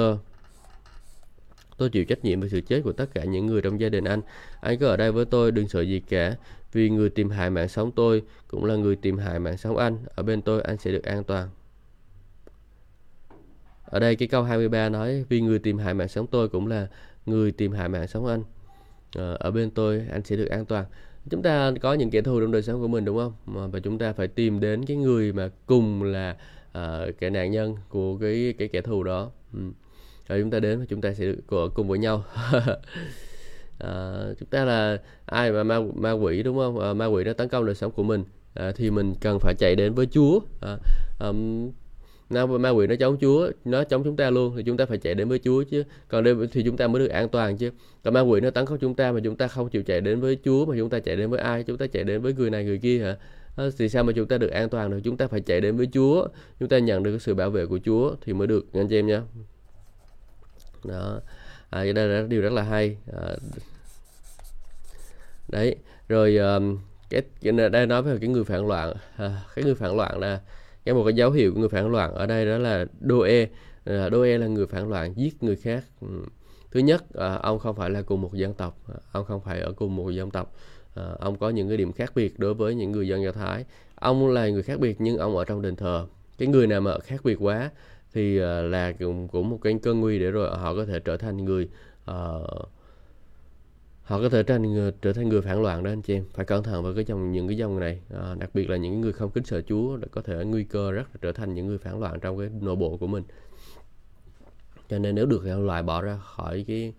Tôi 1.78 1.90
chịu 1.90 2.04
trách 2.04 2.24
nhiệm 2.24 2.40
về 2.40 2.48
sự 2.48 2.60
chết 2.60 2.80
của 2.84 2.92
tất 2.92 3.06
cả 3.14 3.24
những 3.24 3.46
người 3.46 3.62
trong 3.62 3.80
gia 3.80 3.88
đình 3.88 4.04
anh. 4.04 4.20
Anh 4.60 4.78
cứ 4.78 4.86
ở 4.86 4.96
đây 4.96 5.12
với 5.12 5.24
tôi, 5.24 5.52
đừng 5.52 5.68
sợ 5.68 5.80
gì 5.80 6.00
cả. 6.00 6.36
Vì 6.72 6.90
người 6.90 7.10
tìm 7.10 7.30
hại 7.30 7.50
mạng 7.50 7.68
sống 7.68 7.92
tôi 7.92 8.22
cũng 8.48 8.64
là 8.64 8.76
người 8.76 8.96
tìm 8.96 9.18
hại 9.18 9.38
mạng 9.38 9.56
sống 9.56 9.76
anh. 9.76 9.98
Ở 10.14 10.22
bên 10.22 10.42
tôi 10.42 10.62
anh 10.62 10.78
sẽ 10.78 10.92
được 10.92 11.04
an 11.04 11.24
toàn. 11.24 11.48
Ở 13.84 13.98
đây 13.98 14.16
cái 14.16 14.28
câu 14.28 14.42
23 14.42 14.88
nói 14.88 15.24
vì 15.28 15.40
người 15.40 15.58
tìm 15.58 15.78
hại 15.78 15.94
mạng 15.94 16.08
sống 16.08 16.26
tôi 16.26 16.48
cũng 16.48 16.66
là 16.66 16.88
người 17.26 17.52
tìm 17.52 17.72
hại 17.72 17.88
mạng 17.88 18.06
sống 18.06 18.26
anh. 18.26 18.42
Ờ, 19.14 19.36
ở 19.40 19.50
bên 19.50 19.70
tôi 19.70 20.06
anh 20.10 20.22
sẽ 20.24 20.36
được 20.36 20.48
an 20.48 20.66
toàn. 20.66 20.84
Chúng 21.30 21.42
ta 21.42 21.72
có 21.80 21.94
những 21.94 22.10
kẻ 22.10 22.22
thù 22.22 22.40
trong 22.40 22.52
đời 22.52 22.62
sống 22.62 22.80
của 22.80 22.88
mình 22.88 23.04
đúng 23.04 23.18
không? 23.18 23.70
Và 23.70 23.80
chúng 23.80 23.98
ta 23.98 24.12
phải 24.12 24.28
tìm 24.28 24.60
đến 24.60 24.84
cái 24.84 24.96
người 24.96 25.32
mà 25.32 25.48
cùng 25.66 26.02
là 26.02 26.36
uh, 26.78 27.18
cái 27.18 27.30
nạn 27.30 27.50
nhân 27.50 27.76
của 27.88 28.18
cái 28.18 28.54
cái 28.58 28.68
kẻ 28.68 28.80
thù 28.80 29.02
đó. 29.02 29.30
Ừ 29.52 29.60
rồi 30.28 30.40
chúng 30.40 30.50
ta 30.50 30.60
đến 30.60 30.78
và 30.78 30.84
chúng 30.88 31.00
ta 31.00 31.12
sẽ 31.12 31.24
được 31.24 31.70
cùng 31.74 31.88
với 31.88 31.98
nhau 31.98 32.24
à, 33.78 34.22
chúng 34.38 34.48
ta 34.48 34.64
là 34.64 34.98
ai 35.26 35.52
mà 35.52 35.62
ma, 35.62 35.78
ma 35.94 36.12
quỷ 36.12 36.42
đúng 36.42 36.56
không 36.56 36.78
à, 36.78 36.94
ma 36.94 37.06
quỷ 37.06 37.24
nó 37.24 37.32
tấn 37.32 37.48
công 37.48 37.66
đời 37.66 37.74
sống 37.74 37.92
của 37.92 38.02
mình 38.02 38.24
à, 38.54 38.72
thì 38.76 38.90
mình 38.90 39.14
cần 39.20 39.38
phải 39.40 39.54
chạy 39.58 39.76
đến 39.76 39.94
với 39.94 40.06
Chúa 40.06 40.40
à, 40.60 40.76
um, 41.20 41.70
nào 42.30 42.46
ma 42.46 42.70
quỷ 42.70 42.86
nó 42.86 42.94
chống 43.00 43.16
Chúa 43.20 43.50
nó 43.64 43.84
chống 43.84 44.04
chúng 44.04 44.16
ta 44.16 44.30
luôn 44.30 44.56
thì 44.56 44.62
chúng 44.62 44.76
ta 44.76 44.86
phải 44.86 44.98
chạy 44.98 45.14
đến 45.14 45.28
với 45.28 45.38
Chúa 45.38 45.62
chứ 45.62 45.84
còn 46.08 46.24
đây 46.24 46.34
thì 46.52 46.62
chúng 46.62 46.76
ta 46.76 46.86
mới 46.86 47.02
được 47.02 47.08
an 47.08 47.28
toàn 47.28 47.56
chứ 47.56 47.70
còn 48.04 48.14
ma 48.14 48.20
quỷ 48.20 48.40
nó 48.40 48.50
tấn 48.50 48.66
công 48.66 48.78
chúng 48.78 48.94
ta 48.94 49.12
mà 49.12 49.20
chúng 49.24 49.36
ta 49.36 49.48
không 49.48 49.68
chịu 49.68 49.82
chạy 49.82 50.00
đến 50.00 50.20
với 50.20 50.38
Chúa 50.44 50.66
mà 50.66 50.74
chúng 50.78 50.90
ta 50.90 50.98
chạy 50.98 51.16
đến 51.16 51.30
với 51.30 51.40
ai 51.40 51.62
chúng 51.62 51.78
ta 51.78 51.86
chạy 51.86 52.04
đến 52.04 52.22
với 52.22 52.32
người 52.32 52.50
này 52.50 52.64
người 52.64 52.78
kia 52.78 52.98
hả 52.98 53.16
à, 53.56 53.64
thì 53.78 53.88
sao 53.88 54.04
mà 54.04 54.12
chúng 54.12 54.28
ta 54.28 54.38
được 54.38 54.50
an 54.50 54.68
toàn 54.68 54.90
được 54.90 55.00
chúng 55.04 55.16
ta 55.16 55.26
phải 55.26 55.40
chạy 55.40 55.60
đến 55.60 55.76
với 55.76 55.88
Chúa 55.92 56.28
chúng 56.60 56.68
ta 56.68 56.78
nhận 56.78 57.02
được 57.02 57.22
sự 57.22 57.34
bảo 57.34 57.50
vệ 57.50 57.66
của 57.66 57.78
Chúa 57.84 58.14
thì 58.20 58.32
mới 58.32 58.46
được 58.46 58.72
anh 58.72 58.88
chị 58.88 58.98
em 58.98 59.06
nhé 59.06 59.20
đó. 60.84 61.20
À, 61.70 61.84
đây 61.92 62.08
là 62.08 62.22
điều 62.28 62.42
rất 62.42 62.52
là 62.52 62.62
hay. 62.62 62.96
À, 63.12 63.36
đấy 65.48 65.76
rồi 66.08 66.36
um, 66.36 66.78
cái, 67.10 67.22
cái 67.40 67.52
đây 67.52 67.86
nói 67.86 68.02
về 68.02 68.18
cái 68.20 68.28
người 68.28 68.44
phản 68.44 68.66
loạn. 68.66 68.94
À, 69.16 69.42
cái 69.54 69.64
người 69.64 69.74
phản 69.74 69.96
loạn 69.96 70.18
là 70.18 70.40
cái 70.84 70.94
một 70.94 71.04
cái 71.04 71.14
dấu 71.14 71.30
hiệu 71.30 71.54
của 71.54 71.60
người 71.60 71.68
phản 71.68 71.92
loạn 71.92 72.14
ở 72.14 72.26
đây 72.26 72.46
đó 72.46 72.58
là 72.58 72.84
đô 73.00 73.26
à, 73.84 74.08
đô 74.08 74.24
là 74.24 74.46
người 74.46 74.66
phản 74.66 74.88
loạn 74.88 75.12
giết 75.16 75.42
người 75.42 75.56
khác. 75.56 75.84
Ừ. 76.00 76.08
Thứ 76.70 76.80
nhất 76.80 77.04
à, 77.14 77.34
ông 77.34 77.58
không 77.58 77.76
phải 77.76 77.90
là 77.90 78.02
cùng 78.02 78.20
một 78.20 78.34
dân 78.34 78.54
tộc. 78.54 78.78
À, 78.88 78.94
ông 79.12 79.24
không 79.24 79.40
phải 79.40 79.60
ở 79.60 79.72
cùng 79.72 79.96
một 79.96 80.10
dân 80.10 80.30
tộc. 80.30 80.54
À, 80.94 81.04
ông 81.18 81.38
có 81.38 81.50
những 81.50 81.68
cái 81.68 81.76
điểm 81.76 81.92
khác 81.92 82.12
biệt 82.14 82.38
đối 82.38 82.54
với 82.54 82.74
những 82.74 82.92
người 82.92 83.08
dân 83.08 83.22
do 83.22 83.32
thái. 83.32 83.64
Ông 83.94 84.28
là 84.28 84.48
người 84.48 84.62
khác 84.62 84.80
biệt 84.80 84.96
nhưng 85.00 85.16
ông 85.16 85.36
ở 85.36 85.44
trong 85.44 85.62
đền 85.62 85.76
thờ. 85.76 86.06
Cái 86.38 86.48
người 86.48 86.66
nào 86.66 86.80
mà 86.80 86.98
khác 86.98 87.20
biệt 87.24 87.36
quá 87.40 87.70
thì 88.18 88.38
ờ, 88.38 88.62
là 88.62 88.92
cũng, 88.92 89.28
cũng 89.28 89.50
một 89.50 89.58
cái 89.62 89.78
cơn 89.82 90.00
nguy 90.00 90.18
để 90.18 90.30
rồi 90.30 90.58
họ 90.58 90.74
có 90.74 90.84
thể 90.84 91.00
trở 91.00 91.16
thành 91.16 91.44
người 91.44 91.68
uh, 92.10 92.68
họ 94.02 94.20
có 94.20 94.28
thể 94.28 94.42
trở 94.42 94.58
thành 94.58 94.92
trở 95.02 95.12
thành 95.12 95.28
người 95.28 95.42
phản 95.42 95.62
loạn 95.62 95.82
đó 95.82 95.90
anh 95.90 96.02
chị 96.02 96.14
em. 96.14 96.24
Phải 96.34 96.44
cẩn 96.44 96.62
thận 96.62 96.82
với 96.82 96.94
cái 96.94 97.04
dòng 97.04 97.32
những 97.32 97.48
cái 97.48 97.56
dòng 97.56 97.80
này 97.80 98.00
à, 98.14 98.34
đặc 98.38 98.50
biệt 98.54 98.70
là 98.70 98.76
những 98.76 99.00
người 99.00 99.12
không 99.12 99.30
kính 99.30 99.44
sợ 99.44 99.62
Chúa 99.62 99.98
có 100.10 100.22
thể 100.22 100.44
nguy 100.44 100.64
cơ 100.64 100.92
rất 100.92 101.02
là 101.02 101.18
trở 101.20 101.32
thành 101.32 101.54
những 101.54 101.66
người 101.66 101.78
phản 101.78 102.00
loạn 102.00 102.20
trong 102.20 102.38
cái 102.38 102.48
nội 102.60 102.76
bộ 102.76 102.96
của 102.96 103.06
mình. 103.06 103.24
Cho 104.88 104.98
nên 104.98 105.14
nếu 105.14 105.26
được 105.26 105.44
loại 105.44 105.82
bỏ 105.82 106.02
ra 106.02 106.16
khỏi 106.16 106.64
cái 106.68 106.92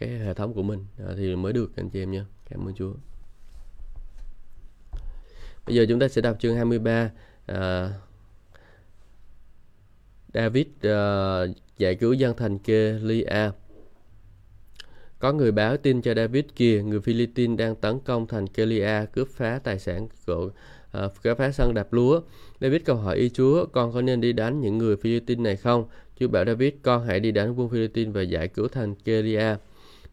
cái 0.00 0.08
hệ 0.08 0.34
thống 0.34 0.54
của 0.54 0.62
mình 0.62 0.84
à, 0.98 1.14
thì 1.16 1.36
mới 1.36 1.52
được 1.52 1.76
anh 1.76 1.90
chị 1.90 2.02
em 2.02 2.10
nha 2.10 2.26
cảm 2.50 2.68
ơn 2.68 2.74
Chúa. 2.74 2.92
Bây 5.66 5.76
giờ 5.76 5.86
chúng 5.88 6.00
ta 6.00 6.08
sẽ 6.08 6.22
đọc 6.22 6.36
chương 6.40 6.56
23 6.56 7.10
à, 7.46 7.90
David 10.34 10.66
ờ, 10.82 11.48
uh, 11.50 11.56
giải 11.78 11.94
cứu 11.94 12.12
dân 12.12 12.36
thành 12.36 12.58
Kelia 12.58 13.50
có 15.24 15.32
người 15.32 15.52
báo 15.52 15.76
tin 15.76 16.02
cho 16.02 16.14
David 16.14 16.44
kia, 16.56 16.82
người 16.82 17.00
Philippines 17.00 17.58
đang 17.58 17.76
tấn 17.76 17.98
công 18.04 18.26
thành 18.26 18.46
Kelia, 18.46 19.06
cướp 19.12 19.28
phá 19.28 19.60
tài 19.64 19.78
sản 19.78 20.08
của 20.26 20.50
uh, 21.04 21.12
cướp 21.22 21.38
phá 21.38 21.52
sân 21.52 21.74
đạp 21.74 21.92
lúa. 21.92 22.20
David 22.60 22.82
cầu 22.84 22.96
hỏi 22.96 23.16
ý 23.16 23.28
Chúa, 23.28 23.66
con 23.66 23.92
có 23.92 24.02
nên 24.02 24.20
đi 24.20 24.32
đánh 24.32 24.60
những 24.60 24.78
người 24.78 24.96
Philippines 24.96 25.44
này 25.44 25.56
không? 25.56 25.84
Chúa 26.20 26.28
bảo 26.28 26.44
David, 26.44 26.74
con 26.82 27.06
hãy 27.06 27.20
đi 27.20 27.30
đánh 27.30 27.54
quân 27.58 27.68
Philippines 27.68 28.14
và 28.14 28.22
giải 28.22 28.48
cứu 28.48 28.68
thành 28.68 28.94
Kelia. 28.94 29.56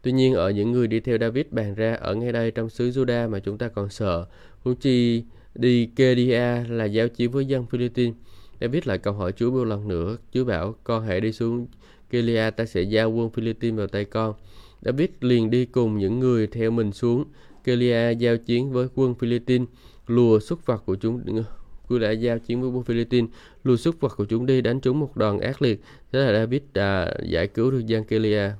Tuy 0.02 0.12
nhiên, 0.12 0.34
ở 0.34 0.50
những 0.50 0.72
người 0.72 0.86
đi 0.86 1.00
theo 1.00 1.18
David 1.18 1.46
bàn 1.50 1.74
ra 1.74 1.94
ở 1.94 2.14
ngay 2.14 2.32
đây 2.32 2.50
trong 2.50 2.70
xứ 2.70 2.90
Juda 2.90 3.30
mà 3.30 3.38
chúng 3.38 3.58
ta 3.58 3.68
còn 3.68 3.88
sợ. 3.88 4.26
Huống 4.60 4.76
chi 4.76 5.24
đi 5.54 5.86
Kelia 5.96 6.64
là 6.68 6.84
giao 6.84 7.08
chiến 7.08 7.30
với 7.30 7.44
dân 7.44 7.66
Philippines. 7.66 8.14
David 8.62 8.86
lại 8.86 8.98
câu 8.98 9.14
hỏi 9.14 9.32
Chúa 9.32 9.50
một 9.50 9.64
lần 9.64 9.88
nữa. 9.88 10.16
Chúa 10.32 10.44
bảo, 10.44 10.74
con 10.84 11.06
hãy 11.06 11.20
đi 11.20 11.32
xuống 11.32 11.66
Gilead, 12.12 12.54
ta 12.56 12.64
sẽ 12.64 12.82
giao 12.82 13.10
quân 13.10 13.30
Philippines 13.30 13.78
vào 13.78 13.86
tay 13.86 14.04
con. 14.04 14.34
David 14.82 15.08
liền 15.20 15.50
đi 15.50 15.64
cùng 15.64 15.98
những 15.98 16.20
người 16.20 16.46
theo 16.46 16.70
mình 16.70 16.92
xuống 16.92 17.24
Gilead 17.64 18.18
giao 18.18 18.36
chiến 18.36 18.72
với 18.72 18.88
quân 18.94 19.14
Philippines. 19.14 19.68
Lùa 20.06 20.40
xuất 20.40 20.66
vật 20.66 20.82
của 20.86 20.94
chúng 20.94 21.22
cứ 21.88 21.98
đã 21.98 22.10
giao 22.10 22.38
chiến 22.38 22.62
với 22.62 22.70
quân 22.70 22.84
Philippines. 22.84 23.30
Lùa 23.64 23.76
xuất 23.76 24.00
vật 24.00 24.12
của 24.16 24.24
chúng 24.24 24.46
đi 24.46 24.60
đánh 24.60 24.80
chúng 24.80 25.00
một 25.00 25.16
đòn 25.16 25.40
ác 25.40 25.62
liệt. 25.62 25.80
Thế 26.12 26.18
là 26.18 26.32
David 26.32 26.62
đã 26.74 27.14
giải 27.22 27.46
cứu 27.46 27.70
được 27.70 27.86
dân 27.86 28.04
Kelia 28.04 28.50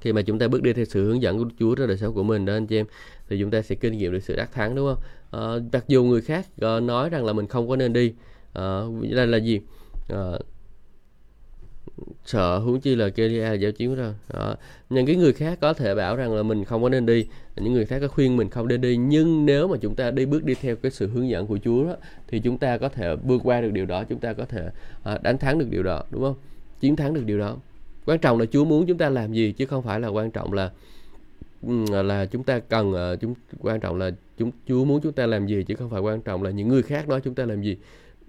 khi 0.00 0.12
mà 0.12 0.22
chúng 0.22 0.38
ta 0.38 0.48
bước 0.48 0.62
đi 0.62 0.72
theo 0.72 0.84
sự 0.84 1.04
hướng 1.04 1.22
dẫn 1.22 1.38
của 1.38 1.44
Chúa 1.58 1.74
trong 1.74 1.88
đời 1.88 1.96
sống 1.96 2.14
của 2.14 2.22
mình 2.22 2.44
đó 2.44 2.52
anh 2.52 2.66
chị 2.66 2.76
em 2.76 2.86
thì 3.28 3.40
chúng 3.40 3.50
ta 3.50 3.62
sẽ 3.62 3.74
kinh 3.74 3.98
nghiệm 3.98 4.12
được 4.12 4.22
sự 4.22 4.36
đắc 4.36 4.52
thắng 4.52 4.74
đúng 4.74 4.94
không? 4.94 5.04
À, 5.30 5.62
mặc 5.72 5.84
dù 5.88 6.04
người 6.04 6.20
khác 6.20 6.46
uh, 6.64 6.82
nói 6.82 7.10
rằng 7.10 7.24
là 7.24 7.32
mình 7.32 7.46
không 7.46 7.68
có 7.68 7.76
nên 7.76 7.92
đi 7.92 8.12
à, 8.52 8.80
đây 9.14 9.26
là 9.26 9.38
gì? 9.38 9.60
À, 10.08 10.38
sợ 12.24 12.58
huống 12.58 12.80
chi 12.80 12.96
là 12.96 13.08
Kelia 13.08 13.42
à, 13.42 13.52
giáo 13.52 13.72
chiến 13.72 13.94
rồi. 13.94 14.14
Đó. 14.32 14.56
những 14.90 15.06
cái 15.06 15.16
người 15.16 15.32
khác 15.32 15.58
có 15.60 15.72
thể 15.72 15.94
bảo 15.94 16.16
rằng 16.16 16.34
là 16.34 16.42
mình 16.42 16.64
không 16.64 16.82
có 16.82 16.88
nên 16.88 17.06
đi. 17.06 17.26
Những 17.56 17.72
người 17.72 17.86
khác 17.86 17.98
có 18.00 18.08
khuyên 18.08 18.36
mình 18.36 18.50
không 18.50 18.68
nên 18.68 18.80
đi. 18.80 18.96
Nhưng 18.96 19.46
nếu 19.46 19.68
mà 19.68 19.76
chúng 19.80 19.94
ta 19.94 20.10
đi 20.10 20.26
bước 20.26 20.44
đi 20.44 20.54
theo 20.54 20.76
cái 20.76 20.90
sự 20.90 21.08
hướng 21.08 21.28
dẫn 21.28 21.46
của 21.46 21.58
Chúa 21.64 21.84
đó, 21.84 21.96
thì 22.28 22.40
chúng 22.40 22.58
ta 22.58 22.78
có 22.78 22.88
thể 22.88 23.16
vượt 23.16 23.40
qua 23.44 23.60
được 23.60 23.70
điều 23.72 23.86
đó. 23.86 24.04
Chúng 24.04 24.20
ta 24.20 24.32
có 24.32 24.44
thể 24.44 24.70
à, 25.02 25.18
đánh 25.22 25.38
thắng 25.38 25.58
được 25.58 25.66
điều 25.70 25.82
đó 25.82 26.04
đúng 26.10 26.22
không? 26.22 26.36
Chiến 26.80 26.96
thắng 26.96 27.14
được 27.14 27.24
điều 27.26 27.38
đó 27.38 27.56
quan 28.10 28.18
trọng 28.18 28.38
là 28.38 28.46
Chúa 28.46 28.64
muốn 28.64 28.86
chúng 28.86 28.98
ta 28.98 29.08
làm 29.08 29.32
gì 29.32 29.52
chứ 29.52 29.66
không 29.66 29.82
phải 29.82 30.00
là 30.00 30.08
quan 30.08 30.30
trọng 30.30 30.52
là 30.52 30.70
ừ, 31.66 32.02
là 32.02 32.26
chúng 32.26 32.44
ta 32.44 32.58
cần 32.58 32.92
ờ, 32.92 33.16
chúng 33.16 33.34
quan 33.60 33.80
trọng 33.80 33.98
là 33.98 34.10
chúng 34.38 34.50
Chúa 34.68 34.84
muốn 34.84 35.00
chúng 35.00 35.12
ta 35.12 35.26
làm 35.26 35.46
gì 35.46 35.64
chứ 35.64 35.74
không 35.74 35.90
phải 35.90 36.00
quan 36.00 36.20
trọng 36.20 36.42
là 36.42 36.50
những 36.50 36.68
người 36.68 36.82
khác 36.82 37.08
nói 37.08 37.20
chúng 37.20 37.34
ta 37.34 37.44
làm 37.44 37.62
gì. 37.62 37.76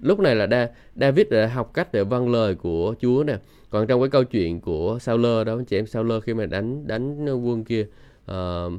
Lúc 0.02 0.20
này 0.20 0.36
là 0.36 0.70
David 0.96 1.28
đã 1.30 1.48
học 1.48 1.72
cách 1.74 1.94
để 1.94 2.04
vâng 2.04 2.32
lời 2.32 2.56
của 2.56 2.96
Chúa 3.02 3.24
nè. 3.24 3.38
Còn 3.70 3.88
trong 3.88 4.02
cái 4.02 4.10
câu 4.10 4.24
chuyện 4.24 4.62
của 4.62 5.00
Saul 5.02 5.26
đó 5.46 5.62
chị 5.68 5.78
em 5.78 5.88
Saul 5.88 6.12
khi 6.24 6.34
mà 6.34 6.46
đánh 6.46 6.88
đánh 6.88 7.26
quân 7.26 7.64
kia 7.64 7.88
uh, 8.32 8.72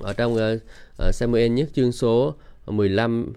ở 0.00 0.12
trong 0.16 0.34
uh, 0.34 0.60
Samuel 1.14 1.48
nhất 1.48 1.68
chương 1.72 1.92
số 1.92 2.34
15 2.66 3.32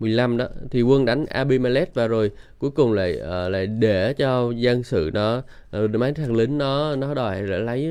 15 0.00 0.36
đó. 0.36 0.48
Thì 0.70 0.82
quân 0.82 1.04
đánh 1.04 1.26
Abimelech 1.26 1.94
và 1.94 2.06
rồi 2.06 2.30
cuối 2.58 2.70
cùng 2.70 2.92
lại 2.92 3.20
uh, 3.20 3.52
lại 3.52 3.66
để 3.66 4.12
cho 4.12 4.50
dân 4.56 4.82
sự 4.82 5.10
nó 5.14 5.42
uh, 5.84 5.90
mấy 5.90 6.12
thằng 6.12 6.36
lính 6.36 6.58
nó 6.58 6.96
nó 6.96 7.14
đòi 7.14 7.42
lấy 7.42 7.90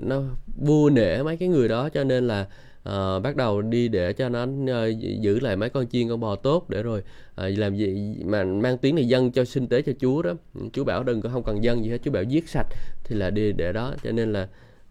nó 0.00 0.22
vua 0.56 0.90
nể 0.90 1.22
mấy 1.22 1.36
cái 1.36 1.48
người 1.48 1.68
đó. 1.68 1.88
Cho 1.88 2.04
nên 2.04 2.26
là 2.26 2.46
uh, 2.88 3.22
bắt 3.22 3.36
đầu 3.36 3.62
đi 3.62 3.88
để 3.88 4.12
cho 4.12 4.28
nó 4.28 4.42
uh, 4.44 4.98
giữ 5.20 5.40
lại 5.40 5.56
mấy 5.56 5.68
con 5.68 5.86
chiên 5.86 6.08
con 6.08 6.20
bò 6.20 6.36
tốt 6.36 6.70
để 6.70 6.82
rồi 6.82 7.02
uh, 7.46 7.58
làm 7.58 7.76
gì 7.76 8.16
mà 8.24 8.44
mang 8.44 8.78
tiếng 8.78 8.94
này 8.94 9.08
dân 9.08 9.30
cho 9.30 9.44
sinh 9.44 9.68
tế 9.68 9.82
cho 9.82 9.92
chúa 10.00 10.22
đó. 10.22 10.32
Chúa 10.72 10.84
bảo 10.84 11.02
đừng 11.02 11.20
có 11.20 11.28
không 11.28 11.42
cần 11.42 11.64
dân 11.64 11.84
gì 11.84 11.90
hết 11.90 11.98
chúa 12.04 12.10
bảo 12.10 12.22
giết 12.22 12.48
sạch 12.48 12.66
thì 13.04 13.16
là 13.16 13.30
đi 13.30 13.52
để 13.52 13.72
đó. 13.72 13.94
Cho 14.02 14.12
nên 14.12 14.32
là 14.32 14.48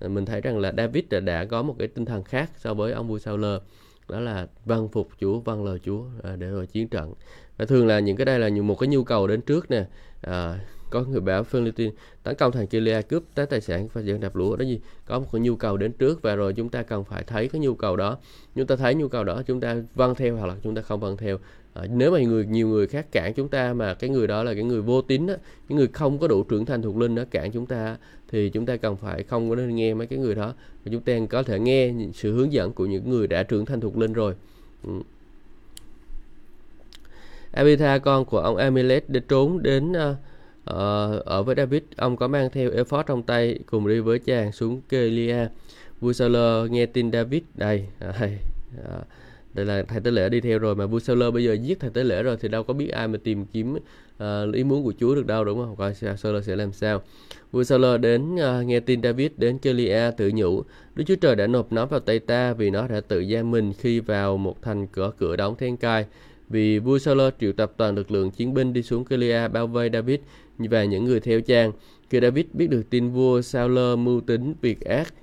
mình 0.07 0.25
thấy 0.25 0.41
rằng 0.41 0.59
là 0.59 0.73
David 0.77 1.03
đã, 1.09 1.19
đã 1.19 1.45
có 1.45 1.61
một 1.61 1.75
cái 1.79 1.87
tinh 1.87 2.05
thần 2.05 2.23
khác 2.23 2.51
so 2.57 2.73
với 2.73 2.91
ông 2.91 3.07
vua 3.07 3.19
Sauler 3.19 3.61
đó 4.11 4.19
là 4.19 4.47
vâng 4.65 4.89
phục 4.89 5.09
Chúa 5.19 5.39
vâng 5.39 5.65
lời 5.65 5.79
Chúa 5.85 6.03
à, 6.23 6.35
để 6.35 6.47
rồi 6.47 6.67
chiến 6.67 6.87
trận. 6.87 7.13
Và 7.57 7.65
thường 7.65 7.87
là 7.87 7.99
những 7.99 8.17
cái 8.17 8.25
đây 8.25 8.39
là 8.39 8.49
một 8.49 8.75
cái 8.75 8.87
nhu 8.87 9.03
cầu 9.03 9.27
đến 9.27 9.41
trước 9.41 9.71
nè. 9.71 9.85
À, 10.21 10.59
có 10.89 11.03
người 11.03 11.21
bảo 11.21 11.43
Philippines 11.43 11.93
tấn 12.23 12.35
công 12.35 12.51
thành 12.51 12.67
Kilia 12.67 13.01
cướp 13.01 13.23
tới 13.35 13.45
tài 13.45 13.61
sản 13.61 13.87
và 13.93 14.01
dẫn 14.01 14.19
đạp 14.19 14.35
lúa 14.35 14.55
đó 14.55 14.63
gì 14.63 14.79
có 15.05 15.19
một 15.19 15.27
cái 15.31 15.41
nhu 15.41 15.55
cầu 15.55 15.77
đến 15.77 15.91
trước 15.91 16.21
và 16.21 16.35
rồi 16.35 16.53
chúng 16.53 16.69
ta 16.69 16.83
cần 16.83 17.03
phải 17.03 17.23
thấy 17.23 17.47
cái 17.47 17.61
nhu 17.61 17.75
cầu 17.75 17.95
đó. 17.95 18.17
Chúng 18.55 18.67
ta 18.67 18.75
thấy 18.75 18.95
nhu 18.95 19.07
cầu 19.07 19.23
đó 19.23 19.41
chúng 19.45 19.59
ta 19.59 19.75
vâng 19.95 20.15
theo 20.15 20.35
hoặc 20.35 20.47
là 20.47 20.55
chúng 20.63 20.75
ta 20.75 20.81
không 20.81 20.99
vâng 20.99 21.17
theo 21.17 21.37
à, 21.73 21.83
nếu 21.93 22.11
mà 22.11 22.19
người 22.19 22.45
nhiều 22.45 22.67
người 22.67 22.87
khác 22.87 23.11
cản 23.11 23.33
chúng 23.33 23.49
ta 23.49 23.73
mà 23.73 23.93
cái 23.93 24.09
người 24.09 24.27
đó 24.27 24.43
là 24.43 24.53
cái 24.53 24.63
người 24.63 24.81
vô 24.81 25.01
tín 25.01 25.27
á, 25.27 25.35
những 25.69 25.77
người 25.77 25.87
không 25.87 26.19
có 26.19 26.27
đủ 26.27 26.43
trưởng 26.43 26.65
thành 26.65 26.81
thuộc 26.81 26.97
linh 26.97 27.15
đó 27.15 27.23
cản 27.31 27.51
chúng 27.51 27.65
ta 27.65 27.97
thì 28.27 28.49
chúng 28.49 28.65
ta 28.65 28.77
cần 28.77 28.97
phải 28.97 29.23
không 29.23 29.49
có 29.49 29.55
nên 29.55 29.75
nghe 29.75 29.93
mấy 29.93 30.07
cái 30.07 30.19
người 30.19 30.35
đó 30.35 30.53
và 30.85 30.91
chúng 30.91 31.01
ta 31.01 31.13
có 31.29 31.43
thể 31.43 31.59
nghe 31.59 31.93
sự 32.13 32.33
hướng 32.33 32.53
dẫn 32.53 32.73
của 32.73 32.85
những 32.85 33.09
người 33.09 33.27
đã 33.27 33.43
trưởng 33.43 33.65
thành 33.65 33.81
thuộc 33.81 33.97
linh 33.97 34.13
rồi 34.13 34.33
ừ. 34.83 34.91
Abitha 37.51 37.97
con 37.97 38.25
của 38.25 38.39
ông 38.39 38.57
Amelech 38.57 39.09
đã 39.09 39.19
trốn 39.27 39.63
đến 39.63 39.91
uh, 39.91 40.17
ở 41.25 41.43
với 41.45 41.55
David, 41.55 41.81
ông 41.95 42.17
có 42.17 42.27
mang 42.27 42.49
theo 42.51 42.71
ephod 42.71 43.05
trong 43.07 43.23
tay 43.23 43.59
cùng 43.65 43.87
đi 43.87 43.99
với 43.99 44.19
chàng 44.19 44.51
xuống 44.51 44.81
Kelia. 44.89 45.47
Vua 45.99 46.13
Saul 46.13 46.69
nghe 46.69 46.85
tin 46.85 47.11
David 47.11 47.41
đây, 47.55 47.85
đây, 47.99 48.11
à, 48.17 48.37
à 48.89 49.01
đây 49.53 49.65
là 49.65 49.83
thầy 49.83 50.01
tế 50.01 50.11
lễ 50.11 50.29
đi 50.29 50.41
theo 50.41 50.59
rồi 50.59 50.75
mà 50.75 50.85
vua 50.85 50.99
Saul 50.99 51.31
bây 51.31 51.43
giờ 51.43 51.53
giết 51.53 51.79
thầy 51.79 51.89
tế 51.89 52.03
lễ 52.03 52.23
rồi 52.23 52.37
thì 52.39 52.47
đâu 52.47 52.63
có 52.63 52.73
biết 52.73 52.87
ai 52.87 53.07
mà 53.07 53.17
tìm 53.23 53.45
kiếm 53.45 53.75
uh, 53.75 54.53
ý 54.53 54.63
muốn 54.63 54.83
của 54.83 54.93
Chúa 54.99 55.15
được 55.15 55.27
đâu 55.27 55.45
đúng 55.45 55.59
không? 55.59 55.75
Coi 55.75 55.93
Saul 55.93 56.41
sẽ 56.41 56.55
làm 56.55 56.73
sao. 56.73 57.01
Vua 57.51 57.63
Saul 57.63 57.97
đến 57.97 58.35
uh, 58.35 58.65
nghe 58.65 58.79
tin 58.79 59.01
David 59.03 59.31
đến 59.37 59.57
Kelia 59.57 60.11
tự 60.17 60.31
nhủ, 60.33 60.63
Đức 60.95 61.03
Chúa 61.07 61.15
Trời 61.15 61.35
đã 61.35 61.47
nộp 61.47 61.71
nó 61.71 61.85
vào 61.85 61.99
tay 61.99 62.19
ta 62.19 62.53
vì 62.53 62.69
nó 62.69 62.87
đã 62.87 63.01
tự 63.01 63.25
giam 63.33 63.51
mình 63.51 63.73
khi 63.73 63.99
vào 63.99 64.37
một 64.37 64.61
thành 64.61 64.87
cửa 64.87 65.11
cửa 65.17 65.35
đóng 65.35 65.55
then 65.59 65.77
cai. 65.77 66.05
Vì 66.49 66.79
vua 66.79 66.99
Saul 66.99 67.21
triệu 67.39 67.51
tập 67.51 67.73
toàn 67.77 67.95
lực 67.95 68.11
lượng 68.11 68.31
chiến 68.31 68.53
binh 68.53 68.73
đi 68.73 68.83
xuống 68.83 69.05
Kelia 69.05 69.47
bao 69.47 69.67
vây 69.67 69.89
David 69.93 70.19
và 70.57 70.83
những 70.83 71.05
người 71.05 71.19
theo 71.19 71.41
chàng. 71.41 71.71
Khi 72.09 72.19
David 72.21 72.45
biết 72.53 72.69
được 72.69 72.89
tin 72.89 73.09
vua 73.09 73.41
Saul 73.41 73.79
mưu 73.97 74.21
tính 74.21 74.53
việc 74.61 74.81
ác 74.81 75.13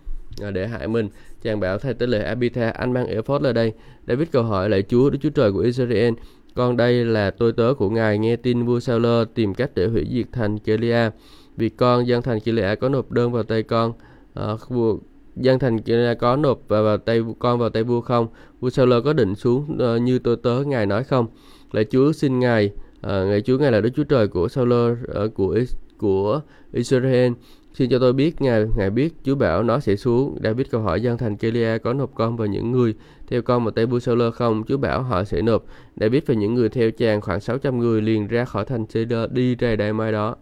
ờ, 0.40 0.50
để 0.50 0.68
hại 0.68 0.88
mình, 0.88 1.08
chàng 1.42 1.60
bảo 1.60 1.78
thay 1.78 1.94
tế 1.94 2.06
lời 2.06 2.24
Abitha, 2.24 2.70
anh 2.70 2.92
mang 2.92 3.06
ephod 3.06 3.42
lại 3.42 3.52
đây. 3.52 3.72
David 4.06 4.28
cầu 4.32 4.42
hỏi 4.42 4.70
lại 4.70 4.82
Chúa, 4.82 5.10
Đức 5.10 5.18
Chúa 5.22 5.30
Trời 5.30 5.52
của 5.52 5.58
Israel, 5.58 6.14
con 6.54 6.76
đây 6.76 7.04
là 7.04 7.30
tôi 7.30 7.52
tớ 7.52 7.74
của 7.78 7.90
ngài 7.90 8.18
nghe 8.18 8.36
tin 8.36 8.64
vua 8.64 8.80
Sauler 8.80 9.28
tìm 9.34 9.54
cách 9.54 9.70
để 9.74 9.86
hủy 9.86 10.06
diệt 10.12 10.26
thành 10.32 10.58
Kelia 10.58 11.10
vì 11.56 11.68
con 11.68 12.06
dân 12.06 12.22
thành 12.22 12.40
Kelia 12.40 12.74
có 12.74 12.88
nộp 12.88 13.10
đơn 13.10 13.32
vào 13.32 13.42
tay 13.42 13.62
con 13.62 13.92
À, 14.38 14.56
vua 14.68 14.96
dân 15.36 15.58
thành 15.58 15.78
Kelia 15.78 16.14
có 16.14 16.36
nộp 16.36 16.60
vào, 16.68 16.84
vào 16.84 16.98
tay 16.98 17.20
con 17.38 17.58
vào 17.58 17.70
tay 17.70 17.82
vua 17.82 18.00
không? 18.00 18.28
Vua 18.60 18.70
Sauler 18.70 19.04
có 19.04 19.12
định 19.12 19.34
xuống 19.34 19.78
uh, 19.94 20.02
như 20.02 20.18
tôi 20.18 20.36
tớ 20.36 20.64
ngài 20.66 20.86
nói 20.86 21.04
không? 21.04 21.26
Lại 21.72 21.84
Chúa 21.90 22.12
xin 22.12 22.38
ngài 22.38 22.70
ờ, 23.00 23.22
uh, 23.22 23.28
ngài 23.28 23.40
Chúa 23.40 23.58
ngài 23.58 23.72
là 23.72 23.80
Đức 23.80 23.90
Chúa 23.96 24.04
Trời 24.04 24.28
của 24.28 24.48
Sauler 24.48 24.96
uh, 25.24 25.34
của 25.34 25.58
của 25.98 26.40
Israel. 26.72 27.32
Xin 27.78 27.90
cho 27.90 27.98
tôi 27.98 28.12
biết, 28.12 28.40
Ngài, 28.40 28.66
Ngài 28.76 28.90
biết, 28.90 29.14
Chúa 29.24 29.34
bảo 29.34 29.62
nó 29.62 29.80
sẽ 29.80 29.96
xuống. 29.96 30.38
David 30.42 30.66
câu 30.70 30.80
hỏi 30.80 31.00
dân 31.00 31.18
thành 31.18 31.36
Kelia 31.36 31.78
có 31.78 31.92
nộp 31.92 32.14
con 32.14 32.36
và 32.36 32.46
những 32.46 32.72
người 32.72 32.94
theo 33.26 33.42
con 33.42 33.64
một 33.64 33.70
tay 33.70 33.86
vua 33.86 33.98
Saul 33.98 34.30
không? 34.30 34.64
Chúa 34.68 34.76
bảo 34.76 35.02
họ 35.02 35.24
sẽ 35.24 35.42
nộp. 35.42 35.64
David 35.96 36.22
và 36.26 36.34
những 36.34 36.54
người 36.54 36.68
theo 36.68 36.90
chàng 36.90 37.20
khoảng 37.20 37.40
600 37.40 37.78
người 37.78 38.02
liền 38.02 38.26
ra 38.26 38.44
khỏi 38.44 38.64
thành 38.64 38.86
Cedar 38.86 39.30
đi 39.30 39.54
ra 39.54 39.76
đại 39.76 39.92
mai 39.92 40.12
đó. 40.12 40.36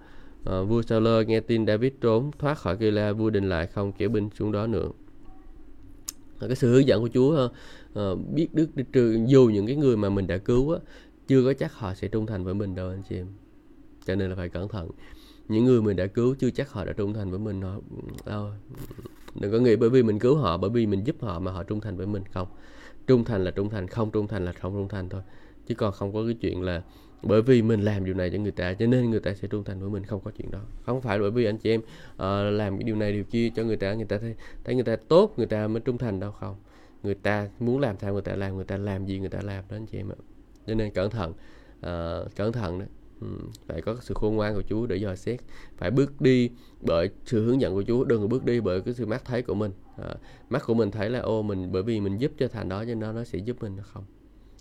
À, 0.44 0.60
vua 0.62 0.82
Saul 0.82 1.24
nghe 1.26 1.40
tin 1.40 1.66
David 1.66 1.92
trốn 2.00 2.30
thoát 2.38 2.58
khỏi 2.58 2.76
Kelia, 2.76 3.12
vua 3.12 3.30
định 3.30 3.48
lại 3.48 3.66
không 3.66 3.92
kéo 3.92 4.08
binh 4.08 4.30
xuống 4.38 4.52
đó 4.52 4.66
nữa. 4.66 4.88
À, 6.40 6.46
cái 6.46 6.56
sự 6.56 6.72
hướng 6.72 6.86
dẫn 6.86 7.02
của 7.02 7.10
Chúa 7.14 7.48
à, 7.94 8.02
biết 8.34 8.48
đức 8.54 8.68
trừ 8.92 9.18
dù 9.26 9.50
những 9.52 9.66
cái 9.66 9.76
người 9.76 9.96
mà 9.96 10.08
mình 10.08 10.26
đã 10.26 10.38
cứu 10.38 10.72
á, 10.72 10.78
chưa 11.28 11.44
có 11.44 11.52
chắc 11.52 11.74
họ 11.74 11.94
sẽ 11.94 12.08
trung 12.08 12.26
thành 12.26 12.44
với 12.44 12.54
mình 12.54 12.74
đâu 12.74 12.88
anh 12.88 13.02
chị 13.08 13.16
em. 13.16 13.26
Cho 14.06 14.14
nên 14.14 14.30
là 14.30 14.36
phải 14.36 14.48
cẩn 14.48 14.68
thận 14.68 14.90
những 15.48 15.64
người 15.64 15.82
mình 15.82 15.96
đã 15.96 16.06
cứu 16.06 16.34
chưa 16.38 16.50
chắc 16.50 16.70
họ 16.70 16.84
đã 16.84 16.92
trung 16.92 17.14
thành 17.14 17.30
với 17.30 17.38
mình 17.38 17.62
họ 17.62 17.80
đâu 18.26 18.50
đừng 19.40 19.52
có 19.52 19.58
nghĩ 19.58 19.76
bởi 19.76 19.90
vì 19.90 20.02
mình 20.02 20.18
cứu 20.18 20.36
họ 20.36 20.56
bởi 20.56 20.70
vì 20.70 20.86
mình 20.86 21.04
giúp 21.04 21.16
họ 21.20 21.38
mà 21.38 21.52
họ 21.52 21.62
trung 21.62 21.80
thành 21.80 21.96
với 21.96 22.06
mình. 22.06 22.22
Không 22.32 22.48
trung 23.06 23.24
thành 23.24 23.44
là 23.44 23.50
trung 23.50 23.70
thành 23.70 23.88
không 23.88 24.10
trung 24.10 24.28
thành 24.28 24.44
là 24.44 24.52
không 24.52 24.72
trung 24.72 24.88
thành 24.88 25.08
thôi. 25.08 25.22
Chứ 25.66 25.74
còn 25.74 25.92
không 25.92 26.12
có 26.12 26.24
cái 26.24 26.34
chuyện 26.34 26.62
là 26.62 26.82
bởi 27.22 27.42
vì 27.42 27.62
mình 27.62 27.80
làm 27.80 28.04
điều 28.04 28.14
này 28.14 28.30
cho 28.30 28.38
người 28.38 28.50
ta 28.50 28.74
cho 28.74 28.86
nên 28.86 29.10
người 29.10 29.20
ta 29.20 29.34
sẽ 29.34 29.48
trung 29.48 29.64
thành 29.64 29.80
với 29.80 29.90
mình. 29.90 30.04
Không 30.04 30.20
có 30.20 30.30
chuyện 30.38 30.50
đó. 30.50 30.60
Không 30.82 31.00
phải 31.00 31.18
bởi 31.18 31.30
vì 31.30 31.44
anh 31.44 31.58
chị 31.58 31.70
em 31.70 31.80
uh, 31.80 32.54
làm 32.58 32.78
cái 32.78 32.84
điều 32.84 32.96
này 32.96 33.12
điều 33.12 33.24
kia 33.24 33.50
cho 33.56 33.64
người 33.64 33.76
ta 33.76 33.94
người 33.94 34.04
ta 34.04 34.18
thấy, 34.18 34.34
thấy 34.64 34.74
người 34.74 34.84
ta 34.84 34.96
tốt 34.96 35.34
người 35.36 35.46
ta 35.46 35.68
mới 35.68 35.80
trung 35.80 35.98
thành 35.98 36.20
đâu. 36.20 36.32
Không 36.32 36.56
người 37.02 37.14
ta 37.14 37.48
muốn 37.60 37.78
làm 37.80 37.98
sao 37.98 38.12
người 38.12 38.22
ta 38.22 38.36
làm 38.36 38.56
người 38.56 38.64
ta 38.64 38.76
làm 38.76 39.06
gì 39.06 39.18
người 39.18 39.28
ta 39.28 39.38
làm 39.42 39.64
đó 39.68 39.76
anh 39.76 39.86
chị 39.86 39.98
em 39.98 40.08
ạ. 40.08 40.18
Cho 40.66 40.74
nên 40.74 40.90
cẩn 40.90 41.10
thận 41.10 41.30
uh, 41.78 42.36
cẩn 42.36 42.52
thận 42.52 42.78
đấy 42.78 42.88
Ừ, 43.20 43.26
phải 43.66 43.82
có 43.82 43.96
sự 44.00 44.14
khôn 44.14 44.36
ngoan 44.36 44.54
của 44.54 44.62
Chúa 44.68 44.86
để 44.86 44.96
dò 44.96 45.14
xét. 45.14 45.40
Phải 45.76 45.90
bước 45.90 46.20
đi 46.20 46.50
bởi 46.80 47.10
sự 47.24 47.44
hướng 47.44 47.60
dẫn 47.60 47.74
của 47.74 47.82
Chúa 47.82 48.04
đừng 48.04 48.28
bước 48.28 48.44
đi 48.44 48.60
bởi 48.60 48.80
cái 48.80 48.94
sự 48.94 49.06
mắt 49.06 49.24
thấy 49.24 49.42
của 49.42 49.54
mình. 49.54 49.72
À, 49.96 50.14
mắt 50.50 50.62
của 50.66 50.74
mình 50.74 50.90
thấy 50.90 51.10
là 51.10 51.18
ô 51.18 51.42
mình 51.42 51.72
bởi 51.72 51.82
vì 51.82 52.00
mình 52.00 52.18
giúp 52.18 52.32
cho 52.38 52.48
thành 52.48 52.68
đó 52.68 52.84
cho 52.84 52.94
nên 52.94 53.14
nó 53.14 53.24
sẽ 53.24 53.38
giúp 53.38 53.56
mình 53.62 53.76
không? 53.82 54.04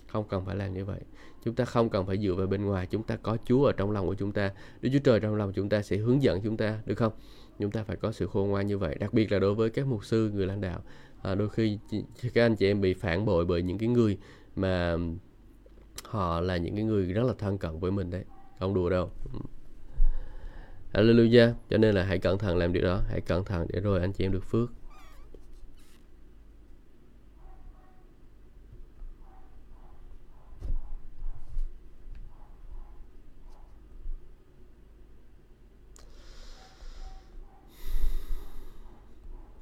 Không 0.07 0.25
cần 0.29 0.45
phải 0.45 0.55
làm 0.55 0.73
như 0.73 0.85
vậy. 0.85 0.99
Chúng 1.43 1.55
ta 1.55 1.65
không 1.65 1.89
cần 1.89 2.05
phải 2.05 2.17
dựa 2.17 2.33
vào 2.33 2.47
bên 2.47 2.65
ngoài. 2.65 2.87
Chúng 2.91 3.03
ta 3.03 3.15
có 3.15 3.37
Chúa 3.45 3.65
ở 3.65 3.71
trong 3.71 3.91
lòng 3.91 4.07
của 4.07 4.15
chúng 4.15 4.31
ta. 4.31 4.51
Đức 4.81 4.89
Chúa 4.93 4.99
Trời 4.99 5.19
trong 5.19 5.35
lòng 5.35 5.53
chúng 5.53 5.69
ta 5.69 5.81
sẽ 5.81 5.97
hướng 5.97 6.23
dẫn 6.23 6.41
chúng 6.41 6.57
ta 6.57 6.81
được 6.85 6.95
không? 6.95 7.13
Chúng 7.59 7.71
ta 7.71 7.83
phải 7.83 7.95
có 7.95 8.11
sự 8.11 8.27
khôn 8.27 8.49
ngoan 8.49 8.67
như 8.67 8.77
vậy. 8.77 8.95
Đặc 8.99 9.13
biệt 9.13 9.31
là 9.31 9.39
đối 9.39 9.55
với 9.55 9.69
các 9.69 9.87
mục 9.87 10.05
sư 10.05 10.31
người 10.33 10.47
lãnh 10.47 10.61
đạo. 10.61 10.81
À, 11.21 11.35
đôi 11.35 11.49
khi 11.49 11.79
các 12.33 12.45
anh 12.45 12.55
chị 12.55 12.67
em 12.67 12.81
bị 12.81 12.93
phản 12.93 13.25
bội 13.25 13.45
bởi 13.45 13.61
những 13.61 13.77
cái 13.77 13.89
người 13.89 14.17
mà 14.55 14.97
họ 16.03 16.41
là 16.41 16.57
những 16.57 16.75
cái 16.75 16.83
người 16.83 17.05
rất 17.05 17.23
là 17.23 17.33
thân 17.37 17.57
cận 17.57 17.79
với 17.79 17.91
mình 17.91 18.09
đấy 18.09 18.23
không 18.59 18.73
đùa 18.73 18.89
đâu. 18.89 19.11
Hallelujah. 20.93 21.53
Cho 21.69 21.77
nên 21.77 21.95
là 21.95 22.03
hãy 22.03 22.19
cẩn 22.19 22.37
thận 22.37 22.57
làm 22.57 22.73
điều 22.73 22.83
đó. 22.83 23.01
Hãy 23.09 23.21
cẩn 23.21 23.45
thận 23.45 23.67
để 23.69 23.79
rồi 23.79 23.99
anh 23.99 24.13
chị 24.13 24.25
em 24.25 24.31
được 24.31 24.43
phước. 24.43 24.69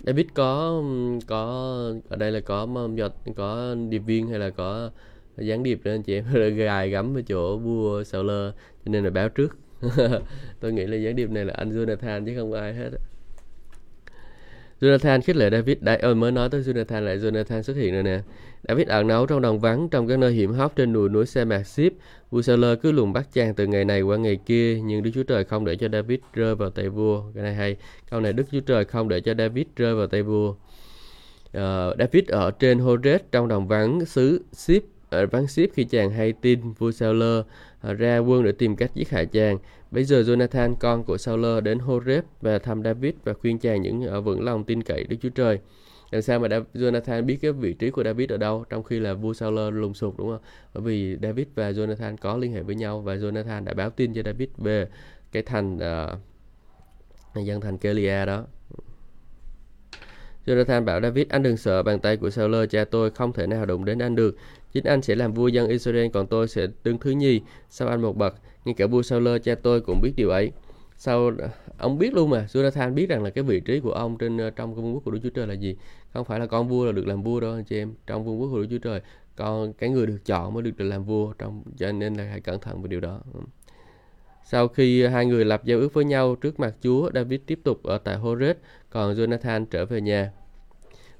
David 0.05 0.25
có 0.33 0.81
có, 1.27 1.45
ở 2.09 2.15
đây 2.15 2.31
là 2.31 2.39
có 2.39 2.67
có 3.35 3.75
điệp 3.89 3.99
viên 3.99 4.27
hay 4.27 4.39
là 4.39 4.49
có 4.49 4.91
gián 5.37 5.63
điệp 5.63 5.79
nên 5.83 6.03
chị 6.03 6.15
em 6.15 6.55
gài 6.55 6.89
gắm 6.89 7.17
ở 7.17 7.21
chỗ 7.21 7.57
vua 7.57 8.03
Sauler 8.03 8.53
cho 8.85 8.91
nên 8.91 9.03
là 9.03 9.09
báo 9.09 9.29
trước. 9.29 9.57
Tôi 10.59 10.73
nghĩ 10.73 10.85
là 10.85 10.97
gián 10.97 11.15
điệp 11.15 11.29
này 11.29 11.45
là 11.45 11.53
anh 11.53 11.71
Jonathan 11.71 12.25
chứ 12.25 12.33
không 12.37 12.53
ai 12.53 12.73
hết 12.73 12.89
Jonathan 14.83 15.21
khích 15.21 15.35
lệ 15.35 15.49
David. 15.49 15.77
Đã 15.81 15.97
ơi 16.01 16.15
mới 16.15 16.31
nói 16.31 16.49
tới 16.49 16.61
Jonathan 16.61 17.01
lại 17.01 17.17
Jonathan 17.17 17.61
xuất 17.61 17.75
hiện 17.75 17.93
rồi 17.93 18.03
nè. 18.03 18.21
David 18.67 18.87
ẩn 18.87 19.07
náu 19.07 19.25
trong 19.25 19.41
đồng 19.41 19.59
vắng 19.59 19.89
trong 19.89 20.07
các 20.07 20.19
nơi 20.19 20.31
hiểm 20.31 20.53
hóc 20.53 20.75
trên 20.75 20.93
đồi 20.93 21.09
núi 21.09 21.25
xe 21.25 21.45
mạc 21.45 21.63
ship 21.63 21.93
vua 22.29 22.41
Sauler 22.41 22.79
cứ 22.81 22.91
lùng 22.91 23.13
bắt 23.13 23.27
chàng 23.33 23.55
từ 23.55 23.67
ngày 23.67 23.85
này 23.85 24.01
qua 24.01 24.17
ngày 24.17 24.35
kia 24.45 24.79
nhưng 24.83 25.03
Đức 25.03 25.11
Chúa 25.13 25.23
Trời 25.23 25.43
không 25.43 25.65
để 25.65 25.75
cho 25.75 25.89
David 25.89 26.19
rơi 26.33 26.55
vào 26.55 26.69
tay 26.69 26.89
vua. 26.89 27.23
Cái 27.35 27.43
này 27.43 27.53
hay. 27.53 27.75
Câu 28.09 28.19
này 28.19 28.33
Đức 28.33 28.43
Chúa 28.51 28.59
Trời 28.59 28.85
không 28.85 29.09
để 29.09 29.21
cho 29.21 29.33
David 29.33 29.65
rơi 29.75 29.95
vào 29.95 30.07
tay 30.07 30.23
vua. 30.23 30.49
Uh, 31.57 31.97
David 31.99 32.23
ở 32.27 32.51
trên 32.51 32.79
Horeb 32.79 33.21
trong 33.31 33.47
đồng 33.47 33.67
vắng 33.67 34.05
xứ 34.05 34.41
Sip 34.51 34.83
Ờ, 35.13 35.19
ở 35.19 35.27
vắng 35.27 35.47
ship 35.47 35.73
khi 35.73 35.83
chàng 35.83 36.11
hay 36.11 36.33
tin 36.33 36.71
vua 36.71 36.91
Sauler 36.91 37.45
ờ, 37.81 37.93
ra 37.93 38.17
quân 38.17 38.43
để 38.43 38.51
tìm 38.51 38.75
cách 38.75 38.91
giết 38.95 39.09
hại 39.09 39.25
chàng. 39.25 39.57
Bây 39.91 40.03
giờ 40.03 40.21
Jonathan 40.21 40.75
con 40.75 41.03
của 41.03 41.17
Sauler 41.17 41.63
đến 41.63 41.79
Horeb 41.79 42.23
và 42.41 42.59
thăm 42.59 42.83
David 42.83 43.13
và 43.23 43.33
khuyên 43.33 43.59
chàng 43.59 43.81
những 43.81 44.03
ở 44.05 44.21
vững 44.21 44.41
lòng 44.41 44.63
tin 44.63 44.83
cậy 44.83 45.03
Đức 45.03 45.17
Chúa 45.21 45.29
Trời. 45.29 45.59
Làm 46.11 46.21
sao 46.21 46.39
mà 46.39 46.47
Jonathan 46.73 47.25
biết 47.25 47.37
cái 47.41 47.51
vị 47.51 47.73
trí 47.73 47.89
của 47.89 48.03
David 48.03 48.31
ở 48.31 48.37
đâu 48.37 48.65
trong 48.69 48.83
khi 48.83 48.99
là 48.99 49.13
vua 49.13 49.33
Sauler 49.33 49.73
lùng 49.73 49.93
sụp 49.93 50.17
đúng 50.17 50.29
không? 50.29 50.41
Bởi 50.73 50.83
vì 50.83 51.17
David 51.21 51.47
và 51.55 51.71
Jonathan 51.71 52.17
có 52.17 52.37
liên 52.37 52.51
hệ 52.51 52.61
với 52.61 52.75
nhau 52.75 53.01
và 53.01 53.15
Jonathan 53.15 53.63
đã 53.63 53.73
báo 53.73 53.89
tin 53.89 54.13
cho 54.13 54.21
David 54.25 54.49
về 54.57 54.87
cái 55.31 55.43
thành 55.43 55.75
uh, 57.35 57.45
dân 57.45 57.61
thành 57.61 57.77
Kelia 57.77 58.25
đó. 58.25 58.45
Jonathan 60.45 60.85
bảo 60.85 61.01
David, 61.01 61.27
anh 61.29 61.43
đừng 61.43 61.57
sợ 61.57 61.83
bàn 61.83 61.99
tay 61.99 62.17
của 62.17 62.29
Sauler, 62.29 62.69
cha 62.69 62.85
tôi 62.85 63.11
không 63.11 63.33
thể 63.33 63.47
nào 63.47 63.65
đụng 63.65 63.85
đến 63.85 63.99
anh 63.99 64.15
được. 64.15 64.35
Chính 64.73 64.83
anh 64.83 65.01
sẽ 65.01 65.15
làm 65.15 65.33
vua 65.33 65.47
dân 65.47 65.67
Israel, 65.67 66.07
còn 66.13 66.27
tôi 66.27 66.47
sẽ 66.47 66.67
đứng 66.83 66.97
thứ 66.97 67.11
nhì, 67.11 67.41
sau 67.69 67.87
anh 67.87 68.01
một 68.01 68.17
bậc. 68.17 68.35
Ngay 68.65 68.75
cả 68.77 68.87
vua 68.87 69.01
Sauler, 69.01 69.41
cha 69.43 69.55
tôi 69.55 69.81
cũng 69.81 70.01
biết 70.01 70.13
điều 70.15 70.29
ấy. 70.29 70.51
Sau 70.97 71.31
ông 71.77 71.97
biết 71.97 72.13
luôn 72.13 72.29
mà, 72.29 72.47
Jonathan 72.53 72.93
biết 72.93 73.09
rằng 73.09 73.23
là 73.23 73.29
cái 73.29 73.43
vị 73.43 73.59
trí 73.59 73.79
của 73.79 73.91
ông 73.91 74.17
trên 74.17 74.37
ờ, 74.37 74.49
trong 74.49 74.75
vương 74.75 74.93
quốc 74.93 75.01
của 75.05 75.11
Đức 75.11 75.19
Chúa 75.23 75.29
Trời 75.29 75.47
là 75.47 75.53
gì. 75.53 75.75
Không 76.13 76.25
phải 76.25 76.39
là 76.39 76.45
con 76.45 76.67
vua 76.67 76.85
là 76.85 76.91
được 76.91 77.07
làm 77.07 77.23
vua 77.23 77.39
đâu 77.39 77.53
anh 77.53 77.63
chị 77.63 77.77
em. 77.77 77.93
Trong 78.07 78.25
vương 78.25 78.41
quốc 78.41 78.47
của 78.51 78.61
Đức 78.61 78.67
Chúa 78.69 78.77
Trời, 78.77 79.01
con 79.35 79.73
cái 79.73 79.89
người 79.89 80.07
được 80.07 80.17
chọn 80.25 80.53
mới 80.53 80.63
được 80.63 80.77
được 80.77 80.85
làm 80.85 81.03
vua 81.03 81.33
trong 81.33 81.63
cho 81.77 81.91
nên 81.91 82.13
là 82.13 82.23
hãy 82.23 82.39
cẩn 82.39 82.59
thận 82.59 82.81
về 82.81 82.87
điều 82.87 82.99
đó. 82.99 83.19
Ừ. 83.33 83.39
Sau 84.45 84.67
khi 84.67 85.05
hai 85.05 85.25
người 85.25 85.45
lập 85.45 85.61
giao 85.65 85.79
ước 85.79 85.93
với 85.93 86.05
nhau 86.05 86.35
trước 86.35 86.59
mặt 86.59 86.75
Chúa, 86.81 87.09
David 87.13 87.39
tiếp 87.45 87.59
tục 87.63 87.83
ở 87.83 87.97
tại 87.97 88.15
Horeb, 88.15 88.57
còn 88.89 89.15
Jonathan 89.15 89.65
trở 89.65 89.85
về 89.85 90.01
nhà. 90.01 90.31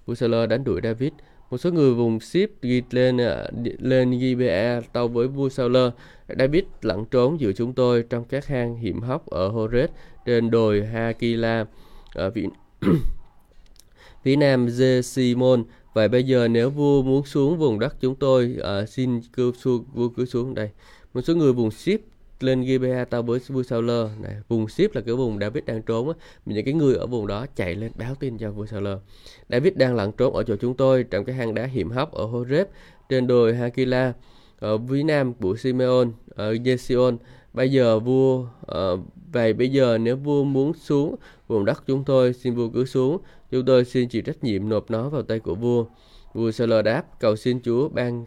Vua 0.06 0.48
đánh 0.48 0.64
đuổi 0.64 0.82
David. 0.84 1.12
Một 1.54 1.58
số 1.58 1.72
người 1.72 1.94
vùng 1.94 2.20
ship 2.20 2.62
ghi 2.62 2.82
lên 2.92 3.18
à, 3.18 3.48
lên 3.80 4.12
gba 4.12 4.82
tàu 4.94 5.08
với 5.08 5.28
vua 5.28 5.50
Sauler. 5.50 5.92
David 6.40 6.64
lẩn 6.82 7.06
trốn 7.06 7.40
giữa 7.40 7.52
chúng 7.52 7.74
tôi 7.74 8.04
trong 8.10 8.26
các 8.26 8.46
hang 8.46 8.76
hiểm 8.76 9.02
hóc 9.02 9.30
ở 9.30 9.48
Horet 9.48 9.92
trên 10.26 10.52
đồi 10.52 10.86
Hakila 10.86 11.66
ở 12.14 12.32
phía, 12.32 12.46
phía 14.24 14.36
nam 14.36 14.68
Jesimon 14.68 15.64
Vậy 15.94 16.08
bây 16.08 16.24
giờ 16.24 16.48
nếu 16.48 16.70
vua 16.70 17.02
muốn 17.02 17.26
xuống 17.26 17.58
vùng 17.58 17.80
đất 17.80 17.96
chúng 18.02 18.16
tôi, 18.16 18.58
uh, 18.60 18.90
xin 18.90 19.22
cứu 19.22 19.52
xuống, 19.54 19.86
vua 19.94 20.10
cứ 20.10 20.26
xuống 20.26 20.54
đây. 20.54 20.70
Một 21.14 21.22
số 21.22 21.36
người 21.36 21.54
vùng 21.54 21.72
ship 21.72 22.00
lên 22.44 22.66
Gibea 22.66 23.06
tao 23.06 23.24
với 23.24 23.40
vua 23.48 23.64
Sauler 23.64 24.08
này 24.22 24.36
vùng 24.48 24.70
ship 24.70 24.96
là 24.96 25.02
cái 25.02 25.16
vùng 25.16 25.40
David 25.40 25.64
đang 25.66 25.82
trốn 25.82 26.10
á. 26.10 26.16
Những 26.46 26.66
cái 26.66 26.74
người 26.74 26.96
ở 26.96 27.08
vùng 27.08 27.28
đó 27.28 27.46
chạy 27.56 27.76
lên 27.76 27.92
báo 27.96 28.16
tin 28.16 28.38
cho 28.38 28.52
vua 28.52 28.66
Sauler 28.66 28.98
David 29.50 29.74
đang 29.76 29.96
lẩn 29.96 30.12
trốn 30.12 30.34
ở 30.34 30.44
chỗ 30.44 30.56
chúng 30.56 30.78
tôi 30.78 31.04
trong 31.04 31.26
cái 31.26 31.36
hang 31.36 31.54
đá 31.54 31.66
hiểm 31.66 31.90
hóc 31.90 32.12
ở 32.12 32.26
Horeb 32.26 32.68
trên 33.10 33.28
đồi 33.28 33.56
Hakila 33.56 34.14
ở 34.60 34.78
phía 34.90 35.04
nam 35.04 35.34
của 35.34 35.56
Simeon 35.56 36.12
ở 36.30 36.54
Jesion 36.54 37.18
bây 37.54 37.72
giờ 37.72 38.00
vua 38.00 38.40
uh, 38.42 39.00
vậy 39.32 39.54
bây 39.54 39.70
giờ 39.72 39.98
nếu 39.98 40.16
vua 40.16 40.44
muốn 40.44 40.74
xuống 40.74 41.16
vùng 41.48 41.66
đất 41.66 41.84
chúng 41.88 42.04
tôi 42.04 42.34
xin 42.34 42.56
vua 42.56 42.70
cứ 42.70 42.86
xuống. 42.86 43.18
Chúng 43.52 43.66
tôi 43.66 43.86
xin 43.86 44.10
chịu 44.10 44.22
trách 44.22 44.44
nhiệm 44.44 44.70
nộp 44.70 44.92
nó 44.92 45.10
vào 45.10 45.22
tay 45.22 45.40
của 45.40 45.56
vua. 45.56 45.86
Vua 46.34 46.52
Sauler 46.52 46.86
đáp 46.86 47.20
cầu 47.20 47.36
xin 47.36 47.62
Chúa 47.62 47.90
ban 47.90 48.26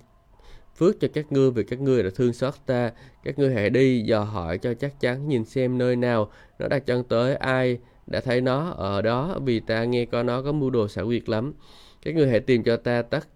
phước 0.77 1.01
cho 1.01 1.09
các 1.15 1.33
ngươi 1.33 1.51
vì 1.51 1.63
các 1.63 1.81
ngươi 1.81 2.03
đã 2.03 2.11
thương 2.15 2.33
xót 2.33 2.55
ta. 2.67 2.93
Các 3.25 3.39
ngươi 3.39 3.55
hãy 3.55 3.71
đi 3.71 4.03
dò 4.03 4.25
hỏi 4.25 4.59
cho 4.59 4.75
chắc 4.75 5.01
chắn, 5.01 5.29
nhìn 5.29 5.45
xem 5.45 5.79
nơi 5.79 5.97
nào 5.97 6.31
nó 6.59 6.69
đặt 6.69 6.87
chân 6.87 7.05
tới, 7.05 7.35
ai 7.35 7.79
đã 8.07 8.21
thấy 8.21 8.41
nó 8.41 8.71
ở 8.71 9.03
đó, 9.03 9.39
vì 9.45 9.61
ta 9.61 9.85
nghe 9.85 10.05
có 10.05 10.23
nó 10.23 10.43
có 10.43 10.53
mưu 10.53 10.71
đồ 10.71 10.89
xảo 10.89 11.07
quyệt 11.07 11.29
lắm. 11.29 11.55
Các 12.03 12.15
ngươi 12.15 12.29
hãy 12.29 12.41
tìm 12.41 12.63
cho 12.63 12.77
ta 12.77 13.03
tất 13.03 13.29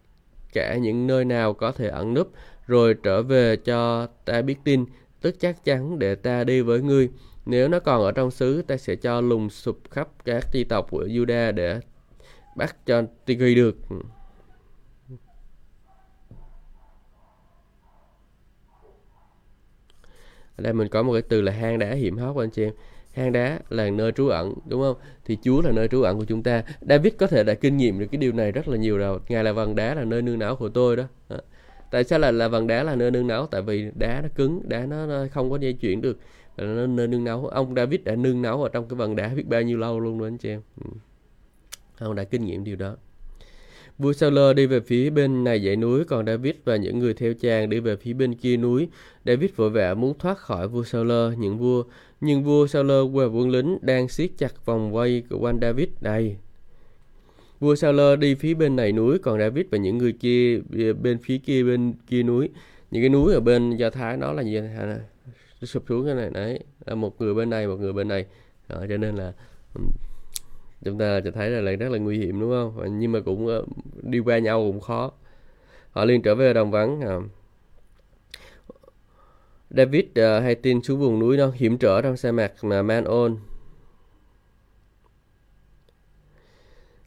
cả 0.53 0.77
những 0.77 1.07
nơi 1.07 1.25
nào 1.25 1.53
có 1.53 1.73
thể 1.73 1.89
ẩn 1.89 2.15
núp, 2.15 2.33
rồi 2.67 2.95
trở 3.03 3.23
về 3.23 3.57
cho 3.57 4.07
ta 4.25 4.43
biết 4.43 4.57
tin, 4.65 4.85
tức 5.21 5.37
chắc 5.41 5.65
chắn 5.65 5.99
để 5.99 6.15
ta 6.15 6.45
đi 6.45 6.61
với 6.61 6.81
ngươi. 6.81 7.09
Nếu 7.47 7.69
nó 7.69 7.81
còn 7.81 8.03
ở 8.03 8.13
trong 8.13 8.31
xứ, 8.31 8.63
ta 8.63 8.77
sẽ 8.77 8.97
cho 8.97 9.21
lùng 9.21 9.51
sụp 9.51 9.79
khắp 9.91 10.09
các 10.25 10.45
chi 10.53 10.65
tộc 10.65 10.91
của 10.91 11.05
Juda 11.05 11.53
để 11.53 11.81
bắt 12.57 12.77
cho 12.87 13.03
Tigri 13.27 13.55
được. 13.55 13.77
Ở 20.61 20.63
đây 20.63 20.73
mình 20.73 20.89
có 20.89 21.03
một 21.03 21.13
cái 21.13 21.23
từ 21.23 21.43
là 21.43 21.53
hang 21.53 21.79
đá 21.79 21.93
hiểm 21.93 22.17
hóc 22.17 22.37
anh 22.37 22.51
chị 22.51 22.65
em. 22.65 22.73
Hang 23.13 23.33
đá 23.33 23.59
là 23.71 23.91
nơi 23.91 24.13
trú 24.13 24.29
ẩn 24.29 24.55
đúng 24.67 24.81
không? 24.81 24.97
Thì 25.25 25.39
Chúa 25.43 25.63
là 25.63 25.73
nơi 25.73 25.89
trú 25.89 26.03
ẩn 26.03 26.19
của 26.19 26.25
chúng 26.25 26.43
ta. 26.43 26.63
David 26.81 27.13
có 27.19 27.27
thể 27.27 27.45
đã 27.45 27.55
kinh 27.55 27.77
nghiệm 27.77 27.99
được 27.99 28.07
cái 28.13 28.19
điều 28.19 28.33
này 28.33 28.53
rất 28.53 28.69
là 28.69 28.77
nhiều 28.77 28.99
rồi. 28.99 29.21
Ngài 29.29 29.45
là 29.45 29.53
vần 29.53 29.75
đá 29.75 29.95
là 29.95 30.05
nơi 30.05 30.23
nương 30.23 30.39
náu 30.39 30.57
của 30.57 30.69
tôi 30.69 30.97
đó. 30.97 31.05
Tại 31.91 32.05
sao 32.05 32.19
là 32.19 32.31
là 32.31 32.49
vần 32.49 32.67
đá 32.67 32.83
là 32.83 32.97
nơi 32.97 33.11
nương 33.11 33.27
náu? 33.27 33.47
Tại 33.47 33.63
vì 33.63 33.91
đá 33.99 34.21
nó 34.23 34.29
cứng 34.35 34.69
đá 34.69 34.87
nó, 34.87 35.07
nó 35.07 35.27
không 35.33 35.51
có 35.51 35.59
di 35.59 35.73
chuyển 35.73 36.01
được. 36.01 36.19
Là 36.57 36.67
nó 36.67 36.87
nơi 36.87 37.07
nương 37.09 37.25
náu. 37.25 37.47
Ông 37.47 37.75
David 37.75 38.01
đã 38.05 38.17
nương 38.17 38.43
náu 38.43 38.63
ở 38.63 38.69
trong 38.69 38.89
cái 38.89 38.97
vần 38.97 39.17
đá 39.17 39.29
biết 39.29 39.47
bao 39.47 39.63
nhiêu 39.63 39.79
lâu 39.79 40.01
luôn 40.01 40.19
đó 40.19 40.27
anh 40.27 40.39
chị 40.39 40.49
em. 40.49 40.61
Ừ. 40.85 40.91
ông 41.99 42.15
đã 42.15 42.25
kinh 42.25 42.45
nghiệm 42.45 42.65
điều 42.65 42.77
đó. 42.77 42.97
Vua 44.01 44.13
Sauler 44.13 44.57
đi 44.57 44.67
về 44.67 44.81
phía 44.81 45.11
bên 45.11 45.45
này 45.45 45.65
dãy 45.65 45.77
núi, 45.77 46.05
còn 46.05 46.27
David 46.27 46.55
và 46.65 46.77
những 46.77 46.99
người 46.99 47.15
theo 47.15 47.35
chàng 47.35 47.71
đi 47.71 47.81
về 47.81 47.97
phía 47.97 48.13
bên 48.13 48.35
kia 48.35 48.57
núi. 48.57 48.89
David 49.27 49.51
vội 49.57 49.71
vã 49.71 49.95
muốn 49.95 50.19
thoát 50.19 50.39
khỏi 50.39 50.69
vua 50.69 50.85
Sauler 50.85 51.39
những 51.39 51.59
vua 51.59 51.85
nhưng 52.21 52.45
vua 52.45 52.67
Sauler 52.67 53.13
và 53.13 53.25
quân 53.25 53.51
lính 53.51 53.79
đang 53.83 54.09
siết 54.09 54.31
chặt 54.39 54.67
vòng 54.67 54.93
vây 54.93 55.23
của 55.31 55.39
quanh 55.39 55.59
David 55.61 55.89
đây. 56.01 56.37
Vua 57.61 57.75
Sauler 57.75 58.19
đi 58.19 58.35
phía 58.35 58.55
bên 58.55 58.77
này 58.77 58.93
núi, 58.93 59.19
còn 59.19 59.39
David 59.39 59.67
và 59.71 59.79
những 59.79 59.99
người 59.99 60.13
kia 60.13 60.61
bên 61.03 61.19
phía 61.19 61.39
kia 61.39 61.63
bên 61.63 61.93
kia 62.07 62.23
núi. 62.23 62.49
Những 62.91 63.03
cái 63.03 63.09
núi 63.09 63.35
ở 63.35 63.41
bên 63.41 63.77
Do 63.77 63.91
Thái 63.91 64.17
nó 64.17 64.33
là 64.33 64.43
gì? 64.43 64.61
Sụp 65.63 65.85
xuống 65.89 66.07
cái 66.07 66.15
này 66.15 66.31
đấy, 66.35 66.61
là 66.87 66.95
một 66.95 67.21
người 67.21 67.35
bên 67.35 67.51
này, 67.51 67.67
một 67.67 67.77
người 67.81 67.93
bên 67.93 68.09
này. 68.09 68.27
Đó, 68.69 68.85
cho 68.89 68.97
nên 68.97 69.17
là 69.17 69.33
chúng 70.85 70.99
ta 70.99 71.21
sẽ 71.25 71.31
thấy 71.31 71.51
là, 71.51 71.61
là 71.61 71.73
rất 71.73 71.89
là 71.89 71.99
nguy 71.99 72.19
hiểm 72.19 72.41
đúng 72.41 72.51
không? 72.51 72.99
Nhưng 72.99 73.13
mà 73.13 73.21
cũng 73.21 73.47
ờ, 73.47 73.65
đi 74.03 74.19
qua 74.19 74.39
nhau 74.39 74.71
cũng 74.73 74.81
khó. 74.81 75.13
Họ 75.91 76.05
liền 76.05 76.23
trở 76.23 76.35
về 76.35 76.53
đồng 76.53 76.71
vắng 76.71 77.01
à. 77.01 77.17
David 79.71 80.05
uh, 80.05 80.43
hay 80.43 80.55
tin 80.55 80.83
xuống 80.83 81.01
vùng 81.01 81.19
núi 81.19 81.37
đó 81.37 81.51
hiểm 81.55 81.79
trở 81.79 82.03
trong 82.03 82.17
sa 82.17 82.33
mạc 82.33 82.53
mà 82.63 82.83
Manon 82.83 83.33
uh, 83.33 83.39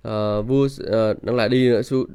ờ, 0.02 0.42
vua 0.42 0.66
uh, 0.66 1.24
đang 1.24 1.36
lại 1.36 1.50
đi 1.50 1.70
nữa 1.70 1.82
xuống 1.82 2.06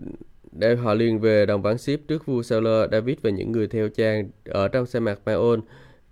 để 0.52 0.76
họ 0.76 0.94
liền 0.94 1.20
về 1.20 1.46
đồng 1.46 1.62
vắng 1.62 1.78
ship 1.78 2.08
trước 2.08 2.26
vua 2.26 2.42
Sauler 2.42 2.90
David 2.92 3.16
và 3.22 3.30
những 3.30 3.52
người 3.52 3.66
theo 3.66 3.88
trang 3.88 4.30
ở 4.44 4.68
trong 4.68 4.86
sa 4.86 5.00
mạc 5.00 5.18
Maon 5.24 5.60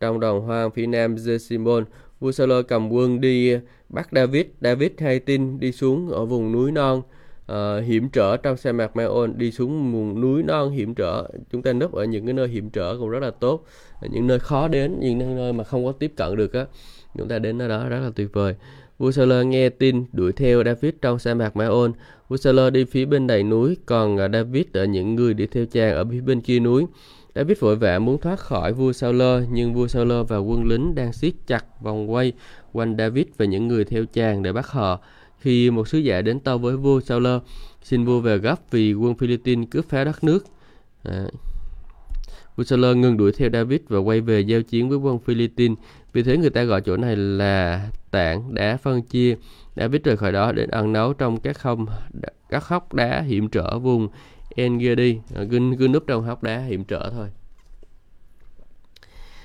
trong 0.01 0.21
đồng 0.21 0.41
hoang 0.41 0.71
phía 0.71 0.87
nam 0.87 1.15
Jeshimon 1.15 1.85
vua 2.21 2.33
Saul 2.33 2.53
cầm 2.69 2.89
quân 2.93 3.21
đi 3.21 3.57
bắt 3.89 4.09
David. 4.13 4.47
David 4.61 4.91
hay 4.99 5.19
tin 5.19 5.61
đi 5.61 5.73
xuống 5.73 6.09
ở 6.09 6.25
vùng 6.25 6.53
núi 6.53 6.73
non 6.73 7.03
uh, 7.53 7.85
hiểm 7.85 8.09
trở 8.09 8.37
trong 8.37 8.57
sa 8.57 8.73
mạc 8.73 8.97
Maon 8.97 9.39
đi 9.39 9.53
xuống 9.53 9.93
vùng 9.93 10.21
núi 10.21 10.43
non 10.43 10.71
hiểm 10.71 10.95
trở. 10.95 11.29
Chúng 11.53 11.63
ta 11.63 11.73
núp 11.73 11.93
ở 11.93 12.05
những 12.05 12.27
cái 12.27 12.33
nơi 12.35 12.49
hiểm 12.49 12.71
trở 12.71 12.97
cũng 12.99 13.09
rất 13.09 13.23
là 13.23 13.31
tốt. 13.31 13.65
Những 14.11 14.27
nơi 14.27 14.39
khó 14.39 14.69
đến, 14.69 15.01
những 15.01 15.37
nơi 15.37 15.53
mà 15.53 15.65
không 15.65 15.85
có 15.85 15.93
tiếp 15.93 16.13
cận 16.17 16.37
được 16.37 16.53
á. 16.53 16.67
Chúng 17.19 17.29
ta 17.29 17.39
đến 17.39 17.59
nơi 17.59 17.69
đó 17.69 17.89
rất 17.89 18.01
là 18.01 18.11
tuyệt 18.17 18.29
vời. 18.33 18.55
Vua 18.99 19.11
Saul 19.11 19.45
nghe 19.45 19.69
tin 19.69 20.05
đuổi 20.13 20.33
theo 20.33 20.65
David 20.65 20.95
trong 21.03 21.19
sa 21.19 21.35
mạc 21.35 21.57
Maon. 21.57 21.93
Vua 22.29 22.37
Saul 22.37 22.71
đi 22.71 22.85
phía 22.85 23.05
bên 23.05 23.27
đầy 23.27 23.43
núi, 23.43 23.77
còn 23.87 24.17
ờ, 24.17 24.29
David 24.33 24.65
ở 24.73 24.85
những 24.85 25.15
người 25.15 25.35
đi 25.35 25.47
theo 25.47 25.67
chàng 25.67 25.95
ở 25.95 26.05
phía 26.11 26.21
bên 26.21 26.41
kia 26.41 26.61
núi. 26.61 26.87
David 27.37 27.59
vội 27.59 27.77
vã 27.77 27.99
muốn 27.99 28.19
thoát 28.19 28.39
khỏi 28.39 28.73
vua 28.73 28.93
Saul, 28.93 29.23
nhưng 29.51 29.75
vua 29.75 29.89
Saul 29.89 30.13
và 30.29 30.37
quân 30.37 30.65
lính 30.65 30.95
đang 30.95 31.13
siết 31.13 31.35
chặt 31.47 31.65
vòng 31.83 32.13
quay 32.13 32.33
quanh 32.73 32.97
David 32.99 33.27
và 33.37 33.45
những 33.45 33.69
người 33.69 33.85
theo 33.85 34.05
chàng 34.05 34.43
để 34.43 34.53
bắt 34.53 34.67
họ. 34.69 35.01
Khi 35.39 35.71
một 35.71 35.89
sứ 35.89 35.99
giả 35.99 36.23
đến 36.23 36.41
tâu 36.41 36.59
với 36.59 36.77
vua 36.77 37.01
Saul, 37.01 37.27
xin 37.83 38.05
vua 38.05 38.21
về 38.21 38.39
gấp 38.39 38.57
vì 38.71 38.95
quân 38.95 39.15
Philippines 39.15 39.69
cướp 39.71 39.85
phá 39.89 40.05
đất 40.05 40.25
nước. 40.25 40.45
À. 41.05 41.27
Vua 42.57 42.65
Saul 42.65 42.97
ngừng 42.97 43.17
đuổi 43.17 43.33
theo 43.33 43.51
David 43.53 43.81
và 43.89 43.99
quay 43.99 44.21
về 44.21 44.41
giao 44.41 44.63
chiến 44.63 44.89
với 44.89 44.99
quân 44.99 45.19
Philippines. 45.19 45.79
Vì 46.13 46.23
thế 46.23 46.37
người 46.37 46.51
ta 46.51 46.63
gọi 46.63 46.81
chỗ 46.81 46.97
này 46.97 47.17
là 47.17 47.89
tảng 48.11 48.55
đá 48.55 48.77
phân 48.77 49.03
chia. 49.03 49.37
David 49.77 50.03
rời 50.03 50.17
khỏi 50.17 50.33
đó 50.33 50.53
đến 50.53 50.71
ẩn 50.71 50.93
nấu 50.93 51.13
trong 51.13 51.41
các 51.41 51.59
không 51.59 51.87
các 52.51 52.65
hốc 52.65 52.95
đá 52.95 53.21
hiểm 53.21 53.49
trở 53.49 53.79
vùng 53.79 54.09
Engedi, 54.57 55.19
à, 55.35 55.43
cứ, 55.51 55.59
cứ 55.79 55.89
núp 55.89 56.07
trong 56.07 56.23
hốc 56.23 56.43
đá 56.43 56.59
hiểm 56.59 56.85
trở 56.85 57.11
thôi. 57.11 57.29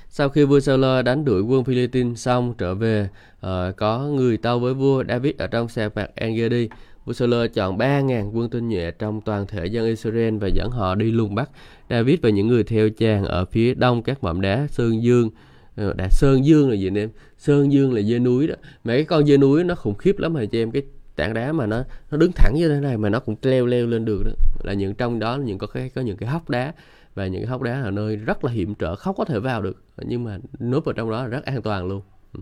Sau 0.08 0.28
khi 0.28 0.44
vua 0.44 0.60
Saul 0.60 1.02
đánh 1.04 1.24
đuổi 1.24 1.42
quân 1.42 1.64
Philippines 1.64 2.18
xong 2.18 2.54
trở 2.58 2.74
về, 2.74 3.08
uh, 3.46 3.76
có 3.76 3.98
người 3.98 4.36
tâu 4.36 4.58
với 4.58 4.74
vua 4.74 5.04
David 5.08 5.34
ở 5.38 5.46
trong 5.46 5.68
sa 5.68 5.88
mạc 5.94 6.06
Engedi. 6.14 6.68
Vua 7.04 7.12
Saul 7.12 7.34
chọn 7.54 7.78
3.000 7.78 8.30
quân 8.32 8.50
tinh 8.50 8.68
nhuệ 8.68 8.90
trong 8.90 9.20
toàn 9.20 9.46
thể 9.46 9.66
dân 9.66 9.86
Israel 9.86 10.38
và 10.38 10.48
dẫn 10.48 10.70
họ 10.70 10.94
đi 10.94 11.10
lùng 11.10 11.34
bắt 11.34 11.50
David 11.90 12.20
và 12.22 12.30
những 12.30 12.48
người 12.48 12.64
theo 12.64 12.90
chàng 12.90 13.24
ở 13.24 13.44
phía 13.44 13.74
đông 13.74 14.02
các 14.02 14.24
mỏm 14.24 14.40
đá 14.40 14.66
Sơn 14.70 15.02
Dương. 15.02 15.30
đã 15.76 15.92
đá 15.96 16.08
Sơn 16.10 16.44
Dương 16.44 16.70
là 16.70 16.76
gì 16.76 16.86
anh 16.86 16.98
em? 16.98 17.10
Sơn 17.38 17.72
Dương 17.72 17.92
là 17.92 18.02
dê 18.02 18.18
núi 18.18 18.46
đó. 18.46 18.54
Mấy 18.84 18.96
cái 18.96 19.04
con 19.04 19.26
dê 19.26 19.36
núi 19.36 19.64
nó 19.64 19.74
khủng 19.74 19.94
khiếp 19.94 20.18
lắm 20.18 20.34
hả 20.34 20.44
chị 20.44 20.62
em? 20.62 20.70
Cái 20.70 20.82
tảng 21.16 21.34
đá 21.34 21.52
mà 21.52 21.66
nó 21.66 21.84
nó 22.10 22.18
đứng 22.18 22.32
thẳng 22.32 22.54
như 22.54 22.68
thế 22.68 22.80
này 22.80 22.96
mà 22.96 23.08
nó 23.08 23.20
cũng 23.20 23.36
leo 23.42 23.66
leo 23.66 23.86
lên 23.86 24.04
được 24.04 24.22
đó. 24.24 24.32
Là 24.62 24.72
những 24.72 24.94
trong 24.94 25.18
đó 25.18 25.36
những 25.36 25.58
có 25.58 25.66
cái 25.66 25.90
có 25.94 26.00
những 26.00 26.16
cái 26.16 26.28
hốc 26.28 26.50
đá 26.50 26.72
và 27.14 27.26
những 27.26 27.42
cái 27.42 27.50
hốc 27.50 27.62
đá 27.62 27.80
là 27.80 27.90
nơi 27.90 28.16
rất 28.16 28.44
là 28.44 28.52
hiểm 28.52 28.74
trở 28.74 28.96
không 28.96 29.16
có 29.16 29.24
thể 29.24 29.38
vào 29.38 29.62
được 29.62 29.82
nhưng 29.98 30.24
mà 30.24 30.38
núp 30.60 30.84
vào 30.84 30.92
trong 30.92 31.10
đó 31.10 31.22
là 31.22 31.28
rất 31.28 31.44
an 31.44 31.62
toàn 31.62 31.88
luôn. 31.88 32.02
Ừ. 32.34 32.40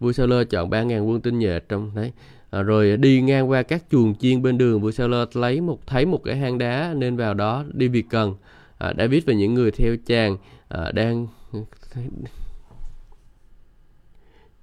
Vua 0.00 0.12
Sao 0.12 0.26
Lơ 0.26 0.44
chọn 0.44 0.70
3.000 0.70 1.04
quân 1.04 1.20
tinh 1.20 1.38
nhuệ 1.38 1.60
trong 1.68 1.90
đấy. 1.94 2.12
À, 2.50 2.62
rồi 2.62 2.96
đi 2.96 3.20
ngang 3.20 3.50
qua 3.50 3.62
các 3.62 3.84
chuồng 3.90 4.14
chiên 4.14 4.42
bên 4.42 4.58
đường 4.58 4.80
vua 4.80 4.90
Sao 4.90 5.08
Lơ 5.08 5.26
lấy 5.32 5.60
một 5.60 5.86
thấy 5.86 6.06
một 6.06 6.20
cái 6.24 6.36
hang 6.36 6.58
đá 6.58 6.94
nên 6.96 7.16
vào 7.16 7.34
đó 7.34 7.64
đi 7.72 7.88
việc 7.88 8.06
cần. 8.10 8.34
À, 8.78 8.94
David 8.98 9.24
và 9.26 9.32
những 9.32 9.54
người 9.54 9.70
theo 9.70 9.96
chàng 10.06 10.36
à, 10.68 10.92
đang 10.92 11.26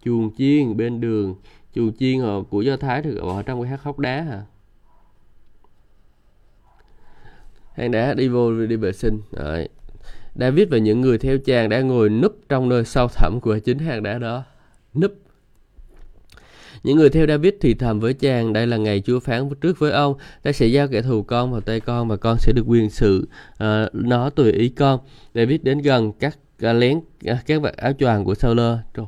chuồng 0.06 0.36
chiên 0.38 0.78
bên 0.78 1.02
đường 1.02 1.36
chù 1.76 1.92
chiên 2.00 2.22
ờ, 2.22 2.44
của 2.50 2.62
do 2.62 2.78
thái 2.78 3.02
thì 3.02 3.10
ở 3.18 3.44
trong 3.46 3.62
cái 3.62 3.70
hát 3.70 3.84
hốc 3.84 4.00
đá 4.00 4.22
hả? 4.22 4.42
Hang 7.74 7.92
đá 7.92 8.14
đi 8.14 8.28
vô 8.28 8.66
đi 8.66 8.76
vệ 8.76 8.92
sinh. 8.94 9.22
Đấy. 9.32 9.70
David 10.36 10.70
và 10.70 10.78
những 10.78 11.02
người 11.02 11.18
theo 11.18 11.38
chàng 11.38 11.70
đã 11.70 11.82
ngồi 11.82 12.10
núp 12.10 12.36
trong 12.50 12.70
nơi 12.70 12.86
sâu 12.86 13.08
thẳm 13.08 13.40
của 13.42 13.60
chính 13.60 13.80
hang 13.80 14.04
đá 14.04 14.18
đó. 14.18 14.44
Núp. 14.94 15.12
Những 16.84 16.98
người 16.98 17.10
theo 17.10 17.28
David 17.28 17.54
thì 17.62 17.74
thầm 17.74 18.00
với 18.00 18.14
chàng 18.14 18.54
đây 18.54 18.68
là 18.68 18.78
ngày 18.78 19.02
Chúa 19.06 19.20
phán 19.20 19.50
trước 19.62 19.80
với 19.80 19.92
ông 19.92 20.16
ta 20.44 20.52
sẽ 20.52 20.66
giao 20.66 20.88
kẻ 20.88 21.02
thù 21.02 21.24
con 21.24 21.52
vào 21.52 21.62
tay 21.62 21.80
con 21.80 22.08
và 22.08 22.18
con 22.18 22.38
sẽ 22.40 22.54
được 22.56 22.64
quyền 22.68 22.90
sự 22.90 23.28
uh, 23.54 23.68
nó 23.94 24.30
tùy 24.30 24.52
ý 24.52 24.70
con. 24.70 25.00
David 25.34 25.62
đến 25.62 25.78
gần 25.78 26.12
các 26.20 26.38
uh, 26.70 26.76
lén 26.76 26.98
uh, 26.98 27.38
các 27.46 27.62
vật 27.62 27.78
áo 27.78 27.94
choàng 27.94 28.26
của 28.26 28.36
Saul. 28.36 28.60
Trời, 28.94 29.06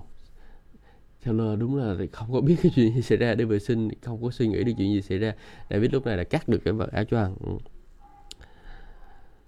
Taylor 1.25 1.59
đúng 1.59 1.75
là 1.75 1.95
không 2.11 2.33
có 2.33 2.41
biết 2.41 2.55
cái 2.63 2.71
chuyện 2.75 2.95
gì 2.95 3.01
xảy 3.01 3.17
ra 3.17 3.35
để 3.35 3.45
vệ 3.45 3.59
sinh 3.59 3.89
không 4.01 4.23
có 4.23 4.31
suy 4.31 4.47
nghĩ 4.47 4.63
được 4.63 4.71
chuyện 4.77 4.93
gì 4.93 5.01
xảy 5.01 5.17
ra. 5.17 5.33
David 5.69 5.91
lúc 5.91 6.05
này 6.05 6.17
là 6.17 6.23
cắt 6.23 6.47
được 6.47 6.61
cái 6.65 6.73
vật 6.73 6.91
áo 6.91 7.03
choàng 7.03 7.35
à, 7.35 7.45
ừ. 7.45 7.57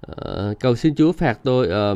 ờ, 0.01 0.53
cầu 0.59 0.75
xin 0.75 0.95
Chúa 0.95 1.11
phạt 1.11 1.39
tôi 1.43 1.69
à, 1.69 1.93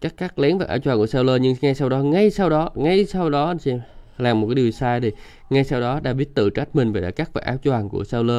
cắt 0.00 0.16
cắt 0.16 0.38
lén 0.38 0.58
vật 0.58 0.68
áo 0.68 0.78
choàng 0.78 0.98
của 0.98 1.06
Saul 1.06 1.30
nhưng 1.40 1.56
ngay 1.60 1.74
sau 1.74 1.88
đó 1.88 1.98
ngay 1.98 2.30
sau 2.30 2.50
đó 2.50 2.70
ngay 2.74 3.04
sau 3.04 3.30
đó 3.30 3.46
anh 3.46 3.58
xem 3.58 3.80
làm 4.18 4.40
một 4.40 4.46
cái 4.46 4.54
điều 4.54 4.70
sai 4.70 5.00
thì 5.00 5.12
ngay 5.50 5.64
sau 5.64 5.80
đó 5.80 6.00
David 6.04 6.28
tự 6.34 6.50
trách 6.50 6.76
mình 6.76 6.92
về 6.92 7.00
đã 7.00 7.10
cắt 7.10 7.32
vào 7.32 7.42
áo 7.46 7.56
choàng 7.64 7.88
của 7.88 8.04
Saul. 8.04 8.30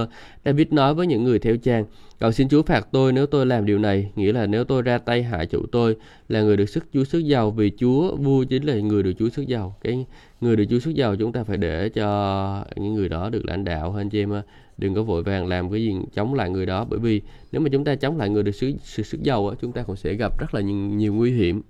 David 0.46 0.68
nói 0.72 0.94
với 0.94 1.08
những 1.08 1.24
người 1.24 1.40
theo 1.40 1.58
chàng, 1.58 1.86
cầu 2.20 2.32
xin 2.32 2.50
Chúa 2.50 2.64
phạt 2.64 2.88
tôi 2.92 3.14
nếu 3.14 3.26
tôi 3.26 3.46
làm 3.46 3.66
điều 3.66 3.80
này, 3.80 4.12
nghĩa 4.16 4.32
là 4.32 4.46
nếu 4.46 4.64
tôi 4.64 4.82
ra 4.82 4.98
tay 4.98 5.24
hại 5.24 5.46
chủ 5.46 5.66
tôi 5.72 5.96
là 6.30 6.42
người 6.42 6.58
được 6.58 6.70
sức 6.70 6.86
Chúa 6.94 7.04
sức 7.04 7.20
giàu 7.20 7.52
vì 7.52 7.72
Chúa 7.78 8.16
vua 8.16 8.44
chính 8.44 8.64
là 8.64 8.76
người 8.76 9.04
được 9.04 9.14
Chúa 9.20 9.30
sức 9.30 9.48
giàu. 9.48 9.76
Cái 9.84 10.06
người 10.42 10.56
được 10.56 10.66
Chúa 10.70 10.80
sức 10.80 10.96
giàu 10.96 11.16
chúng 11.16 11.32
ta 11.32 11.44
phải 11.44 11.58
để 11.58 11.90
cho 11.90 12.66
những 12.76 12.94
người 12.94 13.10
đó 13.10 13.30
được 13.30 13.46
lãnh 13.46 13.64
đạo 13.64 13.92
hơn 13.92 14.10
chị 14.10 14.24
em 14.24 14.34
đừng 14.78 14.96
có 14.96 15.04
vội 15.04 15.24
vàng 15.24 15.48
làm 15.48 15.72
cái 15.72 15.84
gì 15.84 15.96
chống 16.14 16.34
lại 16.34 16.50
người 16.50 16.66
đó 16.66 16.86
bởi 16.90 17.00
vì 17.00 17.22
nếu 17.52 17.62
mà 17.62 17.70
chúng 17.72 17.84
ta 17.84 17.96
chống 17.96 18.18
lại 18.18 18.30
người 18.30 18.44
được 18.44 18.52
sự, 18.52 18.74
sức, 18.84 19.06
sức 19.06 19.24
giàu 19.24 19.56
chúng 19.62 19.72
ta 19.72 19.84
cũng 19.84 19.96
sẽ 19.96 20.14
gặp 20.14 20.40
rất 20.40 20.54
là 20.54 20.62
nhiều, 20.62 20.76
nhiều 20.76 21.14
nguy 21.14 21.32
hiểm 21.32 21.62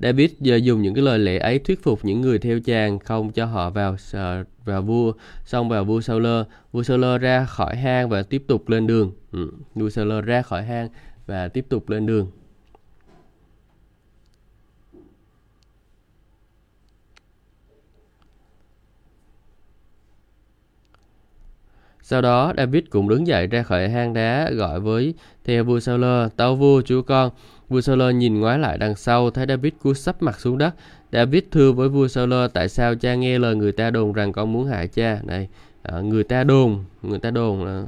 David 0.00 0.30
giờ 0.40 0.56
dùng 0.56 0.82
những 0.82 0.94
cái 0.94 1.04
lời 1.04 1.18
lẽ 1.18 1.38
ấy 1.38 1.58
thuyết 1.58 1.82
phục 1.82 2.04
những 2.04 2.20
người 2.20 2.38
theo 2.38 2.60
chàng 2.60 2.98
không 2.98 3.32
cho 3.32 3.44
họ 3.44 3.70
vào 3.70 3.96
vào 4.64 4.82
vua. 4.82 5.12
Xong 5.44 5.68
vào 5.68 5.84
vua 5.84 6.00
Saul 6.00 6.26
vua 6.72 6.82
Saul 6.82 7.04
ra 7.20 7.44
khỏi 7.44 7.76
hang 7.76 8.08
và 8.08 8.22
tiếp 8.22 8.44
tục 8.48 8.68
lên 8.68 8.86
đường. 8.86 9.12
Ừ. 9.32 9.50
vua 9.74 9.90
Saul 9.90 10.20
ra 10.20 10.42
khỏi 10.42 10.64
hang 10.64 10.88
và 11.26 11.48
tiếp 11.48 11.66
tục 11.68 11.88
lên 11.88 12.06
đường. 12.06 12.30
Sau 22.02 22.22
đó 22.22 22.52
David 22.56 22.84
cũng 22.90 23.08
đứng 23.08 23.26
dậy 23.26 23.46
ra 23.46 23.62
khỏi 23.62 23.88
hang 23.88 24.14
đá 24.14 24.50
gọi 24.50 24.80
với 24.80 25.14
theo 25.44 25.64
vua 25.64 25.80
Saul, 25.80 26.04
tao 26.36 26.56
vua 26.56 26.82
chúa 26.82 27.02
con, 27.02 27.30
Vua 27.68 27.80
Saul 27.80 28.12
nhìn 28.12 28.40
ngoái 28.40 28.58
lại 28.58 28.78
đằng 28.78 28.96
sau, 28.96 29.30
thấy 29.30 29.46
David 29.48 29.72
cúi 29.82 29.94
sắp 29.94 30.22
mặt 30.22 30.40
xuống 30.40 30.58
đất. 30.58 30.74
David 31.12 31.42
thưa 31.50 31.72
với 31.72 31.88
vua 31.88 32.08
Saul, 32.08 32.34
tại 32.54 32.68
sao 32.68 32.94
cha 32.94 33.14
nghe 33.14 33.38
lời 33.38 33.56
người 33.56 33.72
ta 33.72 33.90
đồn 33.90 34.12
rằng 34.12 34.32
con 34.32 34.52
muốn 34.52 34.66
hại 34.66 34.88
cha? 34.88 35.20
Này, 35.24 35.48
à, 35.82 36.00
người 36.00 36.24
ta 36.24 36.44
đồn, 36.44 36.84
người 37.02 37.18
ta 37.18 37.30
đồn 37.30 37.64
là 37.64 37.84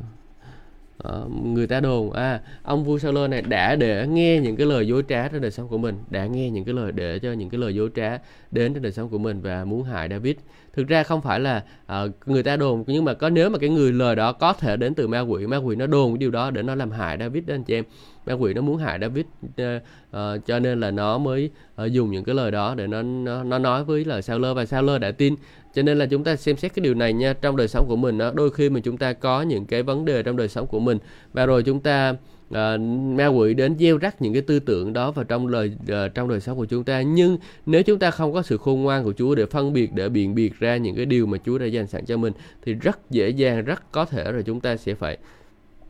uh, 1.09 1.31
người 1.47 1.67
ta 1.67 1.81
đồn 1.81 2.13
à 2.13 2.41
ông 2.63 2.85
vua 2.85 2.99
sao 2.99 3.13
lơ 3.13 3.29
này 3.29 3.43
đã 3.43 3.77
để 3.77 4.07
nghe 4.07 4.39
những 4.39 4.57
cái 4.57 4.67
lời 4.67 4.87
dối 4.87 5.03
trá 5.09 5.29
trên 5.29 5.43
đời 5.43 5.51
sống 5.51 5.69
của 5.69 5.79
mình 5.79 5.99
đã 6.11 6.27
nghe 6.27 6.51
những 6.51 6.65
cái 6.65 6.75
lời 6.75 6.93
để 6.93 7.19
cho 7.19 7.33
những 7.33 7.51
cái 7.51 7.61
lời 7.61 7.75
dối 7.75 7.91
trá 7.95 8.19
đến 8.51 8.75
trên 8.75 8.83
đời 8.83 8.93
sống 8.93 9.09
của 9.09 9.19
mình 9.19 9.41
và 9.41 9.65
muốn 9.65 9.85
hại 9.85 10.09
David. 10.09 10.37
Thực 10.73 10.89
ra 10.89 11.03
không 11.03 11.21
phải 11.21 11.41
là 11.41 11.65
uh, 11.85 12.11
người 12.27 12.43
ta 12.43 12.57
đồn 12.57 12.85
nhưng 12.87 13.05
mà 13.05 13.15
có 13.15 13.31
nếu 13.31 13.51
mà 13.51 13.59
cái 13.59 13.71
người 13.71 13.93
lời 13.93 14.17
đó 14.17 14.33
có 14.33 14.53
thể 14.53 14.77
đến 14.77 14.95
từ 14.95 15.07
ma 15.07 15.21
quỷ 15.21 15.47
ma 15.47 15.57
quỷ 15.57 15.77
nó 15.77 15.87
đồn 15.87 16.13
cái 16.13 16.19
điều 16.19 16.31
đó 16.31 16.51
để 16.51 16.63
nó 16.63 16.75
làm 16.75 16.91
hại 16.91 17.17
David 17.19 17.45
đó 17.47 17.55
anh 17.55 17.65
chị 17.65 17.75
em. 17.75 17.85
Ma 18.27 18.33
quỷ 18.33 18.55
nó 18.55 18.63
muốn 18.63 18.77
hại 18.77 18.99
David 19.01 19.25
uh, 19.47 19.83
uh, 20.11 20.47
cho 20.47 20.59
nên 20.59 20.81
là 20.81 20.91
nó 20.91 21.19
mới 21.19 21.51
uh, 21.85 21.93
dùng 21.93 22.11
những 22.11 22.25
cái 22.25 22.35
lời 22.35 22.51
đó 22.51 22.75
để 22.75 22.87
nó 22.87 23.03
nó, 23.03 23.45
nó 23.45 23.59
nói 23.59 23.85
với 23.85 24.05
lời 24.05 24.23
sao 24.23 24.39
lơ 24.39 24.55
và 24.55 24.67
sao 24.67 24.83
lơ 24.83 24.99
đã 24.99 25.11
tin 25.11 25.35
cho 25.75 25.83
nên 25.83 25.99
là 25.99 26.07
chúng 26.07 26.25
ta 26.25 26.37
xem 26.37 26.57
xét 26.57 26.75
cái 26.75 26.83
điều 26.83 26.95
này 26.95 27.13
nha 27.13 27.33
trong 27.33 27.57
đời 27.57 27.69
sống 27.69 27.87
của 27.89 27.97
mình 27.97 28.19
đó 28.19 28.33
đôi 28.35 28.51
khi 28.51 28.71
mà 28.71 28.81
chúng 28.81 28.97
ta 28.97 29.13
có 29.13 29.43
những 29.43 29.67
cái 29.67 29.83
vấn 29.83 30.05
đề 30.05 30.23
trong 30.23 30.37
đời 30.37 30.49
sống 30.49 30.67
của 30.67 30.81
mình 30.81 30.99
và 31.33 31.47
rồi 31.47 31.63
chúng 31.63 31.81
ta 31.81 32.15
uh, 32.51 32.81
ma 33.17 33.27
quỷ 33.27 33.55
đến 33.55 33.79
gieo 33.79 33.99
rắc 33.99 34.23
những 34.23 34.33
cái 34.33 34.43
tư 34.43 34.61
tưởng 34.61 34.93
đó 34.93 35.11
vào 35.11 35.25
trong 35.25 35.47
lời 35.47 35.73
uh, 35.83 36.15
trong 36.15 36.29
đời 36.29 36.41
sống 36.41 36.59
của 36.59 36.65
chúng 36.65 36.85
ta. 36.85 37.03
Nhưng 37.03 37.39
nếu 37.67 37.83
chúng 37.83 37.99
ta 37.99 38.11
không 38.11 38.33
có 38.33 38.43
sự 38.43 38.57
khôn 38.57 38.83
ngoan 38.83 39.05
của 39.05 39.13
Chúa 39.13 39.35
để 39.35 39.47
phân 39.47 39.73
biệt 39.73 39.93
để 39.95 40.09
biện 40.09 40.35
biệt 40.35 40.59
ra 40.59 40.77
những 40.77 40.97
cái 40.97 41.05
điều 41.07 41.27
mà 41.27 41.39
Chúa 41.47 41.59
đã 41.59 41.67
dành 41.67 41.87
sẵn 41.87 42.05
cho 42.05 42.17
mình 42.17 42.33
thì 42.63 42.75
rất 42.75 43.11
dễ 43.11 43.29
dàng 43.29 43.65
rất 43.65 43.93
có 43.93 44.05
thể 44.05 44.33
rồi 44.33 44.43
chúng 44.43 44.61
ta 44.61 44.77
sẽ 44.77 44.95
phải 44.95 45.19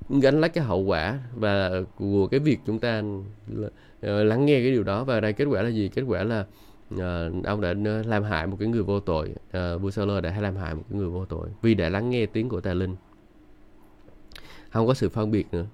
gánh 0.09 0.41
lấy 0.41 0.51
cái 0.51 0.65
hậu 0.65 0.81
quả 0.81 1.19
và 1.35 1.71
của 1.97 2.27
cái 2.27 2.41
việc 2.41 2.59
chúng 2.67 2.79
ta 2.79 3.03
à, 4.01 4.11
lắng 4.11 4.47
nghe 4.47 4.61
cái 4.61 4.71
điều 4.71 4.83
đó. 4.83 5.05
Và 5.05 5.21
đây 5.21 5.33
kết 5.33 5.45
quả 5.45 5.63
là 5.63 5.69
gì? 5.69 5.91
Kết 5.95 6.03
quả 6.03 6.23
là 6.25 6.45
uh, 6.95 7.45
ông 7.45 7.61
đã 7.61 7.75
ờ, 7.85 8.03
làm 8.03 8.23
hại 8.23 8.47
một 8.47 8.57
cái 8.61 8.69
người 8.69 8.83
vô 8.83 9.01
tội 9.01 9.29
uh, 9.29 9.83
vua 9.83 9.91
Saul 9.91 10.21
đã 10.21 10.41
làm 10.41 10.57
hại 10.57 10.75
một 10.75 10.83
cái 10.91 10.99
người 10.99 11.09
vô 11.09 11.25
tội 11.25 11.49
vì 11.63 11.75
đã 11.75 11.89
lắng 11.89 12.11
nghe 12.11 12.27
tiếng 12.27 12.49
của 12.49 12.61
tà 12.61 12.75
linh 12.75 12.97
không 14.71 14.87
có 14.87 14.95
sự 14.95 15.09
phân 15.09 15.31
biệt 15.31 15.47
nữa 15.53 15.67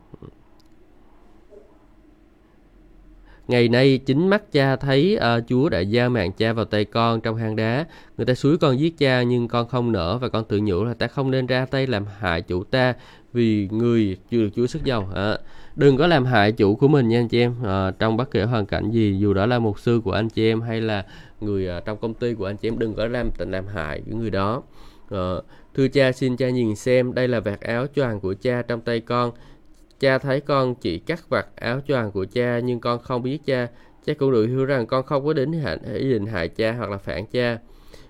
Ngày 3.48 3.68
nay 3.68 3.98
chính 3.98 4.28
mắt 4.28 4.52
cha 4.52 4.76
thấy 4.76 5.18
uh, 5.38 5.44
Chúa 5.48 5.68
đã 5.68 5.80
giao 5.80 6.10
mạng 6.10 6.32
cha 6.32 6.52
vào 6.52 6.64
tay 6.64 6.84
con 6.84 7.20
trong 7.20 7.36
hang 7.36 7.56
đá. 7.56 7.86
Người 8.16 8.26
ta 8.26 8.34
suối 8.34 8.58
con 8.58 8.78
giết 8.78 8.98
cha 8.98 9.22
nhưng 9.22 9.48
con 9.48 9.68
không 9.68 9.92
nỡ 9.92 10.18
và 10.18 10.28
con 10.28 10.44
tự 10.44 10.60
nhủ 10.62 10.84
là 10.84 10.94
ta 10.94 11.06
không 11.06 11.30
nên 11.30 11.46
ra 11.46 11.66
tay 11.66 11.86
làm 11.86 12.04
hại 12.18 12.42
chủ 12.42 12.64
ta 12.64 12.94
vì 13.32 13.68
người 13.70 14.16
chưa 14.30 14.42
được 14.42 14.50
Chúa 14.56 14.66
sức 14.66 14.84
giàu. 14.84 15.10
À, 15.14 15.38
đừng 15.76 15.96
có 15.96 16.06
làm 16.06 16.24
hại 16.24 16.52
chủ 16.52 16.76
của 16.76 16.88
mình 16.88 17.08
nha 17.08 17.18
anh 17.18 17.28
chị 17.28 17.40
em. 17.40 17.54
À, 17.64 17.90
trong 17.98 18.16
bất 18.16 18.30
kể 18.30 18.42
hoàn 18.42 18.66
cảnh 18.66 18.90
gì 18.90 19.16
dù 19.18 19.34
đó 19.34 19.46
là 19.46 19.58
mục 19.58 19.80
sư 19.80 20.00
của 20.04 20.12
anh 20.12 20.28
chị 20.28 20.50
em 20.50 20.60
hay 20.60 20.80
là 20.80 21.06
người 21.40 21.68
uh, 21.78 21.84
trong 21.84 21.98
công 21.98 22.14
ty 22.14 22.34
của 22.34 22.46
anh 22.46 22.56
chị 22.56 22.68
em 22.68 22.78
đừng 22.78 22.94
có 22.94 23.06
làm 23.06 23.30
tình 23.38 23.50
làm 23.50 23.66
hại 23.66 24.02
cái 24.06 24.14
người 24.14 24.30
đó. 24.30 24.62
À, 25.10 25.34
thưa 25.74 25.88
cha 25.88 26.12
xin 26.12 26.36
cha 26.36 26.50
nhìn 26.50 26.76
xem 26.76 27.14
đây 27.14 27.28
là 27.28 27.40
vạt 27.40 27.60
áo 27.60 27.86
choàng 27.94 28.20
của 28.20 28.34
cha 28.40 28.62
trong 28.62 28.80
tay 28.80 29.00
con 29.00 29.32
Cha 30.00 30.18
thấy 30.18 30.40
con 30.40 30.74
chỉ 30.74 30.98
cắt 30.98 31.28
vạt 31.28 31.46
áo 31.56 31.80
choàng 31.88 32.12
của 32.12 32.26
cha 32.32 32.58
nhưng 32.58 32.80
con 32.80 33.02
không 33.02 33.22
biết 33.22 33.38
cha. 33.46 33.68
Cha 34.06 34.14
cũng 34.14 34.32
được 34.32 34.46
hiểu 34.46 34.64
rằng 34.64 34.86
con 34.86 35.06
không 35.06 35.26
có 35.26 35.32
đến 35.32 35.52
ý 35.94 36.10
định 36.10 36.26
hại 36.26 36.48
cha 36.48 36.72
hoặc 36.72 36.90
là 36.90 36.98
phản 36.98 37.26
cha. 37.26 37.58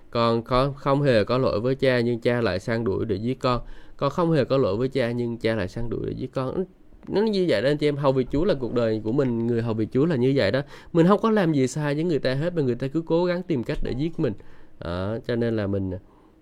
Con 0.09 0.43
có 0.43 0.71
không 0.71 1.01
hề 1.01 1.23
có 1.23 1.37
lỗi 1.37 1.59
với 1.59 1.75
cha 1.75 1.99
nhưng 1.99 2.19
cha 2.19 2.41
lại 2.41 2.59
sang 2.59 2.83
đuổi 2.83 3.05
để 3.05 3.15
giết 3.15 3.39
con. 3.39 3.61
Con 3.97 4.09
không 4.09 4.31
hề 4.31 4.45
có 4.45 4.57
lỗi 4.57 4.77
với 4.77 4.87
cha 4.87 5.11
nhưng 5.11 5.37
cha 5.37 5.55
lại 5.55 5.67
sang 5.67 5.89
đuổi 5.89 6.01
để 6.05 6.13
giết 6.17 6.31
con. 6.33 6.65
Nó 7.07 7.21
như 7.21 7.45
vậy 7.49 7.61
đó 7.61 7.69
anh 7.69 7.77
chị 7.77 7.87
em, 7.87 7.95
hầu 7.95 8.11
việc 8.11 8.27
Chúa 8.31 8.45
là 8.45 8.53
cuộc 8.53 8.73
đời 8.73 9.01
của 9.03 9.11
mình, 9.11 9.47
người 9.47 9.61
hầu 9.61 9.73
việc 9.73 9.87
Chúa 9.91 10.05
là 10.05 10.15
như 10.15 10.33
vậy 10.35 10.51
đó. 10.51 10.61
Mình 10.93 11.07
không 11.07 11.21
có 11.21 11.31
làm 11.31 11.53
gì 11.53 11.67
sai 11.67 11.95
với 11.95 12.03
người 12.03 12.19
ta 12.19 12.33
hết 12.33 12.55
mà 12.55 12.61
người 12.61 12.75
ta 12.75 12.87
cứ 12.87 13.01
cố 13.05 13.25
gắng 13.25 13.43
tìm 13.43 13.63
cách 13.63 13.77
để 13.83 13.91
giết 13.97 14.19
mình. 14.19 14.33
À, 14.79 15.17
cho 15.27 15.35
nên 15.35 15.55
là 15.55 15.67
mình 15.67 15.91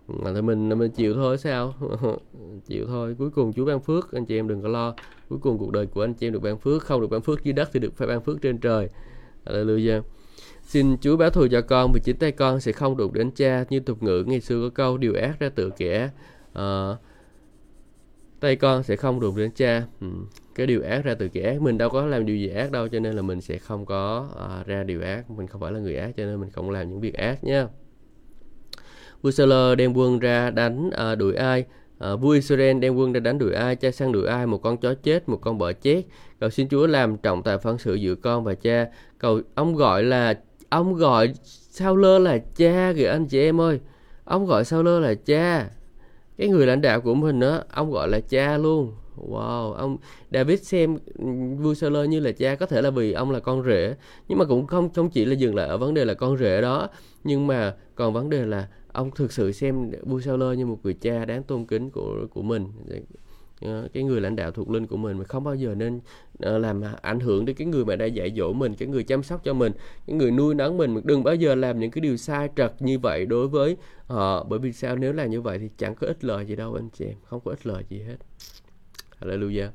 mà 0.07 0.33
thì 0.33 0.41
mình 0.41 0.69
mình 0.69 0.91
chịu 0.91 1.13
thôi 1.13 1.37
sao? 1.37 1.73
Chịu 2.67 2.85
thôi. 2.87 3.15
Cuối 3.19 3.29
cùng 3.29 3.53
Chúa 3.53 3.65
ban 3.65 3.79
phước 3.79 4.11
anh 4.11 4.25
chị 4.25 4.39
em 4.39 4.47
đừng 4.47 4.61
có 4.61 4.67
lo. 4.67 4.95
Cuối 5.29 5.39
cùng 5.41 5.57
cuộc 5.57 5.71
đời 5.71 5.85
của 5.85 6.03
anh 6.03 6.13
chị 6.13 6.27
em 6.27 6.33
được 6.33 6.41
ban 6.41 6.57
phước. 6.57 6.83
Không 6.83 7.01
được 7.01 7.07
ban 7.07 7.21
phước 7.21 7.43
dưới 7.43 7.53
đất 7.53 7.69
thì 7.73 7.79
được 7.79 7.97
phải 7.97 8.07
ban 8.07 8.21
phước 8.21 8.41
trên 8.41 8.57
trời. 8.57 8.89
Hallelujah. 9.45 10.01
Xin 10.61 10.97
Chúa 10.97 11.17
báo 11.17 11.29
thù 11.29 11.47
cho 11.51 11.61
con 11.61 11.91
vì 11.93 12.01
chính 12.03 12.17
tay 12.17 12.31
con 12.31 12.59
sẽ 12.59 12.71
không 12.71 12.97
đụng 12.97 13.13
đến 13.13 13.31
cha 13.31 13.65
như 13.69 13.79
tục 13.79 14.03
ngữ 14.03 14.23
ngày 14.27 14.41
xưa 14.41 14.61
có 14.61 14.69
câu 14.69 14.97
điều 14.97 15.13
ác 15.13 15.39
ra 15.39 15.49
tự 15.49 15.69
kẻ. 15.77 16.09
Uh, 16.51 16.97
tay 18.39 18.55
con 18.55 18.83
sẽ 18.83 18.95
không 18.95 19.19
đụng 19.19 19.37
đến 19.37 19.51
cha 19.55 19.83
ừ. 20.01 20.07
cái 20.55 20.67
điều 20.67 20.83
ác 20.83 21.03
ra 21.03 21.15
từ 21.15 21.27
kẻ 21.27 21.41
ác 21.41 21.61
mình 21.61 21.77
đâu 21.77 21.89
có 21.89 22.05
làm 22.05 22.25
điều 22.25 22.37
gì 22.37 22.49
ác 22.49 22.71
đâu 22.71 22.87
cho 22.87 22.99
nên 22.99 23.15
là 23.15 23.21
mình 23.21 23.41
sẽ 23.41 23.57
không 23.57 23.85
có 23.85 24.29
uh, 24.61 24.67
ra 24.67 24.83
điều 24.83 25.01
ác 25.01 25.29
mình 25.29 25.47
không 25.47 25.61
phải 25.61 25.71
là 25.71 25.79
người 25.79 25.95
ác 25.95 26.11
cho 26.17 26.25
nên 26.25 26.41
mình 26.41 26.49
không 26.49 26.69
làm 26.69 26.89
những 26.89 27.01
việc 27.01 27.13
ác 27.13 27.43
nhé 27.43 27.65
vua 29.21 29.75
đem 29.75 29.93
quân 29.93 30.19
ra 30.19 30.49
đánh 30.49 30.89
à, 30.91 31.11
uh, 31.11 31.17
đuổi 31.17 31.35
ai 31.35 31.65
À, 31.99 32.15
vua 32.15 32.29
Israel 32.29 32.79
đem 32.79 32.95
quân 32.95 33.13
ra 33.13 33.19
đánh 33.19 33.37
đuổi 33.37 33.53
ai, 33.53 33.75
cha 33.75 33.91
sang 33.91 34.11
đuổi 34.11 34.27
ai, 34.27 34.47
một 34.47 34.57
con 34.57 34.77
chó 34.77 34.93
chết, 34.93 35.29
một 35.29 35.37
con 35.41 35.57
bọ 35.57 35.71
chết. 35.71 36.03
Cầu 36.39 36.49
xin 36.49 36.69
Chúa 36.69 36.87
làm 36.87 37.17
trọng 37.17 37.43
tài 37.43 37.57
phân 37.57 37.77
sự 37.77 37.95
giữa 37.95 38.15
con 38.15 38.43
và 38.43 38.55
cha. 38.55 38.87
Cầu 39.17 39.41
ông 39.55 39.75
gọi 39.75 40.03
là 40.03 40.39
ông 40.69 40.93
gọi 40.93 41.33
sao 41.69 41.95
lơ 41.95 42.19
là 42.19 42.37
cha 42.55 42.93
kìa 42.95 43.07
anh 43.07 43.25
chị 43.25 43.39
em 43.39 43.61
ơi. 43.61 43.79
Ông 44.23 44.45
gọi 44.45 44.65
sao 44.65 44.83
lơ 44.83 44.99
là 44.99 45.13
cha. 45.25 45.69
Cái 46.37 46.47
người 46.47 46.67
lãnh 46.67 46.81
đạo 46.81 47.01
của 47.01 47.13
mình 47.13 47.39
đó, 47.39 47.61
ông 47.69 47.91
gọi 47.91 48.07
là 48.07 48.19
cha 48.19 48.57
luôn. 48.57 48.93
Wow, 49.29 49.71
ông 49.73 49.97
David 50.31 50.61
xem 50.61 50.97
ừ, 51.17 51.25
vua 51.59 51.73
Saul 51.73 52.07
như 52.07 52.19
là 52.19 52.31
cha 52.31 52.55
có 52.55 52.65
thể 52.65 52.81
là 52.81 52.89
vì 52.89 53.13
ông 53.13 53.31
là 53.31 53.39
con 53.39 53.63
rể, 53.63 53.95
nhưng 54.27 54.37
mà 54.37 54.45
cũng 54.45 54.67
không 54.67 54.89
không 54.93 55.09
chỉ 55.09 55.25
là 55.25 55.33
dừng 55.33 55.55
lại 55.55 55.67
ở 55.67 55.77
vấn 55.77 55.93
đề 55.93 56.05
là 56.05 56.13
con 56.13 56.37
rể 56.37 56.61
đó, 56.61 56.87
nhưng 57.23 57.47
mà 57.47 57.75
còn 57.95 58.13
vấn 58.13 58.29
đề 58.29 58.45
là 58.45 58.67
ông 58.91 59.11
thực 59.15 59.31
sự 59.31 59.51
xem 59.51 59.91
vua 60.03 60.19
Saul 60.19 60.55
như 60.55 60.65
một 60.65 60.79
người 60.83 60.93
cha 60.93 61.25
đáng 61.25 61.43
tôn 61.43 61.65
kính 61.65 61.89
của 61.89 62.27
của 62.33 62.41
mình 62.41 62.67
Ờ, 63.65 63.87
cái 63.93 64.03
người 64.03 64.21
lãnh 64.21 64.35
đạo 64.35 64.51
thuộc 64.51 64.69
linh 64.69 64.87
của 64.87 64.97
mình 64.97 65.17
mà 65.17 65.23
không 65.23 65.43
bao 65.43 65.55
giờ 65.55 65.75
nên 65.75 65.99
ờ, 66.39 66.57
làm 66.57 66.81
ảnh 67.01 67.19
hưởng 67.19 67.45
đến 67.45 67.55
cái 67.55 67.67
người 67.67 67.85
mà 67.85 67.95
đã 67.95 68.05
dạy 68.05 68.31
dỗ 68.37 68.53
mình, 68.53 68.75
cái 68.75 68.87
người 68.87 69.03
chăm 69.03 69.23
sóc 69.23 69.43
cho 69.43 69.53
mình, 69.53 69.73
cái 70.07 70.15
người 70.15 70.31
nuôi 70.31 70.55
nấng 70.55 70.77
mình. 70.77 71.01
Đừng 71.03 71.23
bao 71.23 71.35
giờ 71.35 71.55
làm 71.55 71.79
những 71.79 71.91
cái 71.91 72.01
điều 72.01 72.17
sai 72.17 72.49
trật 72.55 72.81
như 72.81 72.99
vậy 72.99 73.25
đối 73.25 73.47
với 73.47 73.77
họ, 74.07 74.43
bởi 74.43 74.59
vì 74.59 74.73
sao? 74.73 74.95
Nếu 74.95 75.13
làm 75.13 75.29
như 75.29 75.41
vậy 75.41 75.59
thì 75.59 75.69
chẳng 75.77 75.95
có 75.95 76.07
ích 76.07 76.23
lợi 76.23 76.45
gì 76.45 76.55
đâu, 76.55 76.73
anh 76.73 76.89
chị 76.89 77.05
em. 77.05 77.15
Không 77.23 77.39
có 77.45 77.51
ích 77.51 77.67
lợi 77.67 77.83
gì 77.89 78.01
hết. 78.01 78.17
Hallelujah. 79.21 79.69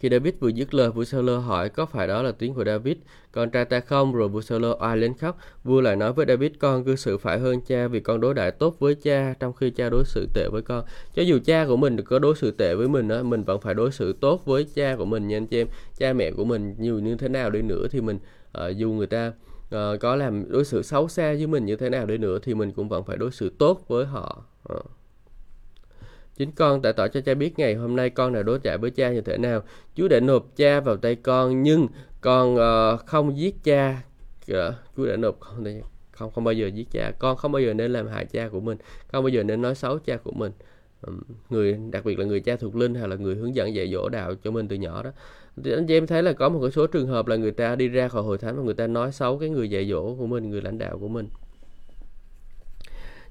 Khi 0.00 0.08
David 0.10 0.34
vừa 0.40 0.48
dứt 0.48 0.74
lời, 0.74 0.90
vua 0.90 1.04
Saul 1.04 1.30
hỏi 1.30 1.68
có 1.68 1.86
phải 1.86 2.06
đó 2.06 2.22
là 2.22 2.32
tiếng 2.32 2.54
của 2.54 2.64
David, 2.64 2.96
con 3.32 3.50
trai 3.50 3.64
ta 3.64 3.80
không? 3.80 4.12
Rồi 4.12 4.28
vua 4.28 4.40
Saul 4.40 4.64
oai 4.80 4.96
lên 4.96 5.14
khóc. 5.14 5.38
Vua 5.64 5.80
lại 5.80 5.96
nói 5.96 6.12
với 6.12 6.26
David, 6.26 6.50
con 6.58 6.84
cư 6.84 6.96
xử 6.96 7.18
phải 7.18 7.38
hơn 7.38 7.60
cha 7.60 7.88
vì 7.88 8.00
con 8.00 8.20
đối 8.20 8.34
đãi 8.34 8.50
tốt 8.50 8.76
với 8.78 8.94
cha 8.94 9.34
trong 9.40 9.52
khi 9.52 9.70
cha 9.70 9.88
đối 9.90 10.04
xử 10.04 10.26
tệ 10.34 10.48
với 10.52 10.62
con. 10.62 10.84
Cho 11.14 11.22
dù 11.22 11.38
cha 11.44 11.66
của 11.66 11.76
mình 11.76 12.02
có 12.04 12.18
đối 12.18 12.36
xử 12.36 12.50
tệ 12.50 12.74
với 12.74 12.88
mình, 12.88 13.08
đó, 13.08 13.22
mình 13.22 13.44
vẫn 13.44 13.60
phải 13.60 13.74
đối 13.74 13.92
xử 13.92 14.12
tốt 14.20 14.42
với 14.44 14.66
cha 14.74 14.96
của 14.96 15.04
mình 15.04 15.28
nha 15.28 15.36
anh 15.36 15.46
chị 15.46 15.60
em. 15.60 15.66
Cha 15.98 16.12
mẹ 16.12 16.30
của 16.30 16.44
mình 16.44 16.74
nhiều 16.78 16.98
như 16.98 17.14
thế 17.14 17.28
nào 17.28 17.50
đi 17.50 17.62
nữa 17.62 17.86
thì 17.90 18.00
mình 18.00 18.18
uh, 18.58 18.76
dù 18.76 18.92
người 18.92 19.06
ta 19.06 19.32
uh, 19.74 20.00
có 20.00 20.16
làm 20.16 20.50
đối 20.50 20.64
xử 20.64 20.82
xấu 20.82 21.08
xa 21.08 21.34
với 21.34 21.46
mình 21.46 21.64
như 21.64 21.76
thế 21.76 21.90
nào 21.90 22.06
đi 22.06 22.18
nữa 22.18 22.38
thì 22.42 22.54
mình 22.54 22.72
cũng 22.72 22.88
vẫn 22.88 23.04
phải 23.04 23.16
đối 23.16 23.30
xử 23.30 23.52
tốt 23.58 23.84
với 23.88 24.06
họ. 24.06 24.44
Uh. 24.74 24.97
Chính 26.38 26.50
con 26.52 26.82
đã 26.82 26.92
tỏ 26.92 27.08
cho 27.08 27.20
cha 27.20 27.34
biết 27.34 27.58
ngày 27.58 27.74
hôm 27.74 27.96
nay 27.96 28.10
con 28.10 28.32
đã 28.32 28.42
đối 28.42 28.58
trả 28.58 28.76
với 28.76 28.90
cha 28.90 29.10
như 29.10 29.20
thế 29.20 29.38
nào. 29.38 29.62
Chúa 29.94 30.08
đã 30.08 30.20
nộp 30.20 30.56
cha 30.56 30.80
vào 30.80 30.96
tay 30.96 31.14
con 31.14 31.62
nhưng 31.62 31.86
con 32.20 32.54
uh, 32.54 33.06
không 33.06 33.38
giết 33.38 33.64
cha. 33.64 34.02
Uh, 34.52 34.74
Chúa 34.96 35.06
đã 35.06 35.16
nộp 35.16 35.40
không, 35.40 35.64
không 36.10 36.30
không 36.30 36.44
bao 36.44 36.54
giờ 36.54 36.66
giết 36.66 36.90
cha. 36.90 37.12
Con 37.18 37.36
không 37.36 37.52
bao 37.52 37.62
giờ 37.62 37.74
nên 37.74 37.92
làm 37.92 38.08
hại 38.08 38.24
cha 38.24 38.48
của 38.48 38.60
mình. 38.60 38.78
Không 39.12 39.24
bao 39.24 39.28
giờ 39.28 39.42
nên 39.42 39.62
nói 39.62 39.74
xấu 39.74 39.98
cha 39.98 40.16
của 40.16 40.32
mình. 40.32 40.52
Người 41.50 41.78
đặc 41.90 42.04
biệt 42.04 42.18
là 42.18 42.24
người 42.24 42.40
cha 42.40 42.56
thuộc 42.56 42.76
linh 42.76 42.94
hay 42.94 43.08
là 43.08 43.16
người 43.16 43.34
hướng 43.34 43.54
dẫn 43.54 43.74
dạy 43.74 43.92
dỗ 43.92 44.08
đạo 44.08 44.34
cho 44.44 44.50
mình 44.50 44.68
từ 44.68 44.76
nhỏ 44.76 45.02
đó 45.02 45.10
thì 45.64 45.72
anh 45.72 45.86
chị 45.86 45.96
em 45.96 46.06
thấy 46.06 46.22
là 46.22 46.32
có 46.32 46.48
một 46.48 46.70
số 46.70 46.86
trường 46.86 47.06
hợp 47.06 47.26
là 47.26 47.36
người 47.36 47.50
ta 47.50 47.76
đi 47.76 47.88
ra 47.88 48.08
khỏi 48.08 48.22
hội 48.22 48.38
thánh 48.38 48.56
và 48.56 48.62
người 48.62 48.74
ta 48.74 48.86
nói 48.86 49.12
xấu 49.12 49.38
cái 49.38 49.48
người 49.48 49.70
dạy 49.70 49.88
dỗ 49.90 50.14
của 50.14 50.26
mình 50.26 50.50
người 50.50 50.60
lãnh 50.60 50.78
đạo 50.78 50.98
của 50.98 51.08
mình 51.08 51.28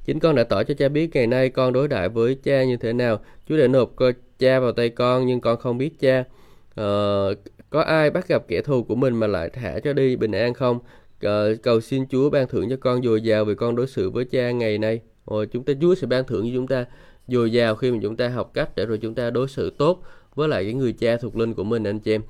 Chính 0.08 0.20
con 0.20 0.36
đã 0.36 0.44
tỏ 0.44 0.64
cho 0.64 0.74
cha 0.74 0.90
biết 0.90 1.16
ngày 1.16 1.28
nay 1.28 1.50
con 1.50 1.74
đối 1.74 1.88
đãi 1.88 2.10
với 2.10 2.36
cha 2.44 2.64
như 2.64 2.78
thế 2.78 2.94
nào. 2.94 3.20
Chúa 3.50 3.58
đã 3.58 3.68
nộp 3.68 3.94
cha 4.40 4.60
vào 4.60 4.72
tay 4.72 4.90
con 4.90 5.26
nhưng 5.26 5.42
con 5.42 5.58
không 5.58 5.78
biết 5.78 6.00
cha. 6.00 6.24
Ờ, 6.76 7.36
có 7.70 7.82
ai 7.82 8.10
bắt 8.10 8.28
gặp 8.28 8.48
kẻ 8.48 8.62
thù 8.62 8.84
của 8.84 8.96
mình 8.96 9.16
mà 9.16 9.28
lại 9.28 9.50
thả 9.50 9.80
cho 9.80 9.94
đi 9.94 10.16
bình 10.16 10.32
an 10.32 10.54
không? 10.54 10.80
Ờ, 11.22 11.56
cầu 11.56 11.82
xin 11.82 12.08
Chúa 12.10 12.30
ban 12.30 12.48
thưởng 12.48 12.70
cho 12.70 12.76
con 12.80 13.04
dồi 13.04 13.22
dào 13.22 13.46
vì 13.46 13.56
con 13.56 13.76
đối 13.76 13.88
xử 13.88 14.10
với 14.10 14.26
cha 14.26 14.52
ngày 14.52 14.78
nay. 14.78 15.00
Rồi 15.26 15.48
chúng 15.48 15.64
ta 15.64 15.74
Chúa 15.82 15.96
sẽ 15.96 16.08
ban 16.08 16.24
thưởng 16.26 16.46
cho 16.46 16.52
chúng 16.54 16.68
ta 16.68 16.86
dồi 17.28 17.52
dào 17.52 17.76
khi 17.76 17.92
mà 17.92 17.98
chúng 18.02 18.16
ta 18.16 18.28
học 18.28 18.52
cách 18.54 18.70
để 18.76 18.86
rồi 18.86 18.98
chúng 18.98 19.16
ta 19.16 19.30
đối 19.30 19.48
xử 19.48 19.70
tốt 19.78 20.04
với 20.36 20.48
lại 20.48 20.64
cái 20.64 20.74
người 20.74 20.94
cha 20.94 21.18
thuộc 21.18 21.36
linh 21.36 21.54
của 21.54 21.64
mình 21.64 21.84
anh 21.84 22.00
chị 22.00 22.12
em. 22.14 22.22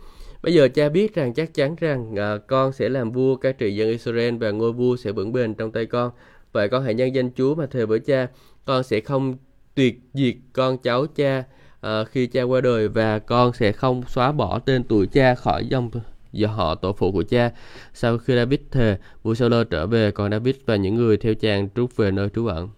Bây 0.43 0.53
giờ 0.53 0.67
cha 0.67 0.89
biết 0.89 1.15
rằng 1.15 1.34
chắc 1.34 1.53
chắn 1.53 1.75
rằng 1.80 2.15
à, 2.15 2.38
con 2.47 2.73
sẽ 2.73 2.89
làm 2.89 3.11
vua 3.11 3.36
cai 3.36 3.53
trị 3.53 3.75
dân 3.75 3.89
Israel 3.89 4.36
và 4.36 4.51
ngôi 4.51 4.71
vua 4.71 4.95
sẽ 4.95 5.11
vững 5.11 5.34
bền 5.34 5.53
trong 5.53 5.71
tay 5.71 5.86
con. 5.86 6.11
Vậy 6.58 6.70
con 6.70 6.84
hãy 6.84 6.93
nhân 6.93 7.16
danh 7.16 7.32
Chúa 7.38 7.55
mà 7.55 7.66
thề 7.66 7.86
với 7.86 7.99
cha, 7.99 8.28
con 8.66 8.84
sẽ 8.84 8.99
không 8.99 9.38
tuyệt 9.76 9.99
diệt 10.14 10.36
con 10.53 10.78
cháu 10.78 11.05
cha 11.16 11.43
à, 11.82 12.03
khi 12.03 12.28
cha 12.28 12.43
qua 12.43 12.62
đời 12.62 12.88
và 12.88 13.20
con 13.20 13.53
sẽ 13.53 13.72
không 13.72 14.03
xóa 14.08 14.32
bỏ 14.32 14.60
tên 14.60 14.84
tuổi 14.84 15.08
cha 15.08 15.36
khỏi 15.36 15.66
dòng 15.66 15.89
do 16.32 16.47
họ 16.47 16.76
tổ 16.76 16.93
phụ 16.93 17.12
của 17.12 17.24
cha. 17.24 17.51
Sau 17.93 18.18
khi 18.18 18.36
David 18.36 18.60
thề, 18.72 18.97
vua 19.24 19.34
Saul 19.34 19.53
trở 19.70 19.88
về, 19.88 20.12
còn 20.12 20.32
David 20.32 20.55
và 20.66 20.76
những 20.76 20.95
người 20.95 21.18
theo 21.18 21.34
chàng 21.34 21.70
rút 21.76 21.95
về 21.95 22.12
nơi 22.12 22.30
trú 22.30 22.45
ẩn. 22.45 22.70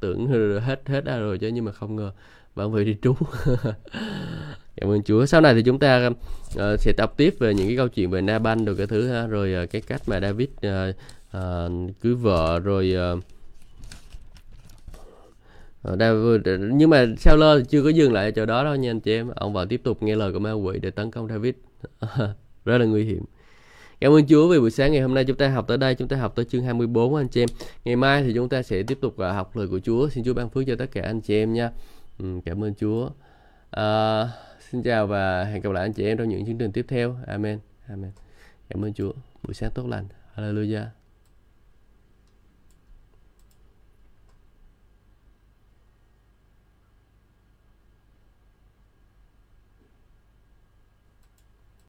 tưởng 0.00 0.26
hết 0.60 0.80
hết 0.86 1.04
ra 1.04 1.18
rồi 1.18 1.38
chứ 1.38 1.48
nhưng 1.48 1.64
mà 1.64 1.72
không 1.72 1.96
ngờ 1.96 2.12
vẫn 2.54 2.72
phải 2.72 2.84
đi 2.84 2.96
trú 3.02 3.14
cảm 4.76 4.90
ơn 4.90 5.02
Chúa 5.02 5.26
sau 5.26 5.40
này 5.40 5.54
thì 5.54 5.62
chúng 5.62 5.78
ta 5.78 6.10
uh, 6.56 6.80
sẽ 6.80 6.92
tập 6.96 7.12
tiếp 7.16 7.34
về 7.38 7.54
những 7.54 7.66
cái 7.66 7.76
câu 7.76 7.88
chuyện 7.88 8.10
về 8.10 8.20
Naban 8.20 8.64
rồi 8.64 8.76
cái 8.76 8.86
thứ 8.86 9.08
ha 9.08 9.26
rồi 9.26 9.64
uh, 9.64 9.70
cái 9.70 9.82
cách 9.82 10.02
mà 10.06 10.20
David 10.20 10.48
uh, 10.66 10.96
à, 11.32 11.68
cưới 12.00 12.14
vợ 12.14 12.58
rồi 12.58 12.94
uh, 13.14 13.24
nhưng 16.72 16.90
mà 16.90 17.06
sao 17.18 17.36
lơ 17.36 17.60
chưa 17.68 17.82
có 17.82 17.88
dừng 17.88 18.12
lại 18.12 18.24
ở 18.24 18.30
chỗ 18.30 18.46
đó 18.46 18.64
đâu 18.64 18.74
nha 18.76 18.90
anh 18.90 19.00
chị 19.00 19.12
em 19.12 19.28
ông 19.28 19.52
vào 19.52 19.66
tiếp 19.66 19.80
tục 19.84 20.02
nghe 20.02 20.16
lời 20.16 20.32
của 20.32 20.38
ma 20.38 20.52
quỷ 20.52 20.78
để 20.78 20.90
tấn 20.90 21.10
công 21.10 21.28
David 21.28 21.54
rất 22.64 22.78
là 22.78 22.84
nguy 22.84 23.04
hiểm 23.04 23.24
Cảm 24.02 24.12
ơn 24.12 24.26
Chúa 24.26 24.48
vì 24.48 24.60
buổi 24.60 24.70
sáng 24.70 24.92
ngày 24.92 25.00
hôm 25.00 25.14
nay 25.14 25.24
chúng 25.24 25.36
ta 25.36 25.48
học 25.48 25.64
tới 25.68 25.78
đây, 25.78 25.94
chúng 25.94 26.08
ta 26.08 26.16
học 26.16 26.32
tới 26.36 26.44
chương 26.44 26.62
24 26.62 27.14
anh 27.14 27.28
chị 27.28 27.42
em. 27.42 27.48
Ngày 27.84 27.96
mai 27.96 28.22
thì 28.22 28.32
chúng 28.34 28.48
ta 28.48 28.62
sẽ 28.62 28.82
tiếp 28.82 28.98
tục 29.00 29.18
à, 29.18 29.32
học 29.32 29.56
lời 29.56 29.68
của 29.68 29.80
Chúa. 29.84 30.08
Xin 30.08 30.24
Chúa 30.24 30.34
ban 30.34 30.50
phước 30.50 30.64
cho 30.66 30.76
tất 30.76 30.86
cả 30.92 31.02
anh 31.02 31.20
chị 31.20 31.34
em 31.34 31.52
nha. 31.52 31.70
Ừ, 32.18 32.40
cảm 32.44 32.64
ơn 32.64 32.74
Chúa. 32.74 33.10
À, 33.70 34.28
xin 34.70 34.82
chào 34.82 35.06
và 35.06 35.44
hẹn 35.44 35.62
gặp 35.62 35.72
lại 35.72 35.84
anh 35.84 35.92
chị 35.92 36.04
em 36.04 36.18
trong 36.18 36.28
những 36.28 36.46
chương 36.46 36.58
trình 36.58 36.72
tiếp 36.72 36.86
theo. 36.88 37.16
Amen. 37.26 37.58
Amen. 37.88 38.10
Cảm 38.68 38.84
ơn 38.84 38.92
Chúa. 38.92 39.12
Buổi 39.42 39.54
sáng 39.54 39.70
tốt 39.74 39.86
lành. 39.86 40.04
Hallelujah. 40.36 41.01